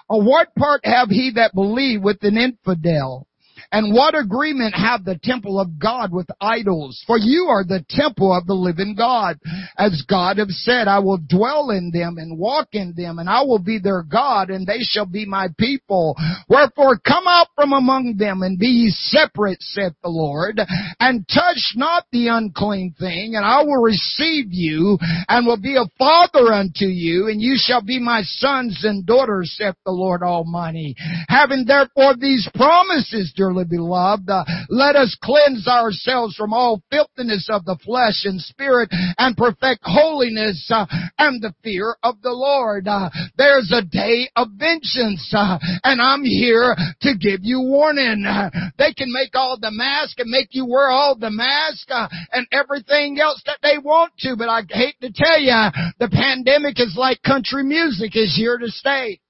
Or 0.08 0.22
what 0.22 0.54
part 0.54 0.84
have 0.84 1.08
he 1.08 1.30
that 1.36 1.54
believe 1.54 2.02
with 2.02 2.22
an 2.24 2.36
infidel? 2.36 3.27
And 3.72 3.94
what 3.94 4.18
agreement 4.18 4.74
have 4.74 5.04
the 5.04 5.18
temple 5.22 5.60
of 5.60 5.78
God 5.78 6.12
with 6.12 6.26
idols? 6.40 7.02
For 7.06 7.18
you 7.18 7.46
are 7.48 7.64
the 7.64 7.84
temple 7.88 8.32
of 8.32 8.46
the 8.46 8.54
living 8.54 8.94
God. 8.96 9.36
As 9.76 10.04
God 10.08 10.38
have 10.38 10.50
said, 10.50 10.88
I 10.88 10.98
will 11.00 11.18
dwell 11.18 11.70
in 11.70 11.90
them 11.92 12.16
and 12.18 12.38
walk 12.38 12.68
in 12.72 12.94
them 12.96 13.18
and 13.18 13.28
I 13.28 13.42
will 13.42 13.58
be 13.58 13.78
their 13.78 14.02
God 14.02 14.50
and 14.50 14.66
they 14.66 14.80
shall 14.80 15.06
be 15.06 15.26
my 15.26 15.48
people. 15.58 16.16
Wherefore 16.48 16.98
come 16.98 17.26
out 17.26 17.48
from 17.54 17.72
among 17.72 18.16
them 18.18 18.42
and 18.42 18.58
be 18.58 18.66
ye 18.66 18.90
separate, 18.90 19.62
saith 19.62 19.94
the 20.02 20.08
Lord, 20.08 20.60
and 21.00 21.26
touch 21.28 21.74
not 21.76 22.04
the 22.12 22.28
unclean 22.28 22.94
thing 22.98 23.34
and 23.34 23.44
I 23.44 23.62
will 23.62 23.82
receive 23.82 24.46
you 24.50 24.98
and 25.28 25.46
will 25.46 25.60
be 25.60 25.76
a 25.76 25.88
father 25.98 26.52
unto 26.52 26.86
you 26.86 27.28
and 27.28 27.40
you 27.40 27.54
shall 27.56 27.82
be 27.82 27.98
my 27.98 28.22
sons 28.22 28.80
and 28.84 29.04
daughters, 29.04 29.54
saith 29.58 29.76
the 29.84 29.92
Lord 29.92 30.22
Almighty. 30.22 30.94
Having 31.28 31.64
therefore 31.66 32.14
these 32.16 32.48
promises, 32.54 33.32
dear 33.36 33.47
dearly 33.48 33.64
beloved. 33.64 34.28
Uh, 34.28 34.44
let 34.68 34.96
us 34.96 35.16
cleanse 35.22 35.66
ourselves 35.66 36.34
from 36.36 36.52
all 36.52 36.82
filthiness 36.90 37.48
of 37.50 37.64
the 37.64 37.78
flesh 37.84 38.24
and 38.24 38.40
spirit 38.40 38.88
and 39.18 39.36
perfect 39.36 39.80
holiness 39.82 40.68
uh, 40.72 40.86
and 41.18 41.42
the 41.42 41.54
fear 41.62 41.96
of 42.02 42.20
the 42.22 42.30
Lord. 42.30 42.86
Uh, 42.86 43.10
there's 43.36 43.72
a 43.72 43.82
day 43.82 44.28
of 44.36 44.48
vengeance 44.56 45.32
uh, 45.34 45.58
and 45.84 46.00
I'm 46.00 46.22
here 46.22 46.74
to 47.02 47.16
give 47.16 47.40
you 47.42 47.60
warning. 47.60 48.24
Uh, 48.26 48.50
they 48.78 48.92
can 48.92 49.12
make 49.12 49.34
all 49.34 49.58
the 49.60 49.70
mask 49.70 50.18
and 50.18 50.30
make 50.30 50.48
you 50.50 50.66
wear 50.66 50.88
all 50.88 51.16
the 51.16 51.30
mask 51.30 51.90
uh, 51.90 52.08
and 52.32 52.46
everything 52.52 53.18
else 53.20 53.42
that 53.46 53.58
they 53.62 53.78
want 53.78 54.12
to, 54.20 54.36
but 54.36 54.48
I 54.48 54.62
hate 54.68 54.96
to 55.00 55.12
tell 55.12 55.40
you, 55.40 55.70
the 55.98 56.08
pandemic 56.10 56.78
is 56.80 56.94
like 56.96 57.22
country 57.22 57.64
music 57.64 58.16
is 58.16 58.34
here 58.36 58.58
to 58.58 58.68
stay. 58.68 59.20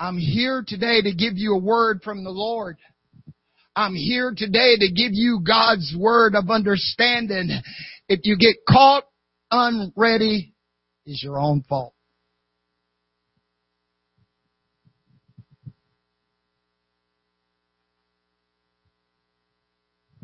I'm 0.00 0.16
here 0.16 0.64
today 0.66 1.02
to 1.02 1.12
give 1.12 1.34
you 1.36 1.54
a 1.54 1.58
word 1.58 2.00
from 2.02 2.24
the 2.24 2.30
Lord. 2.30 2.78
I'm 3.76 3.94
here 3.94 4.32
today 4.34 4.76
to 4.78 4.90
give 4.90 5.12
you 5.12 5.42
God's 5.46 5.94
word 5.94 6.34
of 6.34 6.48
understanding. 6.48 7.50
If 8.08 8.20
you 8.24 8.38
get 8.38 8.56
caught 8.66 9.04
unready, 9.50 10.54
is 11.04 11.22
your 11.22 11.38
own 11.38 11.62
fault. 11.68 11.92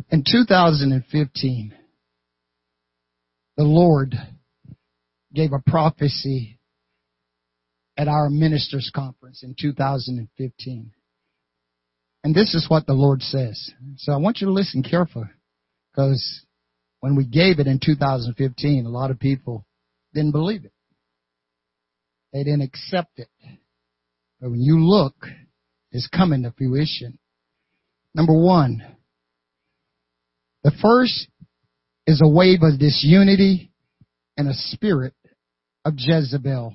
In 0.09 0.25
2015, 0.25 1.75
the 3.59 3.63
Lord 3.63 4.15
gave 5.35 5.53
a 5.53 5.71
prophecy 5.71 6.56
at 7.97 8.09
our 8.09 8.29
ministers 8.29 8.91
conference 8.95 9.43
in 9.43 9.55
2015. 9.59 10.93
And 12.25 12.35
this 12.35 12.55
is 12.55 12.67
what 12.69 12.87
the 12.87 12.93
Lord 12.93 13.23
says. 13.23 13.73
So 13.99 14.13
I 14.13 14.17
want 14.17 14.41
you 14.41 14.49
to 14.49 14.53
listen 14.53 14.83
carefully 14.83 15.29
because 15.93 16.45
when 17.01 17.17
we 17.17 17.25
gave 17.25 17.59
it 17.59 17.67
in 17.67 17.79
2015, 17.79 18.85
a 18.85 18.89
lot 18.89 19.11
of 19.11 19.19
people 19.19 19.65
didn't 20.13 20.33
believe 20.33 20.65
it. 20.65 20.73
They 22.33 22.43
didn't 22.43 22.63
accept 22.63 23.19
it. 23.19 23.29
But 24.41 24.51
when 24.51 24.61
you 24.61 24.85
look, 24.85 25.15
it's 25.93 26.09
coming 26.09 26.43
to 26.43 26.53
fruition. 26.57 27.19
Number 28.15 28.35
one, 28.35 28.85
the 30.65 30.73
first 30.83 31.29
is 32.07 32.21
a 32.23 32.29
wave 32.29 32.63
of 32.63 32.79
disunity 32.79 33.71
and 34.37 34.49
a 34.49 34.55
spirit 34.55 35.15
of 35.85 35.95
Jezebel. 35.97 36.75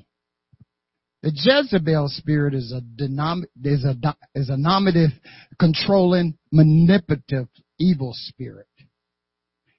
The 1.24 1.32
Jezebel 1.34 2.10
spirit 2.10 2.56
is 2.56 2.72
a 2.72 2.82
denom- 2.82 3.46
is 3.64 3.86
a 3.86 3.96
is 4.34 4.50
a 4.50 4.58
nominative, 4.58 5.12
controlling, 5.60 6.38
manipulative, 6.52 7.48
evil 7.80 8.14
spirit. 8.14 8.68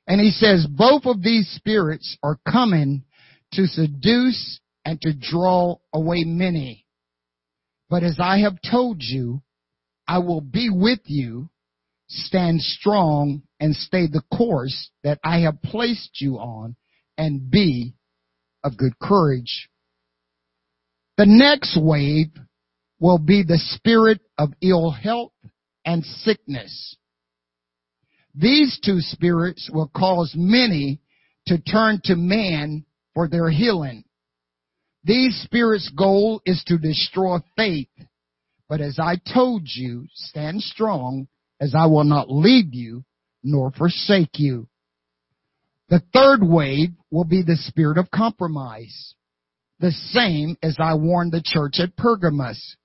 And 0.07 0.20
he 0.20 0.30
says 0.30 0.66
both 0.66 1.07
of 1.07 1.22
these 1.22 1.49
spirits 1.49 2.16
are 2.22 2.38
coming 2.51 3.05
to 3.53 3.66
seduce 3.66 4.61
and 4.84 5.01
to 5.03 5.12
draw 5.12 5.76
away 5.93 6.24
many. 6.24 6.86
But 7.90 8.03
as 8.03 8.18
I 8.20 8.38
have 8.38 8.59
told 8.62 9.03
you, 9.03 9.43
I 10.07 10.18
will 10.18 10.40
be 10.40 10.70
with 10.70 11.01
you. 11.07 11.51
Stand 12.09 12.61
strong 12.61 13.43
and 13.59 13.74
stay 13.74 14.07
the 14.07 14.22
course 14.34 14.90
that 15.03 15.18
I 15.24 15.40
have 15.40 15.62
placed 15.62 16.20
you 16.20 16.36
on 16.36 16.76
and 17.16 17.51
be 17.51 17.95
of 18.62 18.76
good 18.76 18.99
courage. 18.99 19.70
The 21.17 21.27
next 21.27 21.79
wave 21.81 22.29
will 22.99 23.19
be 23.19 23.43
the 23.43 23.59
spirit 23.59 24.21
of 24.39 24.53
ill 24.63 24.91
health 24.91 25.33
and 25.85 26.05
sickness. 26.05 26.97
These 28.35 28.81
two 28.83 29.01
spirits 29.01 29.69
will 29.71 29.91
cause 29.95 30.33
many 30.35 31.01
to 31.47 31.59
turn 31.59 32.01
to 32.05 32.17
man 32.17 32.87
for 33.15 33.29
their 33.29 33.51
healing. 33.51 34.05
These 35.05 35.43
spirits' 35.43 35.91
goal 35.91 36.41
is 36.47 36.63
to 36.69 36.79
destroy 36.79 37.39
faith. 37.57 37.91
But 38.69 38.81
as 38.81 38.99
I 38.99 39.17
told 39.35 39.63
you, 39.67 40.07
stand 40.15 40.63
strong 40.63 41.29
as 41.61 41.75
I 41.75 41.87
will 41.87 42.05
not 42.05 42.31
leave 42.31 42.73
you 42.73 43.05
nor 43.43 43.71
forsake 43.73 44.39
you. 44.39 44.69
The 45.89 46.03
third 46.15 46.43
wave 46.43 46.91
will 47.11 47.25
be 47.25 47.43
the 47.43 47.57
spirit 47.57 47.99
of 47.99 48.11
compromise 48.11 49.15
the 49.83 49.91
same 49.91 50.57
as 50.62 50.76
I 50.78 50.95
warned 50.95 51.33
the 51.33 51.43
church 51.45 51.80
at 51.80 51.97
Pergamos. 51.97 52.76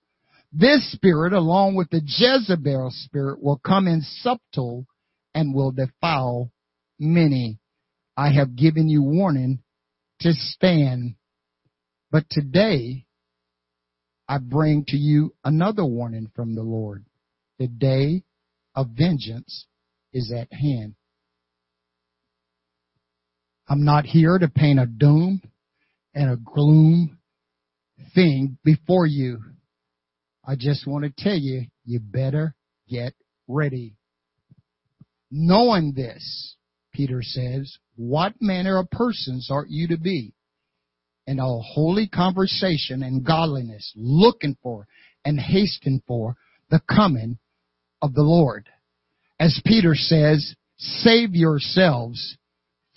This 0.51 0.91
spirit, 0.91 1.31
along 1.31 1.75
with 1.75 1.91
the 1.91 2.01
Jezebel 2.03 2.89
spirit, 2.91 3.41
will 3.41 3.61
come 3.63 3.87
in 3.87 4.01
subtle 4.01 4.87
and 5.35 5.53
will 5.53 5.71
defile 5.71 6.51
many. 6.97 7.59
I 8.17 8.33
have 8.33 8.55
given 8.55 8.89
you 8.89 9.03
warning 9.03 9.59
to 10.21 10.33
stand. 10.33 11.15
But 12.09 12.23
today, 12.31 13.05
I 14.27 14.39
bring 14.39 14.83
to 14.87 14.97
you 14.97 15.35
another 15.43 15.85
warning 15.85 16.31
from 16.35 16.55
the 16.55 16.63
Lord. 16.63 17.05
The 17.59 17.67
day 17.67 18.23
of 18.73 18.87
vengeance 18.97 19.67
is 20.13 20.33
at 20.35 20.51
hand. 20.51 20.95
I'm 23.67 23.85
not 23.85 24.05
here 24.05 24.39
to 24.39 24.47
paint 24.47 24.79
a 24.79 24.87
doom 24.87 25.43
and 26.17 26.31
a 26.31 26.35
gloom 26.35 27.19
thing 28.15 28.57
before 28.63 29.05
you. 29.05 29.39
I 30.43 30.55
just 30.55 30.87
want 30.87 31.03
to 31.03 31.13
tell 31.15 31.37
you, 31.37 31.67
you 31.85 31.99
better 31.99 32.55
get 32.89 33.13
ready. 33.47 33.97
Knowing 35.29 35.93
this, 35.93 36.55
Peter 36.91 37.19
says, 37.21 37.77
what 37.95 38.33
manner 38.41 38.79
of 38.79 38.89
persons 38.89 39.49
are 39.51 39.67
you 39.69 39.89
to 39.89 39.97
be? 39.97 40.33
In 41.27 41.39
all 41.39 41.63
holy 41.63 42.07
conversation 42.07 43.03
and 43.03 43.23
godliness, 43.23 43.93
looking 43.95 44.57
for 44.63 44.87
and 45.23 45.39
hastening 45.39 46.01
for 46.07 46.35
the 46.71 46.81
coming 46.89 47.37
of 48.01 48.15
the 48.15 48.23
Lord. 48.23 48.69
As 49.39 49.61
Peter 49.63 49.93
says, 49.93 50.55
save 50.79 51.35
yourselves 51.35 52.37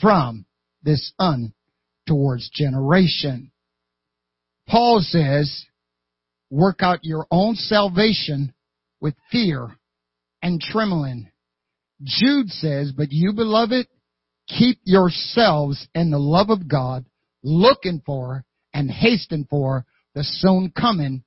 from 0.00 0.46
this 0.82 1.12
un 1.18 1.52
towards 2.10 2.50
generation. 2.50 3.52
Paul 4.66 4.98
says, 5.00 5.64
work 6.50 6.82
out 6.82 7.04
your 7.04 7.24
own 7.30 7.54
salvation 7.54 8.52
with 9.00 9.14
fear 9.30 9.76
and 10.42 10.60
trembling. 10.60 11.30
Jude 12.02 12.48
says, 12.48 12.90
but 12.90 13.12
you 13.12 13.32
beloved, 13.32 13.86
keep 14.48 14.80
yourselves 14.82 15.86
in 15.94 16.10
the 16.10 16.18
love 16.18 16.50
of 16.50 16.66
God, 16.66 17.04
looking 17.44 18.02
for 18.04 18.44
and 18.74 18.90
hasten 18.90 19.46
for 19.48 19.86
the 20.16 20.24
soon 20.24 20.72
coming 20.76 21.22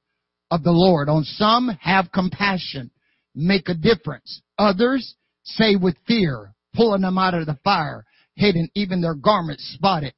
of 0.51 0.63
the 0.63 0.71
Lord. 0.71 1.07
On 1.07 1.23
some, 1.23 1.69
have 1.79 2.11
compassion, 2.11 2.91
make 3.33 3.69
a 3.69 3.73
difference. 3.73 4.41
Others, 4.57 5.15
say 5.43 5.77
with 5.77 5.95
fear, 6.05 6.53
pulling 6.75 7.03
them 7.03 7.17
out 7.17 7.35
of 7.35 7.45
the 7.45 7.57
fire, 7.63 8.03
hidden 8.35 8.67
even 8.75 9.01
their 9.01 9.15
garments 9.15 9.63
spotted 9.75 10.13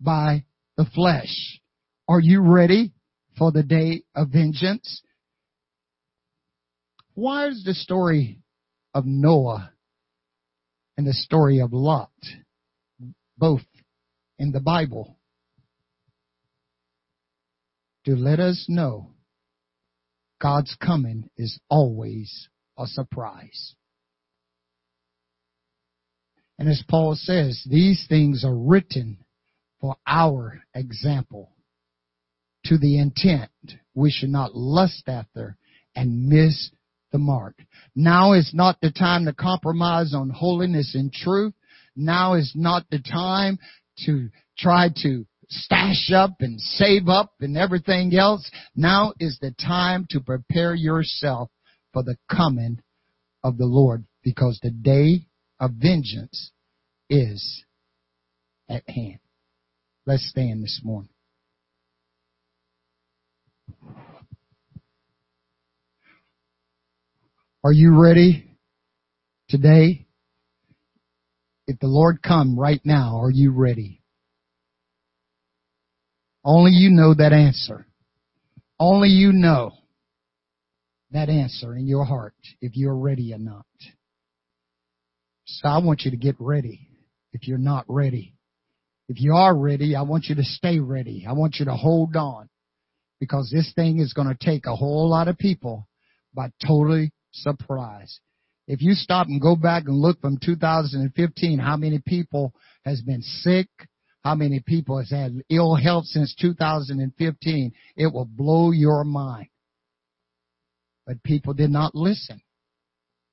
by 0.00 0.44
the 0.76 0.84
flesh. 0.84 1.60
Are 2.08 2.20
you 2.20 2.40
ready 2.40 2.92
for 3.36 3.52
the 3.52 3.62
day 3.62 4.02
of 4.14 4.28
vengeance? 4.28 5.02
Why 7.14 7.48
is 7.48 7.64
the 7.64 7.74
story 7.74 8.40
of 8.94 9.04
Noah 9.06 9.72
and 10.96 11.06
the 11.06 11.12
story 11.12 11.60
of 11.60 11.72
Lot 11.72 12.10
both 13.36 13.62
in 14.38 14.52
the 14.52 14.60
Bible 14.60 15.18
to 18.04 18.16
let 18.16 18.40
us 18.40 18.66
know 18.68 19.12
God's 20.40 20.76
coming 20.80 21.28
is 21.36 21.58
always 21.68 22.48
a 22.78 22.86
surprise. 22.86 23.74
And 26.58 26.68
as 26.68 26.82
Paul 26.88 27.14
says, 27.16 27.62
these 27.68 28.06
things 28.08 28.44
are 28.44 28.56
written 28.56 29.18
for 29.80 29.96
our 30.06 30.62
example 30.74 31.52
to 32.64 32.78
the 32.78 32.98
intent 32.98 33.50
we 33.94 34.10
should 34.10 34.30
not 34.30 34.54
lust 34.54 35.04
after 35.06 35.56
and 35.94 36.28
miss 36.28 36.70
the 37.12 37.18
mark. 37.18 37.54
Now 37.94 38.32
is 38.32 38.52
not 38.52 38.80
the 38.80 38.90
time 38.90 39.24
to 39.24 39.32
compromise 39.32 40.14
on 40.14 40.30
holiness 40.30 40.94
and 40.94 41.12
truth. 41.12 41.54
Now 41.96 42.34
is 42.34 42.52
not 42.54 42.84
the 42.90 43.00
time 43.00 43.58
to 44.04 44.28
try 44.58 44.90
to 45.02 45.26
stash 45.48 46.10
up 46.14 46.36
and 46.40 46.60
save 46.60 47.08
up 47.08 47.32
and 47.40 47.56
everything 47.56 48.14
else. 48.14 48.48
Now 48.76 49.14
is 49.18 49.38
the 49.40 49.52
time 49.52 50.06
to 50.10 50.20
prepare 50.20 50.74
yourself 50.74 51.50
for 51.92 52.02
the 52.02 52.16
coming 52.30 52.80
of 53.42 53.56
the 53.56 53.66
Lord 53.66 54.04
because 54.22 54.58
the 54.62 54.70
day 54.70 55.26
of 55.58 55.72
vengeance 55.80 56.50
is 57.08 57.64
at 58.68 58.88
hand. 58.88 59.20
Let's 60.08 60.26
stand 60.30 60.62
this 60.62 60.80
morning. 60.82 61.10
Are 67.62 67.72
you 67.72 67.94
ready 67.94 68.56
today? 69.50 70.06
If 71.66 71.78
the 71.80 71.88
Lord 71.88 72.22
come 72.22 72.58
right 72.58 72.80
now, 72.86 73.20
are 73.20 73.30
you 73.30 73.52
ready? 73.52 74.00
Only 76.42 76.70
you 76.70 76.88
know 76.88 77.12
that 77.12 77.34
answer. 77.34 77.86
Only 78.80 79.10
you 79.10 79.32
know 79.32 79.72
that 81.10 81.28
answer 81.28 81.76
in 81.76 81.86
your 81.86 82.06
heart 82.06 82.32
if 82.62 82.78
you're 82.78 82.96
ready 82.96 83.34
or 83.34 83.38
not. 83.38 83.66
So 85.44 85.68
I 85.68 85.84
want 85.84 86.00
you 86.06 86.12
to 86.12 86.16
get 86.16 86.36
ready 86.38 86.88
if 87.34 87.46
you're 87.46 87.58
not 87.58 87.84
ready. 87.88 88.37
If 89.08 89.20
you 89.20 89.34
are 89.34 89.56
ready, 89.56 89.96
I 89.96 90.02
want 90.02 90.26
you 90.26 90.34
to 90.34 90.44
stay 90.44 90.78
ready. 90.78 91.24
I 91.28 91.32
want 91.32 91.56
you 91.58 91.64
to 91.64 91.74
hold 91.74 92.14
on 92.14 92.48
because 93.20 93.50
this 93.50 93.72
thing 93.74 94.00
is 94.00 94.12
going 94.12 94.28
to 94.28 94.36
take 94.38 94.66
a 94.66 94.76
whole 94.76 95.08
lot 95.08 95.28
of 95.28 95.38
people 95.38 95.88
by 96.34 96.50
totally 96.66 97.12
surprise. 97.32 98.20
If 98.66 98.82
you 98.82 98.92
stop 98.92 99.28
and 99.28 99.40
go 99.40 99.56
back 99.56 99.84
and 99.86 99.96
look 99.96 100.20
from 100.20 100.38
2015, 100.44 101.58
how 101.58 101.76
many 101.78 102.00
people 102.06 102.52
has 102.84 103.00
been 103.00 103.22
sick, 103.22 103.68
how 104.22 104.34
many 104.34 104.60
people 104.60 104.98
has 104.98 105.10
had 105.10 105.42
ill 105.48 105.74
health 105.74 106.04
since 106.04 106.34
2015, 106.38 107.72
it 107.96 108.12
will 108.12 108.26
blow 108.26 108.72
your 108.72 109.04
mind. 109.04 109.48
But 111.06 111.22
people 111.22 111.54
did 111.54 111.70
not 111.70 111.94
listen. 111.94 112.42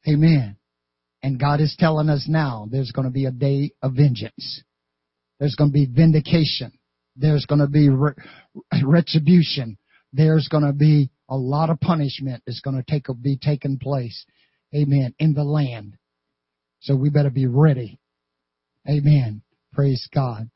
Amen. 0.07 0.55
And 1.21 1.39
God 1.39 1.59
is 1.59 1.75
telling 1.77 2.07
us 2.07 2.27
now 2.29 2.69
there's 2.71 2.91
going 2.91 3.07
to 3.07 3.11
be 3.11 3.25
a 3.25 3.31
day 3.31 3.71
of 3.81 3.93
vengeance. 3.93 4.63
There's 5.39 5.55
going 5.55 5.71
to 5.71 5.73
be 5.73 5.85
vindication. 5.85 6.71
There's 7.15 7.45
going 7.45 7.59
to 7.59 7.67
be 7.67 7.89
re- 7.89 8.13
retribution. 8.83 9.77
There's 10.13 10.47
going 10.47 10.65
to 10.65 10.73
be 10.73 11.09
a 11.29 11.35
lot 11.35 11.69
of 11.69 11.79
punishment 11.79 12.43
that's 12.45 12.61
going 12.61 12.77
to 12.77 12.83
take 12.89 13.07
be 13.21 13.37
taking 13.37 13.77
place. 13.77 14.25
Amen. 14.73 15.13
In 15.19 15.33
the 15.33 15.43
land. 15.43 15.97
So 16.81 16.95
we 16.95 17.09
better 17.09 17.29
be 17.29 17.47
ready. 17.47 17.99
Amen. 18.87 19.41
Praise 19.73 20.07
God. 20.13 20.49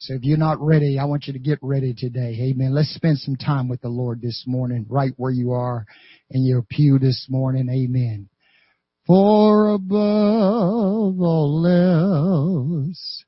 So 0.00 0.14
if 0.14 0.22
you're 0.22 0.38
not 0.38 0.60
ready, 0.60 0.98
I 0.98 1.06
want 1.06 1.26
you 1.26 1.32
to 1.32 1.38
get 1.38 1.58
ready 1.60 1.92
today. 1.92 2.36
Amen. 2.40 2.72
Let's 2.72 2.94
spend 2.94 3.18
some 3.18 3.36
time 3.36 3.68
with 3.68 3.80
the 3.80 3.88
Lord 3.88 4.20
this 4.20 4.44
morning, 4.46 4.86
right 4.88 5.12
where 5.16 5.30
you 5.30 5.52
are 5.52 5.86
in 6.30 6.44
your 6.44 6.62
pew 6.62 6.98
this 6.98 7.26
morning. 7.28 7.68
Amen. 7.68 8.28
For 9.06 9.70
above 9.70 11.20
all 11.20 11.66
else, 12.86 13.24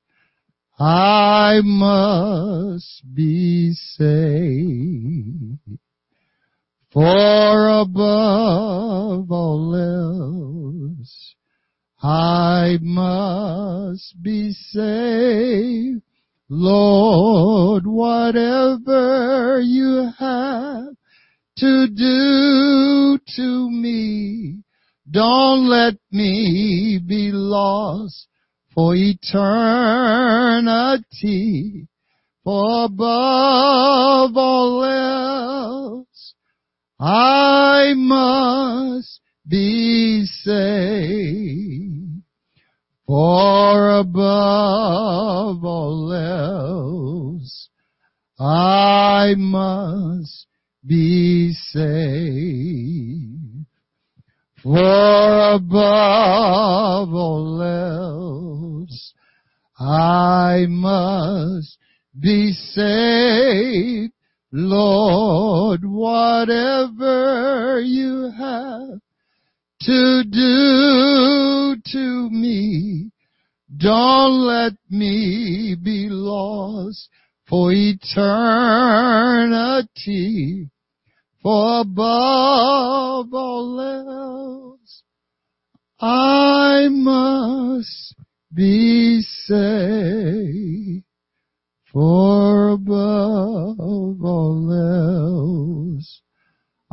I 0.81 1.61
must 1.63 3.03
be 3.15 3.75
saved. 3.75 5.59
For 6.91 7.69
above 7.69 9.31
all 9.31 9.77
else, 9.77 11.35
I 12.03 12.79
must 12.81 14.23
be 14.23 14.53
saved. 14.53 16.01
Lord, 16.49 17.87
whatever 17.87 19.61
you 19.61 20.11
have 20.19 20.95
to 21.59 21.89
do 21.89 23.19
to 23.37 23.71
me, 23.71 24.63
don't 25.11 25.69
let 25.69 25.97
me 26.11 26.99
be 27.07 27.33
lost 27.33 28.29
for 28.81 28.95
eternity. 28.97 29.37
For 32.43 32.85
above 32.87 34.37
all 34.37 34.85
else, 34.85 36.35
I 36.99 37.93
must 37.95 39.21
be 39.47 40.25
saved. 40.25 42.23
For 43.07 43.99
above 43.99 45.63
all 45.63 46.13
else, 46.15 47.69
I 48.39 49.35
must 49.37 50.47
be 50.87 51.53
saved. 51.53 52.07
For 54.63 55.53
above 55.53 57.13
all 57.13 57.61
else, 57.63 58.20
I 59.81 60.67
must 60.69 61.79
be 62.19 62.53
saved. 62.53 64.13
Lord, 64.53 65.85
whatever 65.85 67.81
you 67.81 68.31
have 68.37 69.01
to 69.83 70.25
do 70.25 71.77
to 71.93 72.29
me, 72.31 73.11
don't 73.75 74.47
let 74.47 74.75
me 74.91 75.77
be 75.83 76.09
lost 76.11 77.09
for 77.49 77.73
eternity. 77.73 78.29
For 81.43 81.81
above 81.81 83.33
all 83.33 83.81
else, 83.81 85.03
I 86.01 86.89
must 86.91 88.15
be 88.53 89.23
saved. 89.23 91.05
For 91.93 92.69
above 92.69 93.81
all 93.81 94.71
else, 95.99 96.23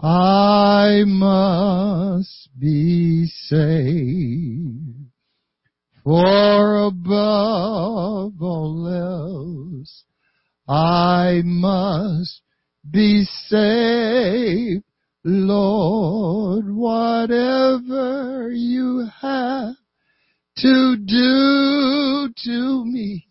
I 0.01 1.03
must 1.05 2.49
be 2.57 3.27
saved. 3.27 5.11
For 6.03 6.85
above 6.85 8.41
all 8.41 8.87
else, 8.87 10.03
I 10.67 11.41
must 11.43 12.41
be 12.89 13.23
saved. 13.25 14.83
Lord, 15.23 16.73
whatever 16.73 18.51
you 18.51 19.07
have 19.21 19.75
to 20.57 20.97
do 20.97 22.29
to 22.43 22.85
me, 22.85 23.27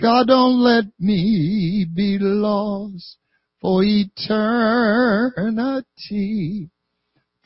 God 0.00 0.28
don't 0.28 0.60
let 0.60 0.84
me 0.98 1.86
be 1.92 2.18
lost 2.20 3.16
for 3.60 3.82
eternity. 3.82 4.30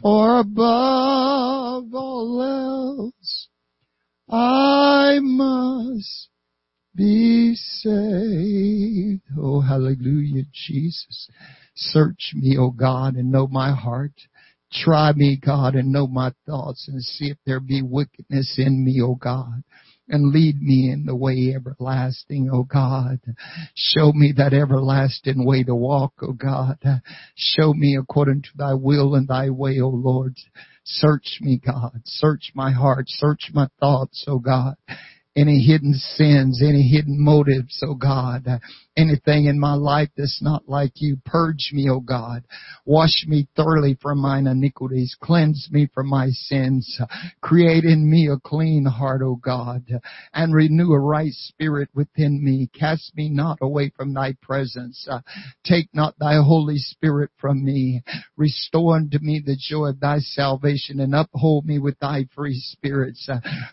For 0.00 0.40
above 0.40 1.94
all 1.94 3.12
else, 3.12 3.48
I 4.28 5.20
must 5.20 6.28
be 6.94 7.54
saved. 7.54 9.22
Oh, 9.38 9.60
hallelujah, 9.60 10.44
Jesus. 10.52 11.28
Search 11.74 12.32
me, 12.34 12.58
O 12.58 12.70
God, 12.70 13.14
and 13.14 13.30
know 13.30 13.46
my 13.46 13.72
heart. 13.72 14.12
Try 14.72 15.12
me, 15.12 15.36
God, 15.44 15.74
and 15.74 15.92
know 15.92 16.06
my 16.06 16.32
thoughts 16.46 16.88
and 16.88 17.02
see 17.02 17.30
if 17.30 17.36
there 17.44 17.60
be 17.60 17.82
wickedness 17.82 18.54
in 18.58 18.84
me, 18.84 19.00
O 19.02 19.14
God 19.14 19.62
and 20.08 20.32
lead 20.32 20.60
me 20.60 20.90
in 20.90 21.06
the 21.06 21.16
way 21.16 21.54
everlasting, 21.54 22.50
O 22.52 22.64
God. 22.64 23.18
Show 23.74 24.12
me 24.12 24.34
that 24.36 24.52
everlasting 24.52 25.44
way 25.44 25.62
to 25.64 25.74
walk, 25.74 26.14
O 26.22 26.32
God. 26.32 26.78
Show 27.34 27.72
me 27.72 27.96
according 27.96 28.42
to 28.42 28.48
thy 28.56 28.74
will 28.74 29.14
and 29.14 29.26
thy 29.26 29.50
way, 29.50 29.80
O 29.80 29.88
Lord. 29.88 30.36
Search 30.84 31.38
me, 31.40 31.60
God. 31.64 32.02
Search 32.04 32.52
my 32.54 32.72
heart. 32.72 33.04
Search 33.08 33.50
my 33.52 33.68
thoughts, 33.80 34.24
O 34.28 34.38
God 34.38 34.76
any 35.34 35.62
hidden 35.62 35.94
sins, 35.94 36.60
any 36.62 36.82
hidden 36.82 37.16
motives, 37.18 37.82
O 37.82 37.94
God, 37.94 38.46
anything 38.96 39.46
in 39.46 39.58
my 39.58 39.74
life 39.74 40.10
that's 40.16 40.42
not 40.42 40.68
like 40.68 40.92
you. 40.96 41.16
Purge 41.24 41.70
me, 41.72 41.88
O 41.88 42.00
God. 42.00 42.44
Wash 42.84 43.24
me 43.26 43.48
thoroughly 43.56 43.96
from 44.00 44.18
mine 44.18 44.46
iniquities. 44.46 45.16
Cleanse 45.20 45.68
me 45.70 45.88
from 45.94 46.08
my 46.08 46.28
sins. 46.28 47.00
Create 47.40 47.84
in 47.84 48.10
me 48.10 48.28
a 48.28 48.36
clean 48.38 48.84
heart, 48.84 49.22
O 49.22 49.36
God, 49.36 49.84
and 50.34 50.54
renew 50.54 50.92
a 50.92 50.98
right 50.98 51.32
spirit 51.32 51.88
within 51.94 52.44
me. 52.44 52.68
Cast 52.78 53.16
me 53.16 53.28
not 53.28 53.58
away 53.62 53.92
from 53.96 54.12
thy 54.12 54.34
presence. 54.42 55.08
Take 55.64 55.88
not 55.94 56.18
thy 56.18 56.34
Holy 56.42 56.78
Spirit 56.78 57.30
from 57.38 57.64
me. 57.64 58.02
Restore 58.36 58.96
unto 58.96 59.18
me 59.20 59.42
the 59.44 59.56
joy 59.56 59.86
of 59.86 60.00
thy 60.00 60.18
salvation 60.18 61.00
and 61.00 61.14
uphold 61.14 61.64
me 61.64 61.78
with 61.78 61.98
thy 62.00 62.26
free 62.34 62.58
spirits. 62.58 63.28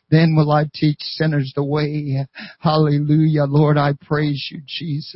Then 0.09 0.35
will 0.35 0.51
I 0.51 0.65
teach 0.73 0.99
sinners 0.99 1.51
the 1.55 1.63
way. 1.63 2.25
Hallelujah. 2.59 3.45
Lord, 3.45 3.77
I 3.77 3.93
praise 4.01 4.47
you, 4.51 4.61
Jesus. 4.65 5.08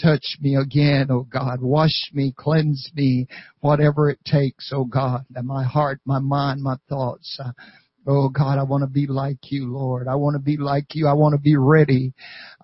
Touch 0.00 0.36
me 0.40 0.56
again, 0.56 1.10
O 1.10 1.22
God. 1.22 1.60
Wash 1.60 2.10
me, 2.12 2.34
cleanse 2.36 2.90
me, 2.94 3.26
whatever 3.60 4.10
it 4.10 4.18
takes, 4.24 4.70
oh 4.74 4.84
God, 4.84 5.24
my 5.42 5.64
heart, 5.64 6.00
my 6.04 6.18
mind, 6.18 6.62
my 6.62 6.76
thoughts. 6.88 7.38
Uh, 7.42 7.52
oh 8.06 8.28
God, 8.28 8.58
I 8.58 8.62
want 8.62 8.82
to 8.82 8.88
be 8.88 9.06
like 9.06 9.38
you, 9.50 9.72
Lord. 9.72 10.08
I 10.08 10.14
want 10.14 10.34
to 10.34 10.42
be 10.42 10.56
like 10.56 10.94
you. 10.94 11.06
I 11.06 11.12
want 11.12 11.34
to 11.34 11.40
be 11.40 11.56
ready. 11.56 12.12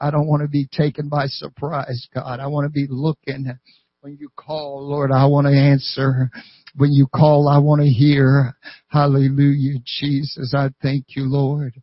I 0.00 0.10
don't 0.10 0.26
want 0.26 0.42
to 0.42 0.48
be 0.48 0.68
taken 0.70 1.08
by 1.08 1.26
surprise, 1.26 2.08
God. 2.14 2.40
I 2.40 2.46
want 2.46 2.66
to 2.66 2.70
be 2.70 2.86
looking. 2.88 3.58
When 4.00 4.16
you 4.20 4.28
call, 4.36 4.88
Lord, 4.88 5.10
I 5.10 5.26
want 5.26 5.46
to 5.46 5.52
answer. 5.52 6.30
When 6.76 6.92
you 6.92 7.06
call, 7.08 7.48
I 7.48 7.58
want 7.58 7.82
to 7.82 7.88
hear. 7.88 8.54
Hallelujah, 8.88 9.80
Jesus. 9.84 10.54
I 10.54 10.68
thank 10.82 11.16
you, 11.16 11.24
Lord. 11.24 11.74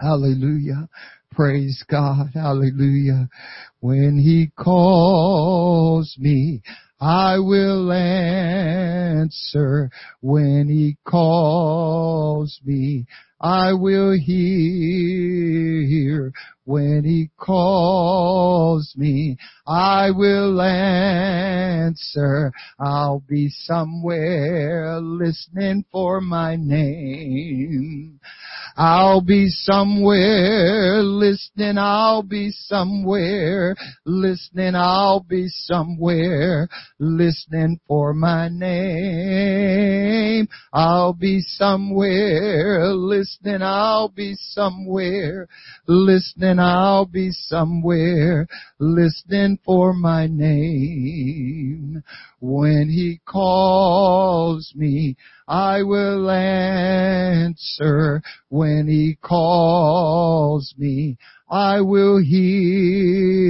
Hallelujah. 0.00 0.88
Praise 1.32 1.84
God. 1.88 2.30
Hallelujah. 2.34 3.28
When 3.78 4.18
he 4.18 4.50
calls 4.58 6.16
me, 6.18 6.62
I 7.00 7.38
will 7.38 7.92
answer 7.92 9.30
when 10.20 10.68
he 10.68 10.96
calls 11.08 12.60
me. 12.64 13.06
I 13.40 13.72
will 13.72 14.12
hear 14.18 15.10
when 16.64 17.04
he 17.04 17.30
calls 17.38 18.92
me. 18.96 19.38
I 19.66 20.10
will 20.10 20.60
answer. 20.60 22.52
I'll 22.78 23.24
be 23.26 23.48
somewhere 23.50 25.00
listening 25.00 25.86
for 25.90 26.20
my 26.20 26.56
name. 26.56 28.20
I'll 28.76 29.20
be 29.20 29.48
somewhere 29.48 31.02
listening. 31.02 31.78
I'll 31.78 32.22
be 32.22 32.50
somewhere 32.50 33.76
listening. 34.04 34.74
I'll 34.74 35.20
be 35.20 35.48
somewhere 35.48 36.68
listening 36.98 37.80
for 37.86 38.14
my 38.14 38.48
name. 38.48 40.48
I'll 40.72 41.12
be 41.12 41.40
somewhere 41.40 42.94
listening. 42.94 43.62
I'll 43.62 44.08
be 44.08 44.34
somewhere 44.36 45.48
listening. 45.86 46.58
I'll 46.58 47.06
be 47.06 47.30
somewhere 47.32 48.46
listening 48.78 49.58
for 49.64 49.92
my 49.92 50.26
name. 50.26 52.02
When 52.40 52.88
he 52.88 53.20
calls 53.26 54.72
me, 54.74 55.16
I 55.50 55.82
will 55.82 56.30
answer. 56.30 58.22
When 58.50 58.86
he 58.86 59.18
calls 59.20 60.72
me, 60.78 61.16
I 61.50 61.80
will 61.80 62.18
hear. 62.22 63.48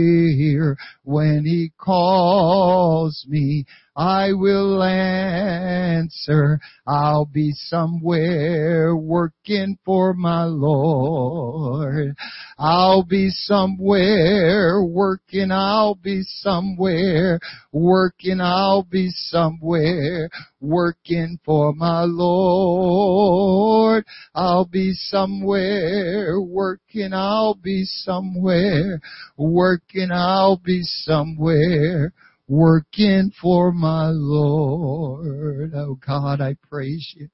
When 1.05 1.45
he 1.45 1.73
calls 1.79 3.27
me, 3.29 3.67
I 4.01 4.33
will 4.33 4.83
answer. 4.83 6.59
I'll 6.87 7.27
be 7.27 7.53
somewhere 7.53 8.97
working 8.97 9.77
for 9.85 10.15
my 10.15 10.45
Lord. 10.45 12.17
I'll 12.59 13.03
be 13.03 13.29
somewhere 13.29 14.83
working. 14.83 15.53
I'll 15.53 15.97
be 15.97 16.23
somewhere 16.23 17.41
working. 17.73 18.41
I'll 18.41 18.85
be 18.85 19.11
somewhere 19.11 20.31
working 20.63 21.39
for 21.45 21.75
my 21.75 22.05
Lord. 22.05 24.07
I'll 24.35 24.65
be 24.65 24.95
somewhere 24.95 26.41
working. 26.41 27.13
I'll 27.13 27.55
be 27.55 27.85
somewhere 27.85 29.03
working. 29.37 30.11
I'll 30.11 30.57
be 30.57 30.81
somewhere 30.85 32.15
working 32.51 33.31
for 33.41 33.71
my 33.71 34.09
Lord. 34.09 35.73
Oh 35.73 35.97
God, 36.05 36.41
I 36.41 36.57
praise 36.69 37.15
you. 37.17 37.29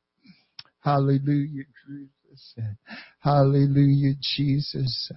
Hallelujah, 0.80 1.64
Jesus. 1.88 2.54
Hallelujah, 3.20 4.12
Jesus. 4.20 5.10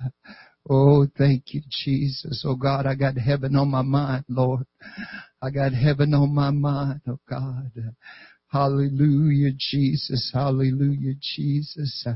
Oh, 0.69 1.05
thank 1.17 1.53
you, 1.53 1.61
Jesus. 1.69 2.45
Oh 2.47 2.55
God, 2.55 2.85
I 2.85 2.95
got 2.95 3.17
heaven 3.17 3.57
on 3.57 3.69
my 3.69 3.81
mind, 3.81 4.23
Lord. 4.29 4.65
I 5.41 5.49
got 5.49 5.73
heaven 5.73 6.13
on 6.13 6.33
my 6.33 6.51
mind, 6.51 7.01
oh 7.05 7.19
God. 7.29 7.71
Hallelujah, 8.47 9.51
Jesus. 9.57 10.31
Hallelujah, 10.33 11.15
Jesus. 11.19 12.07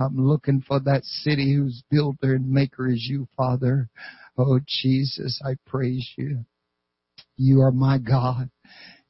I'm 0.00 0.16
looking 0.16 0.60
for 0.66 0.80
that 0.80 1.04
city 1.04 1.54
whose 1.54 1.84
builder 1.88 2.34
and 2.34 2.50
maker 2.50 2.88
is 2.88 3.06
you, 3.08 3.28
Father. 3.36 3.88
Oh, 4.36 4.58
Jesus, 4.66 5.40
I 5.44 5.54
praise 5.66 6.10
you. 6.16 6.44
You 7.38 7.62
are 7.62 7.72
my 7.72 7.98
God. 7.98 8.50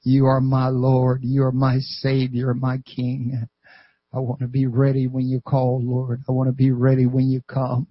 You 0.05 0.27
are 0.27 0.41
my 0.41 0.69
Lord. 0.69 1.21
You 1.25 1.45
are 1.45 1.53
my 1.53 1.79
Savior, 1.81 2.55
my 2.55 2.79
King. 2.79 3.49
I 4.13 4.19
want 4.21 4.41
to 4.41 4.47
be 4.47 4.67
ready 4.67 5.07
when 5.07 5.27
you 5.27 5.41
call, 5.41 5.83
Lord. 5.83 6.23
I 6.29 6.33
want 6.33 6.49
to 6.49 6.55
be 6.55 6.71
ready 6.71 7.07
when 7.07 7.29
you 7.29 7.43
come. 7.49 7.87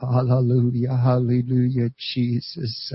Hallelujah. 0.00 0.96
Hallelujah, 0.96 1.90
Jesus. 1.98 2.92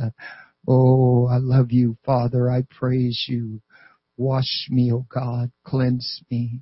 Oh, 0.68 1.28
I 1.28 1.38
love 1.38 1.72
you, 1.72 1.98
Father. 2.06 2.50
I 2.50 2.64
praise 2.70 3.26
you. 3.28 3.62
Wash 4.18 4.68
me, 4.70 4.92
oh 4.94 5.06
God. 5.10 5.52
Cleanse 5.66 6.22
me. 6.30 6.62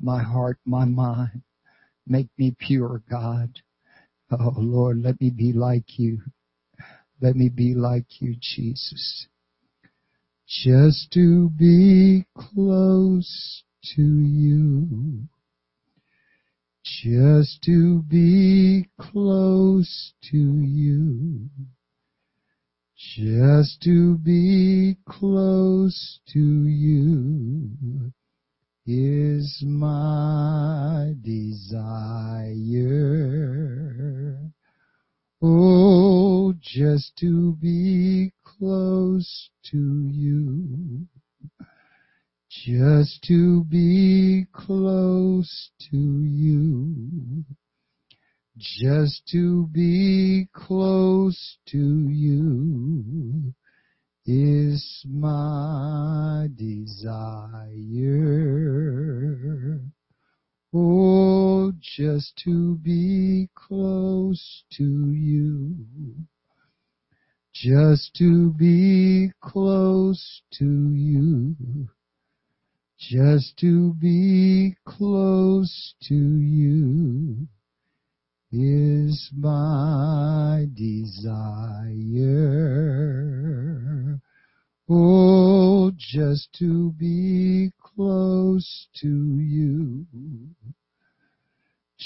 My 0.00 0.22
heart, 0.22 0.58
my 0.64 0.84
mind. 0.84 1.42
Make 2.06 2.28
me 2.38 2.54
pure, 2.58 3.02
God. 3.10 3.60
Oh 4.30 4.54
Lord, 4.56 5.02
let 5.02 5.20
me 5.20 5.30
be 5.30 5.52
like 5.52 5.98
you. 5.98 6.20
Let 7.20 7.34
me 7.34 7.48
be 7.48 7.74
like 7.74 8.20
you, 8.20 8.36
Jesus. 8.40 9.26
Just 10.46 11.10
to 11.12 11.50
be 11.50 12.26
close 12.36 13.64
to 13.96 14.02
you. 14.02 15.28
Just 16.84 17.62
to 17.64 18.02
be 18.02 18.88
close 19.00 20.12
to 20.30 20.36
you. 20.36 21.48
Just 22.96 23.80
to 23.82 24.18
be 24.18 24.96
close 25.08 26.20
to 26.32 26.38
you 26.38 28.12
is 28.86 29.62
my 29.66 31.12
desire. 31.22 32.76
Oh, 35.42 36.54
just 36.62 37.14
to 37.18 37.56
be 37.60 38.32
close 38.42 39.50
to 39.70 40.08
you. 40.10 41.06
Just 42.48 43.22
to 43.24 43.64
be 43.64 44.46
close 44.50 45.70
to 45.90 45.96
you. 45.96 47.44
Just 48.56 49.26
to 49.32 49.66
be 49.66 50.48
close 50.54 51.58
to 51.66 52.08
you 52.08 53.52
is 54.24 55.04
my 55.06 56.48
desire. 56.56 57.76
Oh, 60.78 61.72
just 61.80 62.36
to 62.44 62.76
be 62.76 63.48
close 63.54 64.64
to 64.72 65.10
you. 65.10 65.74
Just 67.54 68.14
to 68.16 68.52
be 68.52 69.32
close 69.40 70.42
to 70.58 70.92
you. 70.92 71.88
Just 72.98 73.56
to 73.60 73.94
be 73.94 74.76
close 74.84 75.94
to 76.08 76.14
you 76.14 77.48
is 78.52 79.30
my 79.34 80.66
desire. 80.74 81.86
Oh, 84.90 85.90
just 85.96 86.52
to 86.58 86.92
be 86.92 87.72
close 87.80 88.88
to 89.00 89.08
you. 89.40 90.04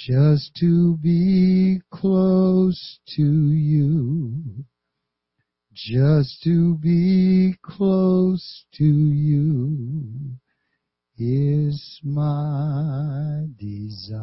Just 0.06 0.54
to 0.60 0.96
be 0.96 1.82
close 1.90 3.00
to 3.16 3.22
you. 3.22 4.64
Just 5.74 6.42
to 6.44 6.78
be 6.78 7.54
close 7.62 8.64
to 8.76 8.84
you 8.84 10.38
is 11.18 12.00
my 12.02 13.44
desire. 13.58 14.22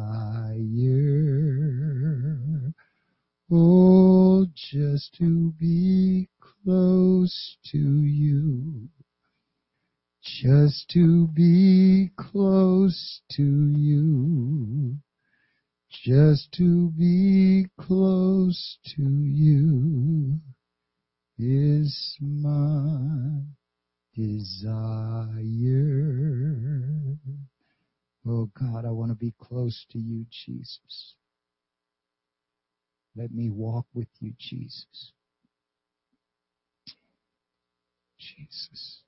Oh, 3.52 4.46
just 4.56 5.14
to 5.18 5.52
be 5.60 6.28
close 6.40 7.56
to 7.70 7.78
you. 7.78 8.88
Just 10.24 10.90
to 10.90 11.28
be 11.28 12.10
close 12.16 13.20
to 13.30 13.72
you. 13.76 14.98
Just 16.04 16.52
to 16.52 16.90
be 16.90 17.66
close 17.76 18.78
to 18.96 19.02
you 19.02 20.38
is 21.36 22.16
my 22.20 23.40
desire. 24.14 25.48
Oh 28.24 28.48
God, 28.58 28.84
I 28.84 28.90
want 28.90 29.10
to 29.10 29.16
be 29.16 29.34
close 29.40 29.84
to 29.90 29.98
you, 29.98 30.24
Jesus. 30.30 31.16
Let 33.16 33.32
me 33.32 33.50
walk 33.50 33.86
with 33.92 34.08
you, 34.20 34.34
Jesus. 34.38 35.12
Jesus. 38.18 39.02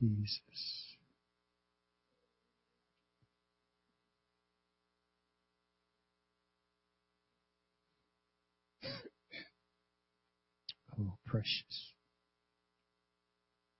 Jesus. 0.00 0.96
Oh, 11.00 11.18
precious, 11.26 11.94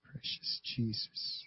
precious 0.03 0.61
Jesus. 0.63 1.46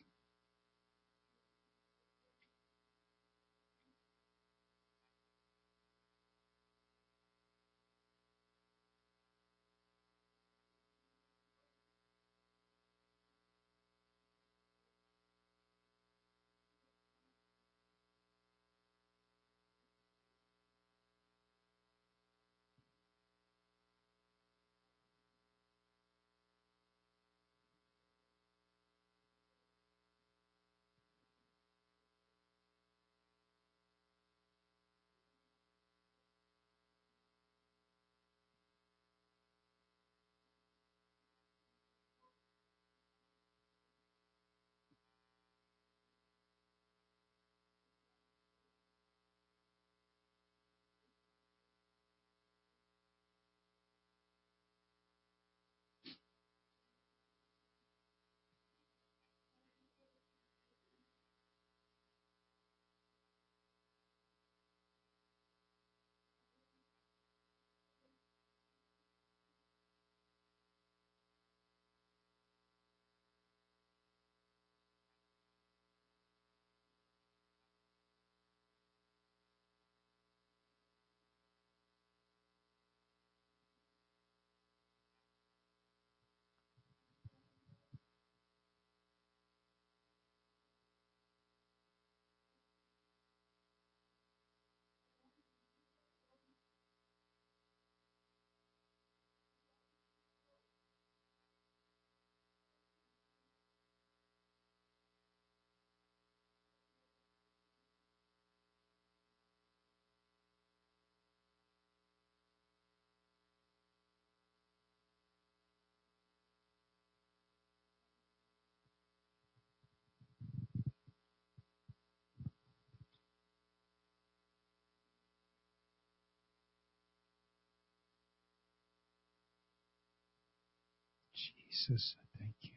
Jesus, 131.70 132.14
I 132.18 132.24
thank 132.38 132.54
you. 132.62 132.70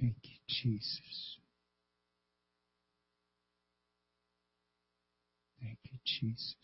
Thank 0.00 0.16
you, 0.22 0.36
Jesus. 0.46 1.38
Thank 5.62 5.78
you, 5.90 5.98
Jesus. 6.04 6.54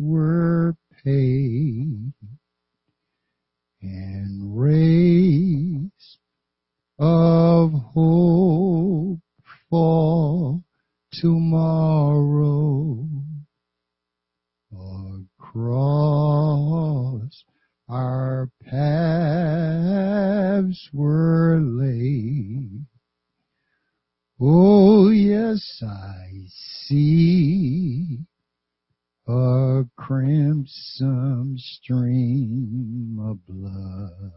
were 0.00 0.74
paid 1.04 1.33
I 25.54 26.48
see 26.48 28.18
a 29.28 29.84
crimson 29.96 31.54
stream 31.58 33.18
of 33.20 33.46
blood. 33.46 34.32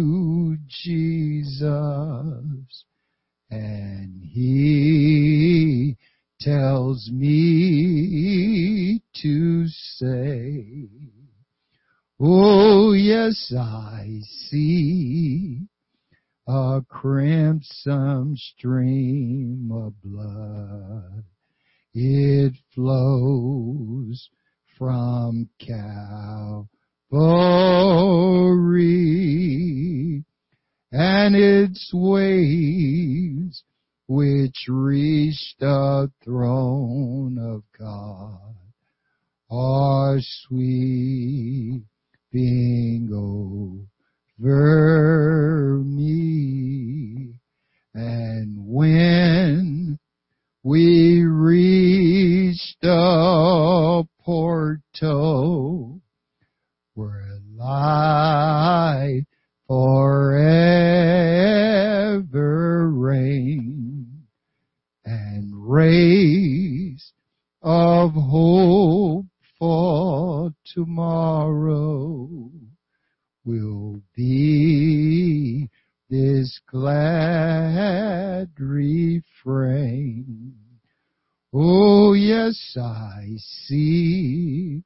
To 0.00 0.56
Jesus 0.66 1.20
and 3.50 4.24
he 4.24 5.96
tells 6.40 7.10
me 7.12 9.02
to 9.22 9.66
say, 9.66 10.88
Oh 12.18 12.92
yes, 12.92 13.52
I 13.54 14.20
see 14.48 15.66
a 16.46 16.80
crimson 16.88 18.36
stream 18.38 19.70
of 19.72 20.00
blood. 20.02 21.24
It 21.92 22.54
flows 22.74 24.30
from 24.78 25.50
Calvary 25.58 26.79
and 30.92 31.34
its 31.34 31.90
waves 31.92 33.64
which 34.06 34.66
reach 34.68 35.54
the 35.58 36.10
throne 36.24 37.36
of 37.38 37.62
God 37.76 38.54
are 39.50 40.18
sweeping 40.20 41.82
over 44.42 45.78
me. 45.82 47.34
And 47.92 48.54
when 48.56 49.98
we 50.62 51.24
reach 51.24 52.76
the 52.80 54.06
portal 54.24 55.89
where 56.94 57.38
light 57.56 59.24
forever 59.66 60.50
reign 62.90 64.24
and 65.04 65.70
rays 65.70 67.12
of 67.62 68.12
hope 68.12 69.26
for 69.58 70.50
tomorrow 70.74 72.28
will 73.44 74.00
be 74.16 75.68
this 76.08 76.60
glad 76.66 78.48
refrain. 78.58 80.54
Oh 81.52 82.12
yes, 82.14 82.76
I 82.76 83.36
see 83.36 84.82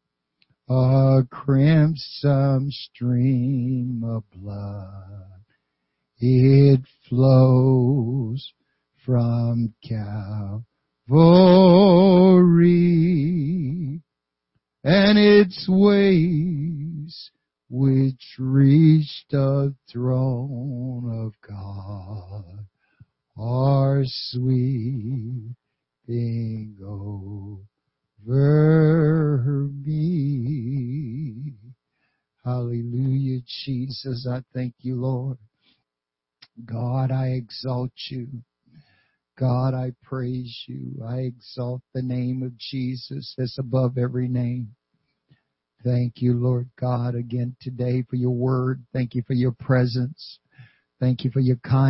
a 0.68 1.22
crimson 1.30 2.70
stream 2.70 4.02
of 4.04 4.24
blood. 4.30 5.44
It 6.18 6.80
flows 7.08 8.52
from 9.04 9.74
Calvary 9.86 10.64
and 14.82 15.18
its 15.18 15.68
waves 15.68 17.30
which 17.68 18.36
reach 18.38 19.24
the 19.30 19.74
throne 19.90 21.26
of 21.26 21.34
God 21.46 22.66
are 23.36 24.02
sweeping 24.04 25.56
over 26.82 27.73
me. 28.26 30.04
Hallelujah, 32.44 33.40
Jesus. 33.64 34.26
I 34.30 34.42
thank 34.52 34.74
you, 34.80 34.96
Lord. 34.96 35.38
God, 36.64 37.10
I 37.10 37.28
exalt 37.28 37.92
you. 38.10 38.28
God, 39.38 39.74
I 39.74 39.92
praise 40.02 40.64
you. 40.68 41.02
I 41.04 41.20
exalt 41.20 41.82
the 41.92 42.02
name 42.02 42.42
of 42.42 42.56
Jesus 42.56 43.34
as 43.38 43.56
above 43.58 43.98
every 43.98 44.28
name. 44.28 44.74
Thank 45.82 46.22
you, 46.22 46.34
Lord 46.34 46.70
God, 46.80 47.14
again 47.14 47.56
today 47.60 48.04
for 48.08 48.16
your 48.16 48.30
word. 48.30 48.84
Thank 48.92 49.14
you 49.14 49.22
for 49.26 49.34
your 49.34 49.52
presence. 49.52 50.38
Thank 51.00 51.24
you 51.24 51.30
for 51.30 51.40
your 51.40 51.56
kindness. 51.56 51.84